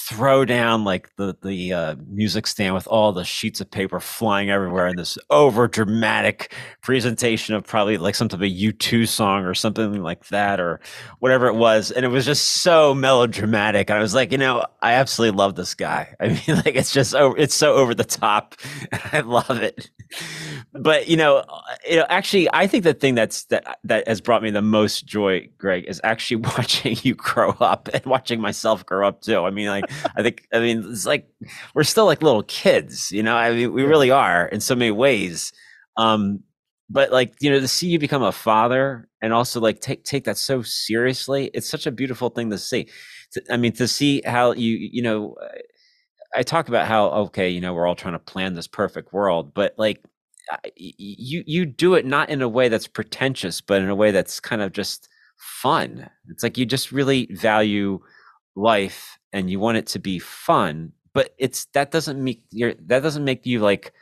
throw 0.08 0.44
down 0.44 0.84
like 0.84 1.14
the 1.16 1.36
the 1.42 1.72
uh, 1.72 1.94
music 2.08 2.46
stand 2.46 2.74
with 2.74 2.86
all 2.88 3.12
the 3.12 3.24
sheets 3.24 3.60
of 3.60 3.70
paper 3.70 3.98
flying 4.00 4.50
everywhere 4.50 4.86
and 4.86 4.98
this 4.98 5.16
over 5.30 5.68
dramatic 5.68 6.52
presentation 6.82 7.54
of 7.54 7.64
probably 7.64 7.96
like 7.96 8.14
some 8.14 8.28
type 8.28 8.40
of 8.40 8.46
U2 8.46 9.08
song 9.08 9.44
or 9.44 9.54
something 9.54 10.02
like 10.02 10.26
that 10.26 10.60
or 10.60 10.80
whatever 11.20 11.46
it 11.46 11.54
was 11.54 11.90
and 11.90 12.04
it 12.04 12.08
was 12.08 12.26
just 12.26 12.62
so 12.62 12.92
melodramatic. 12.92 13.90
I 13.90 14.00
was 14.00 14.14
like 14.14 14.32
you 14.32 14.38
know 14.38 14.66
I 14.82 14.94
absolutely 14.94 15.38
love 15.38 15.54
this 15.54 15.74
guy. 15.74 16.14
I 16.20 16.28
mean 16.28 16.56
like 16.64 16.74
it's 16.74 16.92
just 16.92 17.14
over 17.14 17.36
it's 17.38 17.54
so 17.54 17.74
over 17.74 17.94
the 17.94 18.04
top. 18.04 18.56
I 19.12 19.20
love 19.20 19.62
it 19.62 19.90
but 20.72 21.08
you 21.08 21.16
know, 21.16 21.44
you 21.88 21.96
know, 21.96 22.06
actually, 22.08 22.48
I 22.52 22.66
think 22.66 22.84
the 22.84 22.94
thing 22.94 23.14
that's 23.14 23.44
that 23.46 23.78
that 23.84 24.06
has 24.06 24.20
brought 24.20 24.42
me 24.42 24.50
the 24.50 24.62
most 24.62 25.04
joy, 25.04 25.48
Greg, 25.58 25.84
is 25.86 26.00
actually 26.04 26.36
watching 26.56 26.96
you 27.02 27.14
grow 27.14 27.50
up 27.60 27.88
and 27.92 28.04
watching 28.06 28.40
myself 28.40 28.86
grow 28.86 29.06
up 29.06 29.20
too. 29.20 29.44
I 29.44 29.50
mean, 29.50 29.68
like, 29.68 29.90
I 30.16 30.22
think, 30.22 30.46
I 30.52 30.60
mean, 30.60 30.84
it's 30.88 31.06
like 31.06 31.28
we're 31.74 31.82
still 31.84 32.06
like 32.06 32.22
little 32.22 32.44
kids, 32.44 33.10
you 33.10 33.22
know. 33.22 33.36
I 33.36 33.52
mean, 33.52 33.72
we 33.72 33.82
really 33.82 34.10
are 34.10 34.46
in 34.46 34.60
so 34.60 34.76
many 34.76 34.92
ways. 34.92 35.52
Um, 35.96 36.40
but 36.88 37.12
like, 37.12 37.34
you 37.40 37.50
know, 37.50 37.60
to 37.60 37.68
see 37.68 37.88
you 37.88 37.98
become 37.98 38.22
a 38.22 38.32
father 38.32 39.08
and 39.22 39.32
also 39.32 39.60
like 39.60 39.80
take 39.80 40.04
take 40.04 40.24
that 40.24 40.38
so 40.38 40.62
seriously, 40.62 41.50
it's 41.52 41.68
such 41.68 41.86
a 41.86 41.92
beautiful 41.92 42.30
thing 42.30 42.50
to 42.50 42.58
see. 42.58 42.88
I 43.50 43.56
mean, 43.56 43.72
to 43.72 43.88
see 43.88 44.22
how 44.24 44.52
you, 44.52 44.76
you 44.76 45.02
know, 45.02 45.36
I 46.34 46.42
talk 46.44 46.68
about 46.68 46.86
how 46.86 47.06
okay, 47.08 47.48
you 47.48 47.60
know, 47.60 47.74
we're 47.74 47.88
all 47.88 47.96
trying 47.96 48.14
to 48.14 48.20
plan 48.20 48.54
this 48.54 48.68
perfect 48.68 49.12
world, 49.12 49.52
but 49.52 49.74
like 49.76 50.00
you 50.76 51.44
you 51.46 51.66
do 51.66 51.94
it 51.94 52.06
not 52.06 52.30
in 52.30 52.42
a 52.42 52.48
way 52.48 52.68
that's 52.68 52.86
pretentious, 52.86 53.60
but 53.60 53.82
in 53.82 53.88
a 53.88 53.94
way 53.94 54.10
that's 54.10 54.40
kind 54.40 54.62
of 54.62 54.72
just 54.72 55.08
fun. 55.36 56.08
It's 56.28 56.42
like 56.42 56.58
you 56.58 56.66
just 56.66 56.92
really 56.92 57.26
value 57.32 58.00
life 58.56 59.18
and 59.32 59.50
you 59.50 59.60
want 59.60 59.78
it 59.78 59.86
to 59.88 59.98
be 59.98 60.18
fun, 60.18 60.92
but 61.14 61.34
it's 61.38 61.66
that 61.74 61.90
doesn't 61.90 62.22
make 62.22 62.42
your 62.50 62.74
that 62.86 63.02
doesn't 63.02 63.24
make 63.24 63.46
you 63.46 63.60
like 63.60 63.92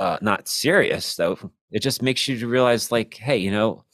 uh 0.00 0.18
not 0.22 0.48
serious 0.48 1.16
though. 1.16 1.38
It 1.70 1.82
just 1.82 2.02
makes 2.02 2.28
you 2.28 2.46
realize 2.48 2.92
like, 2.92 3.14
hey, 3.14 3.36
you 3.36 3.50
know, 3.50 3.84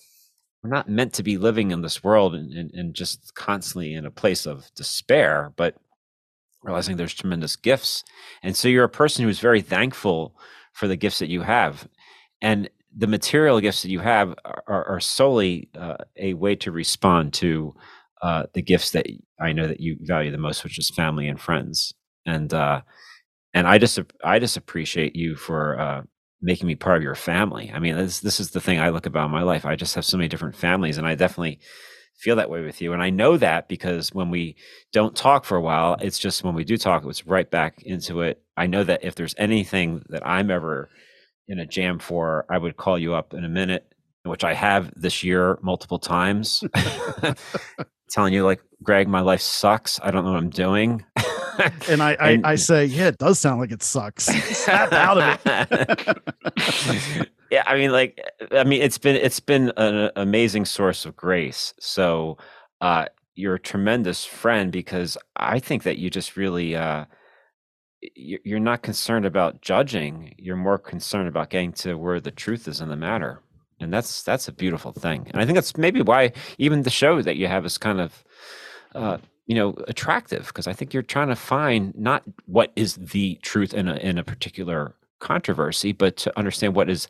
we're 0.63 0.71
not 0.71 0.89
meant 0.89 1.15
to 1.15 1.23
be 1.23 1.39
living 1.39 1.71
in 1.71 1.83
this 1.83 2.05
world 2.05 2.35
and, 2.35 2.53
and, 2.53 2.71
and 2.75 2.95
just 2.95 3.35
constantly 3.35 3.95
in 3.95 4.07
a 4.07 4.11
place 4.11 4.47
of 4.47 4.71
despair, 4.75 5.53
but 5.57 5.77
realizing 6.63 6.97
there's 6.97 7.15
tremendous 7.15 7.57
gifts. 7.57 8.05
And 8.43 8.57
so 8.57 8.69
you're 8.69 8.85
a 8.85 8.89
person 8.89 9.25
who's 9.25 9.41
very 9.41 9.63
thankful 9.63 10.35
for 10.73 10.89
the 10.89 10.97
gifts 10.97 11.19
that 11.19 11.29
you 11.29 11.43
have. 11.43 11.89
And 12.43 12.71
the 12.97 13.07
material 13.07 13.61
gifts 13.61 13.83
that 13.83 13.91
you 13.91 14.01
have 14.01 14.35
are, 14.45 14.85
are 14.89 15.01
solely 15.01 15.69
uh, 15.79 15.97
a 16.17 16.35
way 16.35 16.57
to 16.57 16.73
respond 16.73 17.33
to 17.35 17.75
uh, 18.23 18.45
the 18.55 18.63
gifts 18.63 18.91
that 18.91 19.07
I 19.41 19.53
know 19.53 19.67
that 19.67 19.81
you 19.81 19.97
value 20.01 20.31
the 20.31 20.39
most, 20.39 20.65
which 20.65 20.79
is 20.79 20.91
family 20.91 21.29
and 21.29 21.41
friends. 21.41 21.95
And 22.27 22.53
uh, 22.53 22.83
and 23.55 23.67
I 23.67 23.79
just 23.79 23.99
I 24.25 24.39
just 24.39 24.57
appreciate 24.57 25.17
you 25.17 25.37
for 25.37 25.79
uh, 25.79 26.03
making 26.43 26.67
me 26.67 26.75
part 26.75 26.97
of 26.97 27.03
your 27.03 27.15
family. 27.15 27.71
I 27.73 27.79
mean, 27.79 27.97
this 27.97 28.21
this 28.21 28.41
is 28.41 28.51
the 28.51 28.61
thing 28.61 28.79
I 28.81 28.91
look 28.91 29.07
about 29.07 29.27
in 29.27 29.31
my 29.31 29.43
life. 29.43 29.65
I 29.65 29.77
just 29.77 29.95
have 29.95 30.05
so 30.05 30.17
many 30.17 30.29
different 30.29 30.57
families, 30.57 30.99
and 30.99 31.07
I 31.07 31.15
definitely 31.15 31.61
feel 32.21 32.37
that 32.37 32.51
way 32.51 32.63
with 32.63 32.83
you. 32.83 32.93
And 32.93 33.03
I 33.03 33.11
know 33.11 33.37
that 33.39 33.69
because 33.69 34.13
when 34.13 34.31
we 34.31 34.57
don't 34.93 35.17
talk 35.17 35.45
for 35.45 35.57
a 35.57 35.61
while, 35.61 35.97
it's 36.01 36.19
just 36.19 36.45
when 36.45 36.55
we 36.55 36.65
do 36.65 36.77
talk, 36.77 37.05
it's 37.07 37.27
right 37.27 37.51
back 37.51 37.83
into 37.83 38.21
it. 38.21 38.43
I 38.57 38.67
know 38.67 38.85
that 38.85 39.05
if 39.05 39.15
there's 39.15 39.35
anything 39.39 40.03
that 40.11 40.27
I'm 40.27 40.51
ever 40.51 40.91
in 41.49 41.59
a 41.59 41.67
jam 41.67 41.99
for, 41.99 42.45
I 42.51 42.59
would 42.59 42.77
call 42.77 42.99
you 42.99 43.15
up 43.15 43.33
in 43.33 43.45
a 43.45 43.49
minute, 43.49 43.91
which 44.25 44.45
I 44.45 44.53
have 44.53 44.93
this 44.95 45.25
year 45.25 45.59
multiple 45.63 45.99
times, 45.99 46.63
telling 48.11 48.35
you, 48.35 48.45
like, 48.45 48.61
Greg, 48.83 49.09
my 49.09 49.21
life 49.21 49.41
sucks. 49.41 49.99
I 50.03 50.11
don't 50.11 50.25
know 50.25 50.33
what 50.33 50.39
I'm 50.39 50.51
doing. 50.51 51.05
and 51.89 52.03
I, 52.03 52.17
I, 52.21 52.31
and, 52.33 52.47
I, 52.47 52.57
say, 52.57 52.85
yeah, 52.85 53.09
it 53.09 53.19
does 53.19 53.39
sound 53.39 53.61
like 53.61 53.73
it 53.73 53.83
sucks. 53.83 54.25
Snap 54.25 54.93
out 54.93 55.19
of 55.19 55.41
it. 55.47 57.29
yeah, 57.51 57.65
I 57.67 57.77
mean, 57.77 57.91
like, 57.91 58.21
I 58.53 58.65
mean, 58.65 58.81
it's 58.81 58.99
been 58.99 59.17
it's 59.17 59.41
been 59.41 59.73
an 59.77 60.11
amazing 60.17 60.65
source 60.65 61.05
of 61.05 61.17
grace. 61.17 61.75
So, 61.81 62.39
uh, 62.81 63.07
you're 63.35 63.55
a 63.55 63.61
tremendous 63.61 64.25
friend 64.25 64.71
because 64.71 65.19
I 65.37 65.59
think 65.59 65.83
that 65.83 65.99
you 65.99 66.11
just 66.11 66.37
really, 66.37 66.77
uh, 66.77 67.07
you're 68.15 68.61
not 68.61 68.83
concerned 68.83 69.27
about 69.27 69.63
judging. 69.63 70.35
You're 70.39 70.57
more 70.57 70.79
concerned 70.79 71.29
about 71.29 71.51
getting 71.51 71.73
to 71.75 71.95
where 71.97 72.21
the 72.21 72.31
truth 72.31 72.69
is 72.69 72.81
in 72.81 72.89
the 72.89 72.97
matter, 72.97 73.43
and 73.81 73.93
that's 73.93 74.23
that's 74.23 74.49
a 74.49 74.53
beautiful 74.53 74.93
thing. 74.93 75.27
And 75.33 75.43
I 75.43 75.45
think 75.45 75.57
that's 75.57 75.77
maybe 75.77 76.03
why 76.03 76.33
even 76.59 76.83
the 76.83 76.91
show 76.91 77.21
that 77.23 77.37
you 77.37 77.47
have 77.47 77.65
is 77.67 77.79
kind 77.79 78.01
of. 78.01 78.25
Uh, 78.95 79.19
you 79.47 79.57
know 79.57 79.75
attractive 79.89 80.47
because 80.47 80.69
i 80.69 80.73
think 80.73 80.95
you're 80.95 81.03
trying 81.03 81.27
to 81.27 81.35
find 81.35 81.93
not 81.97 82.23
what 82.47 82.71
is 82.77 82.95
the 82.95 83.37
truth 83.43 83.75
in 83.75 83.89
a 83.89 83.97
in 83.97 84.17
a 84.17 84.23
particular 84.23 84.95
controversy 85.21 85.93
but 85.93 86.17
to 86.17 86.37
understand 86.39 86.75
what 86.75 86.91
is 86.91 87.07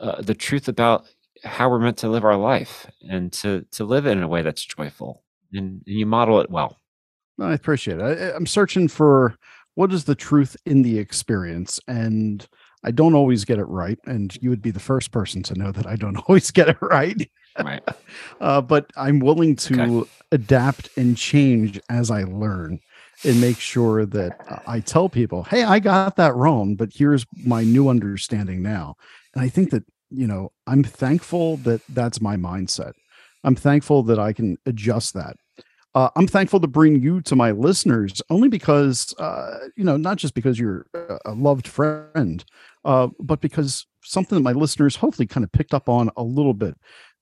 uh, 0.00 0.20
the 0.22 0.34
truth 0.34 0.68
about 0.68 1.04
how 1.44 1.68
we're 1.68 1.78
meant 1.78 1.96
to 1.98 2.08
live 2.08 2.24
our 2.24 2.36
life 2.36 2.90
and 3.08 3.32
to 3.32 3.64
to 3.70 3.84
live 3.84 4.06
it 4.06 4.12
in 4.12 4.22
a 4.22 4.28
way 4.28 4.42
that's 4.42 4.64
joyful 4.64 5.22
and, 5.52 5.82
and 5.86 5.96
you 5.98 6.06
model 6.06 6.40
it 6.40 6.50
well. 6.50 6.76
I 7.40 7.52
appreciate 7.54 7.98
it. 7.98 8.02
I, 8.02 8.36
i'm 8.36 8.46
searching 8.46 8.88
for 8.88 9.36
what 9.74 9.92
is 9.92 10.04
the 10.04 10.14
truth 10.14 10.56
in 10.66 10.82
the 10.82 10.98
experience 10.98 11.80
and 11.88 12.46
i 12.84 12.90
don't 12.90 13.14
always 13.14 13.44
get 13.44 13.58
it 13.58 13.64
right 13.64 13.98
and 14.04 14.36
you 14.42 14.50
would 14.50 14.62
be 14.62 14.70
the 14.70 14.80
first 14.80 15.10
person 15.10 15.42
to 15.44 15.54
know 15.54 15.72
that 15.72 15.86
i 15.86 15.96
don't 15.96 16.16
always 16.28 16.50
get 16.50 16.68
it 16.68 16.78
right. 16.80 17.30
Right. 17.58 17.82
Uh, 18.40 18.60
but 18.60 18.90
i'm 18.96 19.20
willing 19.20 19.54
to 19.56 20.00
okay 20.00 20.10
adapt 20.32 20.90
and 20.96 21.16
change 21.16 21.80
as 21.88 22.10
I 22.10 22.24
learn 22.24 22.80
and 23.24 23.40
make 23.40 23.58
sure 23.58 24.06
that 24.06 24.62
I 24.66 24.80
tell 24.80 25.08
people, 25.08 25.44
hey, 25.44 25.64
I 25.64 25.78
got 25.78 26.16
that 26.16 26.34
wrong, 26.34 26.74
but 26.74 26.90
here's 26.94 27.26
my 27.44 27.64
new 27.64 27.88
understanding 27.88 28.62
now. 28.62 28.96
And 29.34 29.42
I 29.42 29.48
think 29.48 29.70
that, 29.70 29.84
you 30.10 30.26
know, 30.26 30.52
I'm 30.66 30.82
thankful 30.82 31.58
that 31.58 31.82
that's 31.88 32.20
my 32.20 32.36
mindset. 32.36 32.92
I'm 33.44 33.54
thankful 33.54 34.02
that 34.04 34.18
I 34.18 34.32
can 34.32 34.58
adjust 34.66 35.14
that. 35.14 35.36
Uh, 35.94 36.08
I'm 36.14 36.28
thankful 36.28 36.60
to 36.60 36.68
bring 36.68 37.02
you 37.02 37.20
to 37.22 37.34
my 37.34 37.50
listeners 37.50 38.22
only 38.30 38.48
because, 38.48 39.12
uh, 39.18 39.58
you 39.76 39.82
know, 39.82 39.96
not 39.96 40.18
just 40.18 40.34
because 40.34 40.58
you're 40.58 40.86
a 41.24 41.32
loved 41.32 41.66
friend, 41.66 42.44
uh, 42.84 43.08
but 43.18 43.40
because 43.40 43.86
something 44.02 44.36
that 44.36 44.44
my 44.44 44.52
listeners 44.52 44.96
hopefully 44.96 45.26
kind 45.26 45.44
of 45.44 45.50
picked 45.52 45.74
up 45.74 45.88
on 45.88 46.10
a 46.16 46.22
little 46.22 46.54
bit 46.54 46.76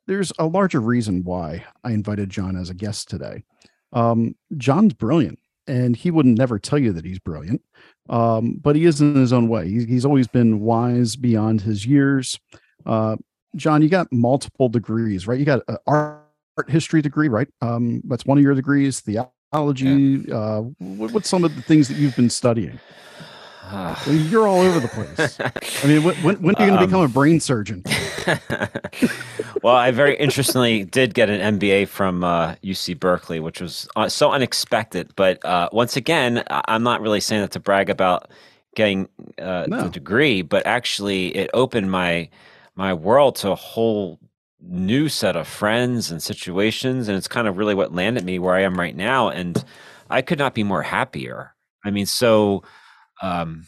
there's 0.09 0.33
a 0.39 0.47
larger 0.47 0.81
reason 0.81 1.23
why 1.23 1.65
I 1.85 1.93
invited 1.93 2.31
John 2.31 2.57
as 2.57 2.71
a 2.71 2.75
guest 2.75 3.09
today. 3.09 3.45
Um, 3.93 4.35
John's 4.57 4.95
brilliant, 4.95 5.39
and 5.69 5.95
he 5.95 6.11
wouldn't 6.11 6.39
never 6.39 6.59
tell 6.59 6.79
you 6.79 6.93
that 6.95 7.05
he's 7.05 7.19
brilliant, 7.19 7.63
um, 8.09 8.59
but 8.61 8.75
he 8.75 8.85
is 8.85 9.01
in 9.01 9.15
his 9.15 9.33
own 9.33 9.49
way. 9.49 9.69
He's, 9.69 9.85
he's 9.85 10.05
always 10.05 10.27
been 10.27 10.61
wise 10.61 11.15
beyond 11.15 11.61
his 11.61 11.87
years. 11.87 12.41
Uh, 12.87 13.17
John, 13.55 13.83
you 13.83 13.89
got 13.89 14.13
multiple 14.13 14.69
degrees, 14.69 15.27
right? 15.27 15.39
You 15.39 15.45
got 15.45 15.63
an 15.69 15.77
art 15.87 16.25
history 16.69 17.03
degree, 17.03 17.29
right? 17.29 17.49
Um, 17.61 18.03
that's 18.05 18.27
one 18.27 18.39
of 18.39 18.45
your 18.45 18.55
degrees. 18.55 19.01
Theology. 19.01 20.25
Yeah. 20.27 20.35
Uh, 20.35 20.61
what, 20.79 21.13
what's 21.13 21.29
some 21.29 21.45
of 21.45 21.55
the 21.55 21.63
things 21.63 21.89
that 21.89 21.97
you've 21.97 22.17
been 22.17 22.31
studying? 22.31 22.79
You're 24.07 24.47
all 24.47 24.61
over 24.61 24.81
the 24.81 24.89
place. 24.89 25.39
I 25.83 25.87
mean, 25.87 26.03
when, 26.03 26.15
when, 26.17 26.37
when 26.43 26.55
are 26.57 26.65
you 26.65 26.71
going 26.71 26.79
to 26.79 26.85
um, 26.85 26.87
become 26.87 27.03
a 27.03 27.09
brain 27.09 27.41
surgeon? 27.41 27.83
well, 29.63 29.77
I 29.77 29.91
very 29.91 30.17
interestingly 30.17 30.85
did 30.85 31.15
get 31.15 31.31
an 31.31 31.59
MBA 31.59 31.89
from 31.89 32.25
uh, 32.25 32.55
UC 32.57 32.99
Berkeley, 32.99 33.41
which 33.41 33.61
was 33.61 33.89
uh, 33.97 34.09
so 34.09 34.33
unexpected. 34.33 35.13
But 35.17 35.45
uh, 35.45 35.69
once 35.73 35.97
again, 35.97 36.45
I'm 36.49 36.83
not 36.83 37.01
really 37.01 37.21
saying 37.21 37.43
that 37.43 37.53
to 37.53 37.61
brag 37.61 37.91
about 37.91 38.31
getting 38.75 39.09
uh, 39.39 39.67
no. 39.69 39.83
the 39.85 39.91
degree, 39.91 40.43
but 40.43 40.67
actually, 40.67 41.37
it 41.37 41.51
opened 41.55 41.91
my 41.91 42.29
my 42.75 42.95
world 42.95 43.35
to 43.37 43.51
a 43.51 43.57
whole 43.57 44.21
new 44.61 45.09
set 45.09 45.37
of 45.37 45.47
friends 45.49 46.11
and 46.11 46.23
situations, 46.23 47.09
and 47.09 47.17
it's 47.17 47.29
kind 47.29 47.49
of 47.49 47.59
really 47.59 47.75
what 47.75 47.95
landed 47.95 48.25
me 48.25 48.39
where 48.39 48.55
I 48.55 48.63
am 48.63 48.79
right 48.79 48.95
now. 48.97 49.29
And 49.29 49.63
I 50.11 50.23
could 50.23 50.39
not 50.39 50.55
be 50.55 50.65
more 50.65 50.83
happier. 50.83 51.55
I 51.85 51.91
mean, 51.91 52.07
so 52.07 52.63
um, 53.23 53.67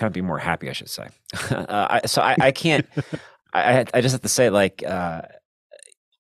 kind 0.00 0.08
of 0.08 0.14
be 0.14 0.22
more 0.22 0.38
happy, 0.38 0.68
I 0.68 0.72
should 0.72 0.88
say. 0.88 1.08
uh, 1.50 1.86
I, 1.90 2.06
so 2.06 2.22
I, 2.22 2.36
I 2.40 2.50
can't. 2.50 2.86
I 3.52 3.84
I 3.92 4.00
just 4.00 4.12
have 4.12 4.22
to 4.22 4.28
say, 4.28 4.48
like, 4.48 4.82
uh, 4.86 5.22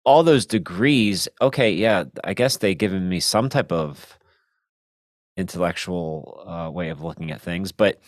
all 0.05 0.23
those 0.23 0.45
degrees. 0.45 1.27
Okay, 1.41 1.71
yeah, 1.71 2.05
I 2.23 2.33
guess 2.33 2.57
they've 2.57 2.77
given 2.77 3.09
me 3.09 3.19
some 3.19 3.49
type 3.49 3.71
of 3.71 4.19
intellectual 5.35 6.43
uh, 6.47 6.69
way 6.69 6.89
of 6.89 7.01
looking 7.01 7.31
at 7.31 7.41
things, 7.41 7.71
but 7.71 7.99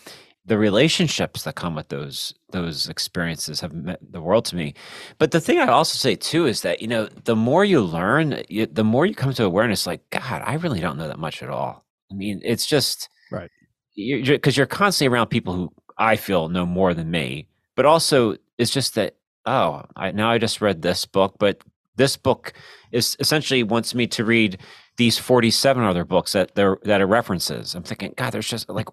the 0.44 0.56
relationships 0.56 1.42
that 1.42 1.56
come 1.56 1.74
with 1.74 1.88
those 1.88 2.32
those 2.50 2.88
experiences 2.88 3.60
have 3.60 3.72
meant 3.72 4.12
the 4.12 4.20
world 4.20 4.44
to 4.44 4.56
me. 4.56 4.74
But 5.18 5.32
the 5.32 5.40
thing 5.40 5.58
I 5.58 5.66
also 5.66 5.96
say 5.96 6.14
too 6.14 6.46
is 6.46 6.60
that 6.60 6.80
you 6.80 6.88
know 6.88 7.06
the 7.24 7.34
more 7.34 7.64
you 7.64 7.80
learn, 7.80 8.42
you, 8.48 8.66
the 8.66 8.84
more 8.84 9.06
you 9.06 9.14
come 9.14 9.32
to 9.34 9.44
awareness. 9.44 9.86
Like 9.86 10.08
God, 10.10 10.42
I 10.44 10.54
really 10.54 10.80
don't 10.80 10.98
know 10.98 11.08
that 11.08 11.18
much 11.18 11.42
at 11.42 11.50
all. 11.50 11.84
I 12.12 12.14
mean, 12.14 12.40
it's 12.44 12.66
just 12.66 13.08
right 13.32 13.50
because 13.96 14.56
you're, 14.56 14.62
you're 14.62 14.66
constantly 14.66 15.14
around 15.14 15.28
people 15.28 15.54
who 15.54 15.72
I 15.98 16.16
feel 16.16 16.48
know 16.48 16.66
more 16.66 16.94
than 16.94 17.10
me, 17.10 17.48
but 17.74 17.86
also 17.86 18.36
it's 18.58 18.70
just 18.70 18.94
that 18.94 19.16
oh, 19.46 19.84
I, 19.94 20.10
now 20.10 20.30
I 20.30 20.38
just 20.38 20.60
read 20.60 20.82
this 20.82 21.06
book, 21.06 21.36
but 21.38 21.62
this 21.96 22.16
book 22.16 22.52
is 22.92 23.16
essentially 23.20 23.62
wants 23.62 23.94
me 23.94 24.06
to 24.08 24.24
read 24.24 24.58
these 24.96 25.18
47 25.18 25.82
other 25.84 26.04
books 26.04 26.32
that 26.32 26.54
there 26.54 26.78
that 26.82 27.00
are 27.00 27.06
references. 27.06 27.74
I'm 27.74 27.82
thinking, 27.82 28.14
God, 28.16 28.32
there's 28.32 28.48
just 28.48 28.68
like 28.68 28.88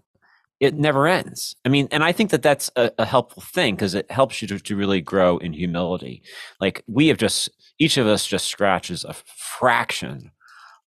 it 0.59 0.75
never 0.75 1.07
ends. 1.07 1.55
I 1.65 1.69
mean, 1.69 1.87
and 1.91 2.03
I 2.03 2.11
think 2.11 2.29
that 2.29 2.41
that's 2.41 2.71
a, 2.75 2.91
a 2.97 3.05
helpful 3.05 3.43
thing 3.43 3.75
because 3.75 3.95
it 3.95 4.09
helps 4.09 4.41
you 4.41 4.47
to, 4.49 4.59
to 4.59 4.75
really 4.75 5.01
grow 5.01 5.37
in 5.37 5.51
humility. 5.53 6.23
Like 6.61 6.83
we 6.87 7.07
have 7.07 7.17
just 7.17 7.49
each 7.79 7.97
of 7.97 8.07
us 8.07 8.25
just 8.25 8.45
scratches 8.45 9.03
a 9.03 9.13
fraction 9.13 10.31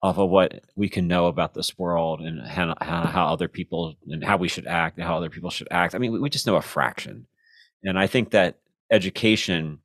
off 0.05 0.19
of 0.19 0.29
what 0.29 0.63
we 0.75 0.87
can 0.87 1.07
know 1.07 1.25
about 1.25 1.55
this 1.55 1.79
world 1.79 2.21
and 2.21 2.39
how, 2.47 2.75
how, 2.79 3.25
other 3.25 3.47
people 3.47 3.95
and 4.07 4.23
how 4.23 4.37
we 4.37 4.47
should 4.47 4.67
act 4.67 4.97
and 4.97 5.05
how 5.05 5.17
other 5.17 5.31
people 5.31 5.49
should 5.49 5.67
act. 5.71 5.95
I 5.95 5.97
mean, 5.97 6.11
we, 6.11 6.19
we 6.19 6.29
just 6.29 6.45
know 6.45 6.57
a 6.57 6.61
fraction. 6.61 7.25
And 7.83 7.97
I 7.97 8.05
think 8.05 8.29
that 8.29 8.59
education, 8.91 9.79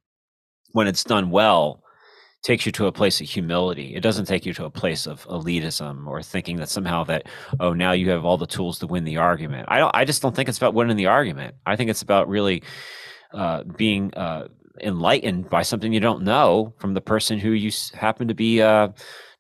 when 0.73 0.87
it's 0.87 1.05
done 1.05 1.31
well, 1.31 1.83
takes 2.43 2.67
you 2.67 2.73
to 2.73 2.87
a 2.87 2.93
place 2.93 3.21
of 3.21 3.29
humility. 3.29 3.95
It 3.95 4.03
doesn't 4.03 4.27
take 4.27 4.45
you 4.45 4.53
to 4.55 4.67
a 4.67 4.71
place 4.71 5.07
of 5.07 5.27
elitism 5.27 6.07
or 6.07 6.23
thinking 6.23 6.57
that 6.57 6.71
somehow 6.71 7.05
that 7.05 7.27
oh 7.59 7.75
now 7.75 7.93
you 7.93 8.09
have 8.11 8.25
all 8.25 8.39
the 8.39 8.47
tools 8.47 8.79
to 8.79 8.87
win 8.87 9.05
the 9.05 9.19
argument. 9.19 9.67
I 9.69 9.79
don't, 9.79 9.95
I 9.95 10.05
just 10.05 10.23
don't 10.23 10.35
think 10.35 10.49
it's 10.49 10.59
about 10.59 10.75
winning 10.75 10.97
the 10.97 11.07
argument. 11.07 11.55
I 11.67 11.77
think 11.77 11.91
it's 11.91 12.03
about 12.03 12.29
really 12.29 12.63
uh, 13.35 13.65
being 13.65 14.15
uh, 14.15 14.49
enlightened 14.81 15.51
by 15.51 15.63
something 15.63 15.93
you 15.93 16.01
don't 16.01 16.23
know 16.23 16.75
from 16.79 16.95
the 16.95 17.03
person 17.03 17.39
who 17.39 17.51
you 17.51 17.71
happen 17.95 18.29
to 18.29 18.35
be 18.35 18.63
uh, 18.63 18.89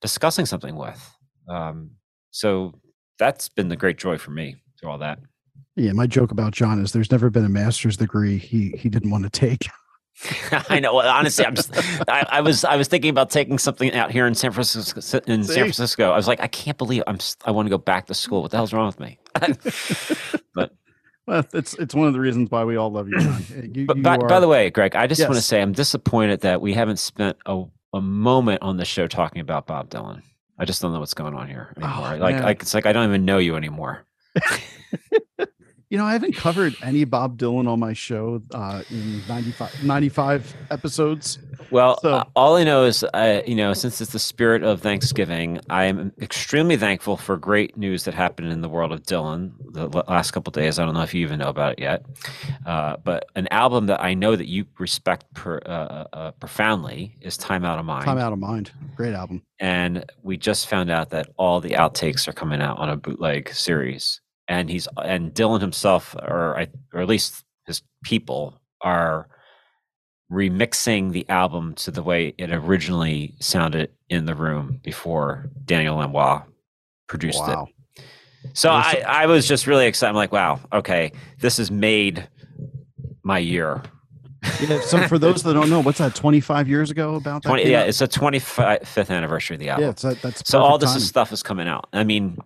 discussing 0.01 0.46
something 0.46 0.76
with. 0.76 1.16
Um, 1.48 1.92
so 2.30 2.74
that's 3.18 3.48
been 3.48 3.68
the 3.68 3.76
great 3.76 3.98
joy 3.98 4.18
for 4.18 4.30
me 4.30 4.57
through 4.78 4.90
all 4.90 4.98
that. 4.98 5.18
Yeah, 5.76 5.92
my 5.92 6.07
joke 6.07 6.30
about 6.30 6.53
John 6.53 6.80
is 6.82 6.92
there's 6.92 7.11
never 7.11 7.30
been 7.30 7.44
a 7.44 7.48
master's 7.48 7.96
degree 7.96 8.38
he 8.38 8.70
he 8.76 8.88
didn't 8.88 9.11
want 9.11 9.24
to 9.24 9.30
take. 9.30 9.68
I 10.68 10.80
know. 10.80 11.01
Honestly, 11.01 11.46
I'm 11.46 11.55
just, 11.55 11.70
I, 12.09 12.26
I, 12.30 12.40
was 12.40 12.64
I 12.64 12.76
was 12.76 12.88
thinking 12.88 13.11
about 13.11 13.30
taking 13.30 13.59
something 13.59 13.92
out 13.94 14.11
here 14.11 14.26
in 14.26 14.34
San 14.34 14.53
Francisco. 14.53 15.01
In 15.26 15.44
See? 15.44 15.55
San 15.55 15.64
Francisco, 15.64 16.11
I 16.11 16.16
was 16.16 16.28
like, 16.28 16.40
I 16.40 16.46
can't 16.46 16.76
believe 16.76 17.03
I'm. 17.07 17.18
I 17.44 17.51
want 17.51 17.66
to 17.66 17.70
go 17.70 17.78
back 17.78 18.07
to 18.07 18.14
school. 18.14 18.42
What 18.42 18.51
the 18.51 18.59
hell's 18.59 18.72
wrong 18.72 18.86
with 18.86 19.01
me? 19.01 19.18
but 20.55 20.74
well, 21.26 21.44
it's 21.55 21.74
it's 21.74 21.94
one 21.94 22.07
of 22.07 22.12
the 22.12 22.20
reasons 22.20 22.51
why 22.51 22.64
we 22.64 22.76
all 22.76 22.90
love 22.90 23.09
you. 23.09 23.18
you 23.72 23.86
but 23.86 23.96
you 23.96 24.03
by, 24.03 24.16
are... 24.16 24.28
by, 24.28 24.40
the 24.40 24.48
way, 24.48 24.68
Greg, 24.68 24.94
I 24.94 25.07
just 25.07 25.20
yes. 25.20 25.28
want 25.28 25.36
to 25.36 25.42
say 25.42 25.62
I'm 25.62 25.72
disappointed 25.72 26.40
that 26.40 26.61
we 26.61 26.74
haven't 26.74 26.98
spent 26.98 27.38
a, 27.46 27.64
a 27.93 28.01
moment 28.01 28.62
on 28.62 28.76
the 28.76 28.84
show 28.84 29.07
talking 29.07 29.41
about 29.41 29.66
Bob 29.66 29.91
Dylan. 29.91 30.22
I 30.59 30.64
just 30.64 30.82
don't 30.82 30.93
know 30.93 31.01
what's 31.01 31.14
going 31.14 31.34
on 31.34 31.49
here 31.49 31.74
oh, 31.80 31.82
anymore. 31.82 32.14
Oh, 32.14 32.16
like, 32.16 32.43
like 32.43 32.62
it's 32.62 32.74
like 32.74 32.86
I 32.86 32.93
don't 32.93 33.09
even 33.09 33.24
know 33.24 33.38
you 33.38 33.57
anymore. 33.57 34.05
You 35.91 35.99
know, 35.99 36.05
I 36.05 36.12
haven't 36.12 36.36
covered 36.36 36.76
any 36.84 37.03
Bob 37.03 37.36
Dylan 37.36 37.68
on 37.68 37.80
my 37.80 37.95
show 37.95 38.41
uh, 38.55 38.84
in 38.91 39.26
95, 39.26 39.82
95 39.82 40.55
episodes. 40.70 41.41
Well, 41.72 41.99
so. 42.01 42.14
uh, 42.14 42.24
all 42.36 42.55
I 42.55 42.62
know 42.62 42.84
is, 42.84 43.03
uh, 43.03 43.43
you 43.45 43.57
know, 43.57 43.72
since 43.72 44.01
it's 44.01 44.12
the 44.12 44.20
spirit 44.20 44.62
of 44.62 44.80
Thanksgiving, 44.80 45.59
I 45.68 45.86
am 45.86 46.12
extremely 46.22 46.76
thankful 46.76 47.16
for 47.16 47.36
great 47.36 47.76
news 47.76 48.05
that 48.05 48.14
happened 48.14 48.53
in 48.53 48.61
the 48.61 48.68
world 48.68 48.93
of 48.93 49.03
Dylan 49.03 49.51
the 49.72 49.88
last 50.07 50.30
couple 50.30 50.53
days. 50.53 50.78
I 50.78 50.84
don't 50.84 50.95
know 50.95 51.03
if 51.03 51.12
you 51.12 51.22
even 51.22 51.41
know 51.41 51.49
about 51.49 51.72
it 51.72 51.80
yet, 51.80 52.07
uh, 52.66 52.97
but 53.03 53.28
an 53.34 53.49
album 53.51 53.86
that 53.86 54.01
I 54.01 54.14
know 54.14 54.36
that 54.36 54.47
you 54.47 54.66
respect 54.78 55.24
per, 55.34 55.59
uh, 55.66 56.05
uh, 56.12 56.30
profoundly 56.32 57.16
is 57.20 57.36
"Time 57.36 57.64
Out 57.64 57.80
of 57.80 57.84
Mind." 57.84 58.05
"Time 58.05 58.18
Out 58.18 58.32
of 58.32 58.38
Mind," 58.38 58.70
great 58.95 59.14
album. 59.14 59.43
And 59.59 60.05
we 60.22 60.36
just 60.36 60.68
found 60.68 60.88
out 60.88 61.11
that 61.11 61.30
all 61.36 61.61
the 61.61 61.70
outtakes 61.70 62.28
are 62.28 62.32
coming 62.32 62.61
out 62.62 62.78
on 62.78 62.88
a 62.88 62.97
bootleg 62.97 63.53
series 63.53 64.20
and 64.51 64.68
he's 64.68 64.88
and 65.03 65.32
Dylan 65.32 65.61
himself, 65.61 66.14
or 66.16 66.66
or 66.92 67.01
at 67.01 67.09
least 67.09 67.44
his 67.66 67.82
people, 68.05 68.61
are 68.82 69.28
remixing 70.30 71.12
the 71.12 71.26
album 71.28 71.74
to 71.76 71.90
the 71.90 72.03
way 72.03 72.34
it 72.36 72.53
originally 72.53 73.34
sounded 73.40 73.90
in 74.09 74.26
the 74.26 74.34
room 74.34 74.80
before 74.82 75.48
Daniel 75.64 75.96
Lanois 75.96 76.42
produced 77.09 77.38
wow. 77.38 77.68
it. 77.96 78.05
So 78.53 78.70
I, 78.70 79.03
I 79.07 79.26
was 79.26 79.46
just 79.46 79.66
really 79.66 79.86
excited. 79.86 80.11
I'm 80.11 80.16
like, 80.16 80.32
wow, 80.32 80.61
okay, 80.72 81.12
this 81.38 81.59
has 81.59 81.70
made 81.70 82.28
my 83.22 83.38
year. 83.38 83.82
yeah, 84.62 84.80
so 84.80 85.07
for 85.07 85.18
those 85.18 85.42
that 85.42 85.53
don't 85.53 85.68
know, 85.68 85.80
what's 85.80 85.98
that? 85.98 86.14
Twenty 86.14 86.40
five 86.40 86.66
years 86.66 86.90
ago 86.90 87.14
about 87.14 87.42
that? 87.42 87.48
20, 87.51 87.70
yeah, 87.70 87.82
it's 87.82 88.01
a 88.01 88.09
twenty 88.09 88.38
fifth 88.38 89.11
anniversary 89.11 89.57
of 89.57 89.61
the 89.61 89.68
album. 89.68 89.94
Yeah, 90.03 90.14
that's 90.14 90.48
so 90.48 90.61
all 90.61 90.78
this 90.78 91.07
stuff 91.07 91.30
is 91.30 91.42
coming 91.42 91.68
out. 91.68 91.88
I 91.92 92.05
mean, 92.05 92.38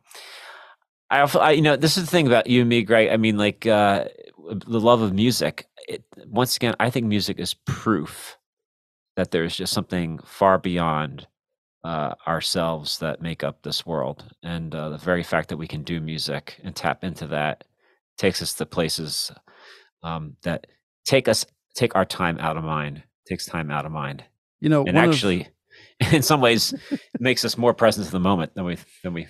I, 1.14 1.38
I, 1.38 1.50
you 1.52 1.62
know, 1.62 1.76
this 1.76 1.96
is 1.96 2.04
the 2.04 2.10
thing 2.10 2.26
about 2.26 2.48
you 2.48 2.60
and 2.60 2.68
me, 2.68 2.82
Greg. 2.82 3.08
I 3.10 3.16
mean, 3.16 3.38
like 3.38 3.66
uh, 3.66 4.06
the 4.48 4.80
love 4.80 5.00
of 5.00 5.14
music. 5.14 5.66
It, 5.86 6.02
once 6.26 6.56
again, 6.56 6.74
I 6.80 6.90
think 6.90 7.06
music 7.06 7.38
is 7.38 7.54
proof 7.54 8.36
that 9.16 9.30
there's 9.30 9.56
just 9.56 9.72
something 9.72 10.18
far 10.24 10.58
beyond 10.58 11.26
uh, 11.84 12.14
ourselves 12.26 12.98
that 12.98 13.22
make 13.22 13.44
up 13.44 13.62
this 13.62 13.86
world, 13.86 14.24
and 14.42 14.74
uh, 14.74 14.88
the 14.88 14.98
very 14.98 15.22
fact 15.22 15.50
that 15.50 15.56
we 15.56 15.68
can 15.68 15.82
do 15.82 16.00
music 16.00 16.58
and 16.64 16.74
tap 16.74 17.04
into 17.04 17.26
that 17.28 17.64
takes 18.16 18.40
us 18.42 18.54
to 18.54 18.66
places 18.66 19.30
um, 20.02 20.36
that 20.42 20.66
take 21.04 21.28
us 21.28 21.46
take 21.74 21.94
our 21.94 22.04
time 22.04 22.38
out 22.38 22.56
of 22.56 22.64
mind. 22.64 23.02
Takes 23.28 23.46
time 23.46 23.70
out 23.70 23.86
of 23.86 23.92
mind. 23.92 24.24
You 24.60 24.68
know, 24.68 24.84
and 24.84 24.98
actually, 24.98 25.48
of... 26.00 26.12
in 26.14 26.22
some 26.22 26.40
ways, 26.40 26.74
makes 27.20 27.44
us 27.44 27.56
more 27.56 27.74
present 27.74 28.06
in 28.06 28.12
the 28.12 28.20
moment 28.20 28.54
than 28.54 28.64
we 28.64 28.78
than 29.02 29.14
we 29.14 29.28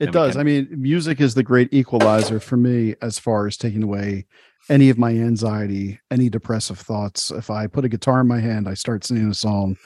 it 0.00 0.12
does. 0.12 0.32
Can... 0.32 0.40
I 0.40 0.44
mean, 0.44 0.68
music 0.70 1.20
is 1.20 1.34
the 1.34 1.42
great 1.42 1.72
equalizer 1.72 2.40
for 2.40 2.56
me 2.56 2.94
as 3.02 3.18
far 3.18 3.46
as 3.46 3.56
taking 3.56 3.82
away 3.82 4.26
any 4.68 4.90
of 4.90 4.98
my 4.98 5.10
anxiety, 5.10 6.00
any 6.10 6.28
depressive 6.28 6.78
thoughts. 6.78 7.30
If 7.30 7.50
I 7.50 7.66
put 7.66 7.84
a 7.84 7.88
guitar 7.88 8.20
in 8.20 8.28
my 8.28 8.40
hand, 8.40 8.68
I 8.68 8.74
start 8.74 9.04
singing 9.04 9.30
a 9.30 9.34
song, 9.34 9.76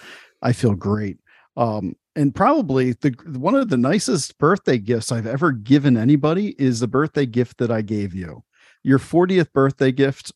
I 0.43 0.53
feel 0.53 0.75
great. 0.75 1.19
Um, 1.57 1.95
and 2.17 2.35
probably 2.35 2.93
the 2.93 3.15
one 3.27 3.55
of 3.55 3.69
the 3.69 3.77
nicest 3.77 4.39
birthday 4.39 4.79
gifts 4.79 5.11
I've 5.11 5.27
ever 5.27 5.53
given 5.53 5.97
anybody 5.97 6.55
is 6.59 6.81
the 6.81 6.89
birthday 6.89 7.27
gift 7.27 7.59
that 7.59 7.71
I 7.71 7.83
gave 7.83 8.15
you. 8.15 8.45
Your 8.83 8.99
40th 8.99 9.53
birthday 9.53 9.91
gift, 9.91 10.33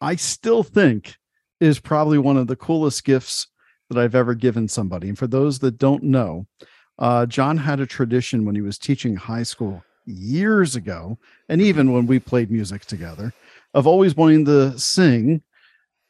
I 0.00 0.16
still 0.16 0.62
think 0.62 1.16
is 1.60 1.78
probably 1.78 2.18
one 2.18 2.36
of 2.36 2.48
the 2.48 2.56
coolest 2.56 3.04
gifts 3.04 3.46
that 3.88 3.98
I've 3.98 4.14
ever 4.14 4.34
given 4.34 4.68
somebody. 4.68 5.08
And 5.08 5.18
for 5.18 5.26
those 5.26 5.60
that 5.60 5.78
don't 5.78 6.02
know, 6.02 6.46
uh, 6.98 7.26
John 7.26 7.58
had 7.58 7.80
a 7.80 7.86
tradition 7.86 8.44
when 8.44 8.54
he 8.54 8.60
was 8.60 8.78
teaching 8.78 9.16
high 9.16 9.42
school 9.42 9.82
years 10.06 10.76
ago, 10.76 11.18
and 11.48 11.60
even 11.60 11.92
when 11.92 12.06
we 12.06 12.18
played 12.18 12.50
music 12.50 12.84
together, 12.84 13.32
of 13.74 13.86
always 13.86 14.14
wanting 14.14 14.44
to 14.44 14.78
sing 14.78 15.42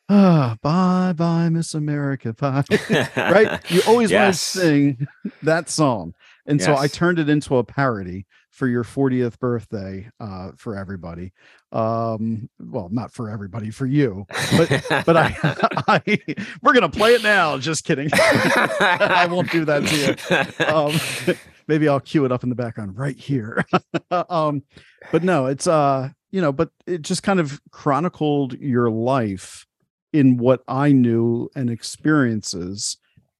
ah, 0.08 0.56
bye 0.62 1.12
bye 1.12 1.48
Miss 1.48 1.74
America, 1.74 2.32
bye. 2.32 2.64
right? 3.16 3.70
You 3.70 3.82
always 3.86 4.10
yes. 4.10 4.22
want 4.22 4.34
to 4.34 4.38
sing 4.38 5.08
that 5.42 5.70
song. 5.70 6.14
And 6.46 6.58
yes. 6.58 6.66
so 6.66 6.76
I 6.76 6.88
turned 6.88 7.18
it 7.18 7.28
into 7.28 7.56
a 7.56 7.64
parody 7.64 8.26
for 8.52 8.68
your 8.68 8.84
40th 8.84 9.38
birthday 9.38 10.08
uh, 10.20 10.52
for 10.56 10.76
everybody. 10.76 11.32
Um, 11.72 12.50
well, 12.60 12.90
not 12.92 13.10
for 13.10 13.30
everybody, 13.30 13.70
for 13.70 13.86
you, 13.86 14.26
but 14.56 15.04
but 15.06 15.16
I, 15.16 15.36
I 15.88 16.18
we're 16.62 16.74
gonna 16.74 16.90
play 16.90 17.14
it 17.14 17.22
now. 17.22 17.58
Just 17.58 17.84
kidding. 17.84 18.10
I 18.14 19.26
won't 19.28 19.50
do 19.50 19.64
that 19.64 19.86
to 19.86 20.60
you. 20.60 20.66
Um, 20.66 21.36
maybe 21.66 21.88
I'll 21.88 22.00
cue 22.00 22.26
it 22.26 22.32
up 22.32 22.42
in 22.42 22.50
the 22.50 22.54
background 22.54 22.98
right 22.98 23.16
here. 23.18 23.64
um, 24.10 24.62
but 25.10 25.24
no, 25.24 25.46
it's 25.46 25.66
uh, 25.66 26.10
you 26.30 26.42
know, 26.42 26.52
but 26.52 26.70
it 26.86 27.00
just 27.00 27.22
kind 27.22 27.40
of 27.40 27.58
chronicled 27.70 28.52
your 28.60 28.90
life 28.90 29.66
in 30.12 30.36
what 30.36 30.62
I 30.68 30.92
knew 30.92 31.48
and 31.56 31.70
experiences. 31.70 32.98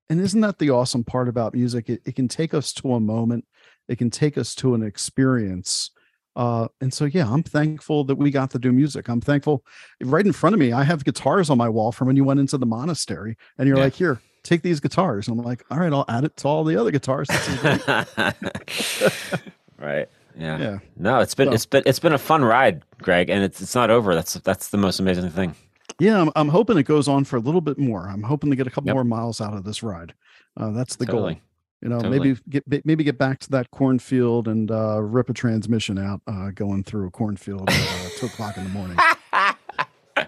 And 0.08 0.20
isn't 0.20 0.40
that 0.40 0.58
the 0.58 0.70
awesome 0.70 1.04
part 1.04 1.28
about 1.28 1.54
music? 1.54 1.90
It, 1.90 2.00
it 2.06 2.16
can 2.16 2.28
take 2.28 2.54
us 2.54 2.72
to 2.74 2.94
a 2.94 3.00
moment 3.00 3.44
it 3.88 3.96
can 3.96 4.10
take 4.10 4.38
us 4.38 4.54
to 4.54 4.74
an 4.74 4.82
experience 4.82 5.90
uh, 6.34 6.66
and 6.80 6.92
so 6.92 7.04
yeah 7.04 7.30
i'm 7.30 7.42
thankful 7.42 8.04
that 8.04 8.16
we 8.16 8.30
got 8.30 8.50
to 8.50 8.58
do 8.58 8.72
music. 8.72 9.08
I'm 9.08 9.20
thankful 9.20 9.64
right 10.02 10.24
in 10.24 10.32
front 10.32 10.54
of 10.54 10.60
me 10.60 10.72
i 10.72 10.82
have 10.82 11.04
guitars 11.04 11.50
on 11.50 11.58
my 11.58 11.68
wall 11.68 11.92
from 11.92 12.06
when 12.06 12.16
you 12.16 12.24
went 12.24 12.40
into 12.40 12.58
the 12.58 12.66
monastery 12.66 13.36
and 13.58 13.68
you're 13.68 13.76
yeah. 13.76 13.84
like 13.84 13.94
here 13.94 14.20
take 14.42 14.62
these 14.62 14.80
guitars. 14.80 15.28
And 15.28 15.38
i'm 15.38 15.44
like 15.44 15.64
all 15.70 15.78
right 15.78 15.92
i'll 15.92 16.06
add 16.08 16.24
it 16.24 16.36
to 16.38 16.48
all 16.48 16.64
the 16.64 16.76
other 16.76 16.90
guitars. 16.90 17.28
Right. 19.82 20.08
Yeah. 20.38 20.58
Yeah. 20.58 20.78
No 20.96 21.18
it's 21.18 21.34
been 21.34 21.48
so, 21.48 21.54
it's 21.54 21.66
been 21.66 21.82
it's 21.84 21.98
been 21.98 22.12
a 22.12 22.18
fun 22.18 22.44
ride 22.44 22.84
greg 22.98 23.28
and 23.28 23.42
it's 23.42 23.60
it's 23.60 23.74
not 23.74 23.90
over. 23.90 24.14
That's 24.14 24.34
that's 24.34 24.68
the 24.68 24.78
most 24.78 25.00
amazing 25.00 25.28
thing. 25.30 25.54
Yeah 25.98 26.20
i'm, 26.20 26.30
I'm 26.36 26.48
hoping 26.48 26.78
it 26.78 26.84
goes 26.84 27.08
on 27.08 27.24
for 27.24 27.36
a 27.36 27.40
little 27.40 27.60
bit 27.60 27.78
more. 27.78 28.08
I'm 28.08 28.22
hoping 28.22 28.50
to 28.50 28.56
get 28.56 28.66
a 28.66 28.70
couple 28.70 28.86
yep. 28.86 28.94
more 28.94 29.04
miles 29.04 29.40
out 29.40 29.54
of 29.54 29.64
this 29.64 29.82
ride. 29.82 30.14
Uh, 30.56 30.70
that's 30.70 30.96
the 30.96 31.06
totally. 31.06 31.34
goal 31.34 31.42
you 31.82 31.88
know 31.88 31.96
totally. 31.96 32.18
maybe 32.18 32.40
get 32.48 32.86
maybe 32.86 33.04
get 33.04 33.18
back 33.18 33.40
to 33.40 33.50
that 33.50 33.70
cornfield 33.70 34.48
and 34.48 34.70
uh, 34.70 35.00
rip 35.02 35.28
a 35.28 35.34
transmission 35.34 35.98
out 35.98 36.22
uh, 36.26 36.50
going 36.50 36.84
through 36.84 37.08
a 37.08 37.10
cornfield 37.10 37.68
at 37.68 37.76
uh, 37.76 38.08
two 38.16 38.26
o'clock 38.26 38.56
in 38.56 38.64
the 38.64 38.70
morning 38.70 38.96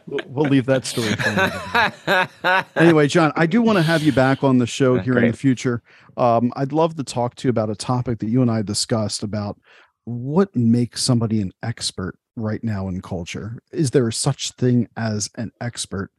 we'll, 0.26 0.48
leave 0.48 0.66
that 0.66 0.85
story 0.85 1.14
for 1.16 2.68
anyway 2.76 3.06
john 3.06 3.32
i 3.36 3.47
do 3.47 3.62
want 3.62 3.76
to 3.76 3.82
have 3.82 4.02
you 4.02 4.12
back 4.12 4.43
on 4.43 4.59
the 4.59 4.66
show 4.66 4.98
here 4.98 5.14
Great. 5.14 5.26
in 5.26 5.31
the 5.31 5.36
future 5.36 5.82
um, 6.16 6.52
i'd 6.56 6.72
love 6.72 6.97
to 6.97 7.05
talk 7.05 7.35
to 7.36 7.48
you 7.48 7.51
about 7.51 7.70
a 7.70 7.76
topic 7.76 8.18
that 8.18 8.28
you 8.28 8.43
and 8.43 8.51
i 8.51 8.60
discussed 8.60 9.22
about 9.22 9.59
what 10.05 10.55
makes 10.55 11.02
somebody 11.02 11.40
an 11.40 11.52
expert 11.62 12.18
right 12.36 12.64
now 12.64 12.89
in 12.89 13.01
culture 13.01 13.59
is 13.72 13.93
there 13.93 14.10
such 14.10 14.51
thing 14.52 14.89
as 14.97 15.31
an 15.36 15.52
expert 15.60 16.10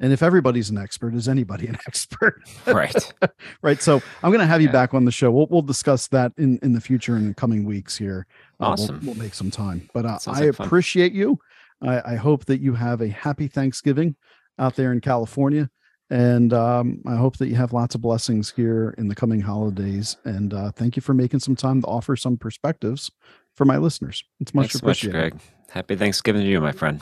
and 0.00 0.12
if 0.12 0.22
everybody's 0.22 0.70
an 0.70 0.78
expert, 0.78 1.14
is 1.14 1.28
anybody 1.28 1.66
an 1.66 1.76
expert? 1.86 2.42
right. 2.66 3.12
right. 3.62 3.80
So 3.80 4.02
I'm 4.22 4.30
going 4.30 4.40
to 4.40 4.46
have 4.46 4.62
you 4.62 4.68
yeah. 4.68 4.72
back 4.72 4.94
on 4.94 5.04
the 5.04 5.12
show. 5.12 5.30
We'll, 5.30 5.46
we'll 5.50 5.62
discuss 5.62 6.08
that 6.08 6.32
in, 6.38 6.58
in 6.62 6.72
the 6.72 6.80
future 6.80 7.16
in 7.16 7.28
the 7.28 7.34
coming 7.34 7.64
weeks 7.64 7.96
here. 7.96 8.26
Awesome. 8.58 8.96
Uh, 8.96 8.98
we'll, 8.98 9.14
we'll, 9.14 9.22
make 9.22 9.34
some 9.34 9.50
time. 9.50 9.88
But 9.92 10.06
uh, 10.06 10.18
I 10.26 10.40
like 10.40 10.58
appreciate 10.58 11.12
you. 11.12 11.38
I, 11.82 12.12
I, 12.12 12.16
hope 12.16 12.46
that 12.46 12.60
you 12.60 12.74
have 12.74 13.00
a 13.00 13.08
happy 13.08 13.46
Thanksgiving 13.46 14.16
out 14.58 14.76
there 14.76 14.92
in 14.92 15.00
California. 15.00 15.70
And 16.10 16.52
um, 16.52 17.00
I 17.06 17.14
hope 17.14 17.36
that 17.36 17.48
you 17.48 17.54
have 17.54 17.72
lots 17.72 17.94
of 17.94 18.00
blessings 18.00 18.50
here 18.50 18.94
in 18.98 19.06
the 19.06 19.14
coming 19.14 19.40
holidays. 19.40 20.16
And 20.24 20.52
uh, 20.52 20.72
thank 20.72 20.96
you 20.96 21.02
for 21.02 21.14
making 21.14 21.40
some 21.40 21.54
time 21.54 21.80
to 21.82 21.86
offer 21.86 22.16
some 22.16 22.36
perspectives 22.36 23.10
for 23.54 23.64
my 23.64 23.76
listeners. 23.76 24.24
It's 24.40 24.52
much 24.52 24.72
Thanks 24.72 24.76
appreciated. 24.76 25.12
Much, 25.14 25.30
Greg. 25.30 25.40
Happy 25.70 25.94
Thanksgiving 25.94 26.42
to 26.42 26.48
you, 26.48 26.60
my 26.60 26.72
friend. 26.72 27.00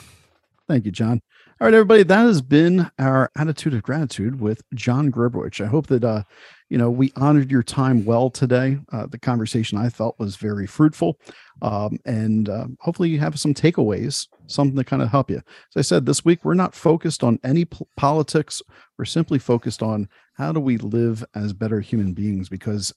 Thank 0.67 0.85
you, 0.85 0.91
John. 0.91 1.21
All 1.61 1.65
right, 1.65 1.73
everybody, 1.73 2.03
that 2.03 2.21
has 2.21 2.41
been 2.41 2.89
our 2.99 3.29
attitude 3.35 3.73
of 3.73 3.83
gratitude 3.83 4.39
with 4.39 4.61
John 4.75 5.11
Gribowich. 5.11 5.59
I 5.59 5.67
hope 5.67 5.87
that 5.87 6.05
uh, 6.05 6.23
you 6.69 6.77
know 6.77 6.89
we 6.89 7.11
honored 7.17 7.51
your 7.51 7.63
time 7.63 8.05
well 8.05 8.29
today. 8.29 8.77
Uh, 8.93 9.07
the 9.07 9.19
conversation 9.19 9.77
I 9.77 9.89
felt 9.89 10.17
was 10.17 10.37
very 10.37 10.65
fruitful, 10.65 11.19
um, 11.61 11.97
and 12.05 12.47
uh, 12.47 12.67
hopefully 12.79 13.09
you 13.09 13.19
have 13.19 13.37
some 13.37 13.53
takeaways, 13.53 14.25
something 14.47 14.77
to 14.77 14.85
kind 14.85 15.01
of 15.01 15.09
help 15.09 15.29
you. 15.29 15.35
As 15.39 15.75
I 15.75 15.81
said, 15.81 16.05
this 16.05 16.23
week 16.23 16.45
we're 16.45 16.53
not 16.53 16.73
focused 16.75 17.25
on 17.25 17.41
any 17.43 17.65
p- 17.65 17.85
politics. 17.97 18.61
We're 18.97 19.03
simply 19.03 19.37
focused 19.37 19.83
on 19.83 20.07
how 20.35 20.53
do 20.53 20.61
we 20.61 20.77
live 20.77 21.25
as 21.35 21.51
better 21.51 21.81
human 21.81 22.13
beings 22.13 22.47
because 22.47 22.93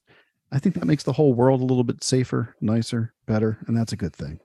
I 0.52 0.60
think 0.60 0.76
that 0.76 0.86
makes 0.86 1.02
the 1.02 1.14
whole 1.14 1.34
world 1.34 1.62
a 1.62 1.64
little 1.64 1.82
bit 1.82 2.04
safer, 2.04 2.54
nicer, 2.60 3.12
better, 3.26 3.58
and 3.66 3.76
that's 3.76 3.92
a 3.92 3.96
good 3.96 4.14
thing. 4.14 4.38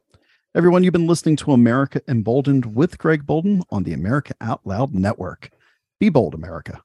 Everyone, 0.58 0.84
you've 0.84 0.92
been 0.92 1.06
listening 1.06 1.36
to 1.36 1.52
America 1.52 2.02
Emboldened 2.08 2.76
with 2.76 2.98
Greg 2.98 3.28
Boulden 3.28 3.62
on 3.70 3.84
the 3.84 3.94
America 3.94 4.34
Out 4.42 4.62
Loud 4.66 4.92
Network. 4.92 5.52
Be 6.00 6.10
bold, 6.10 6.34
America. 6.34 6.82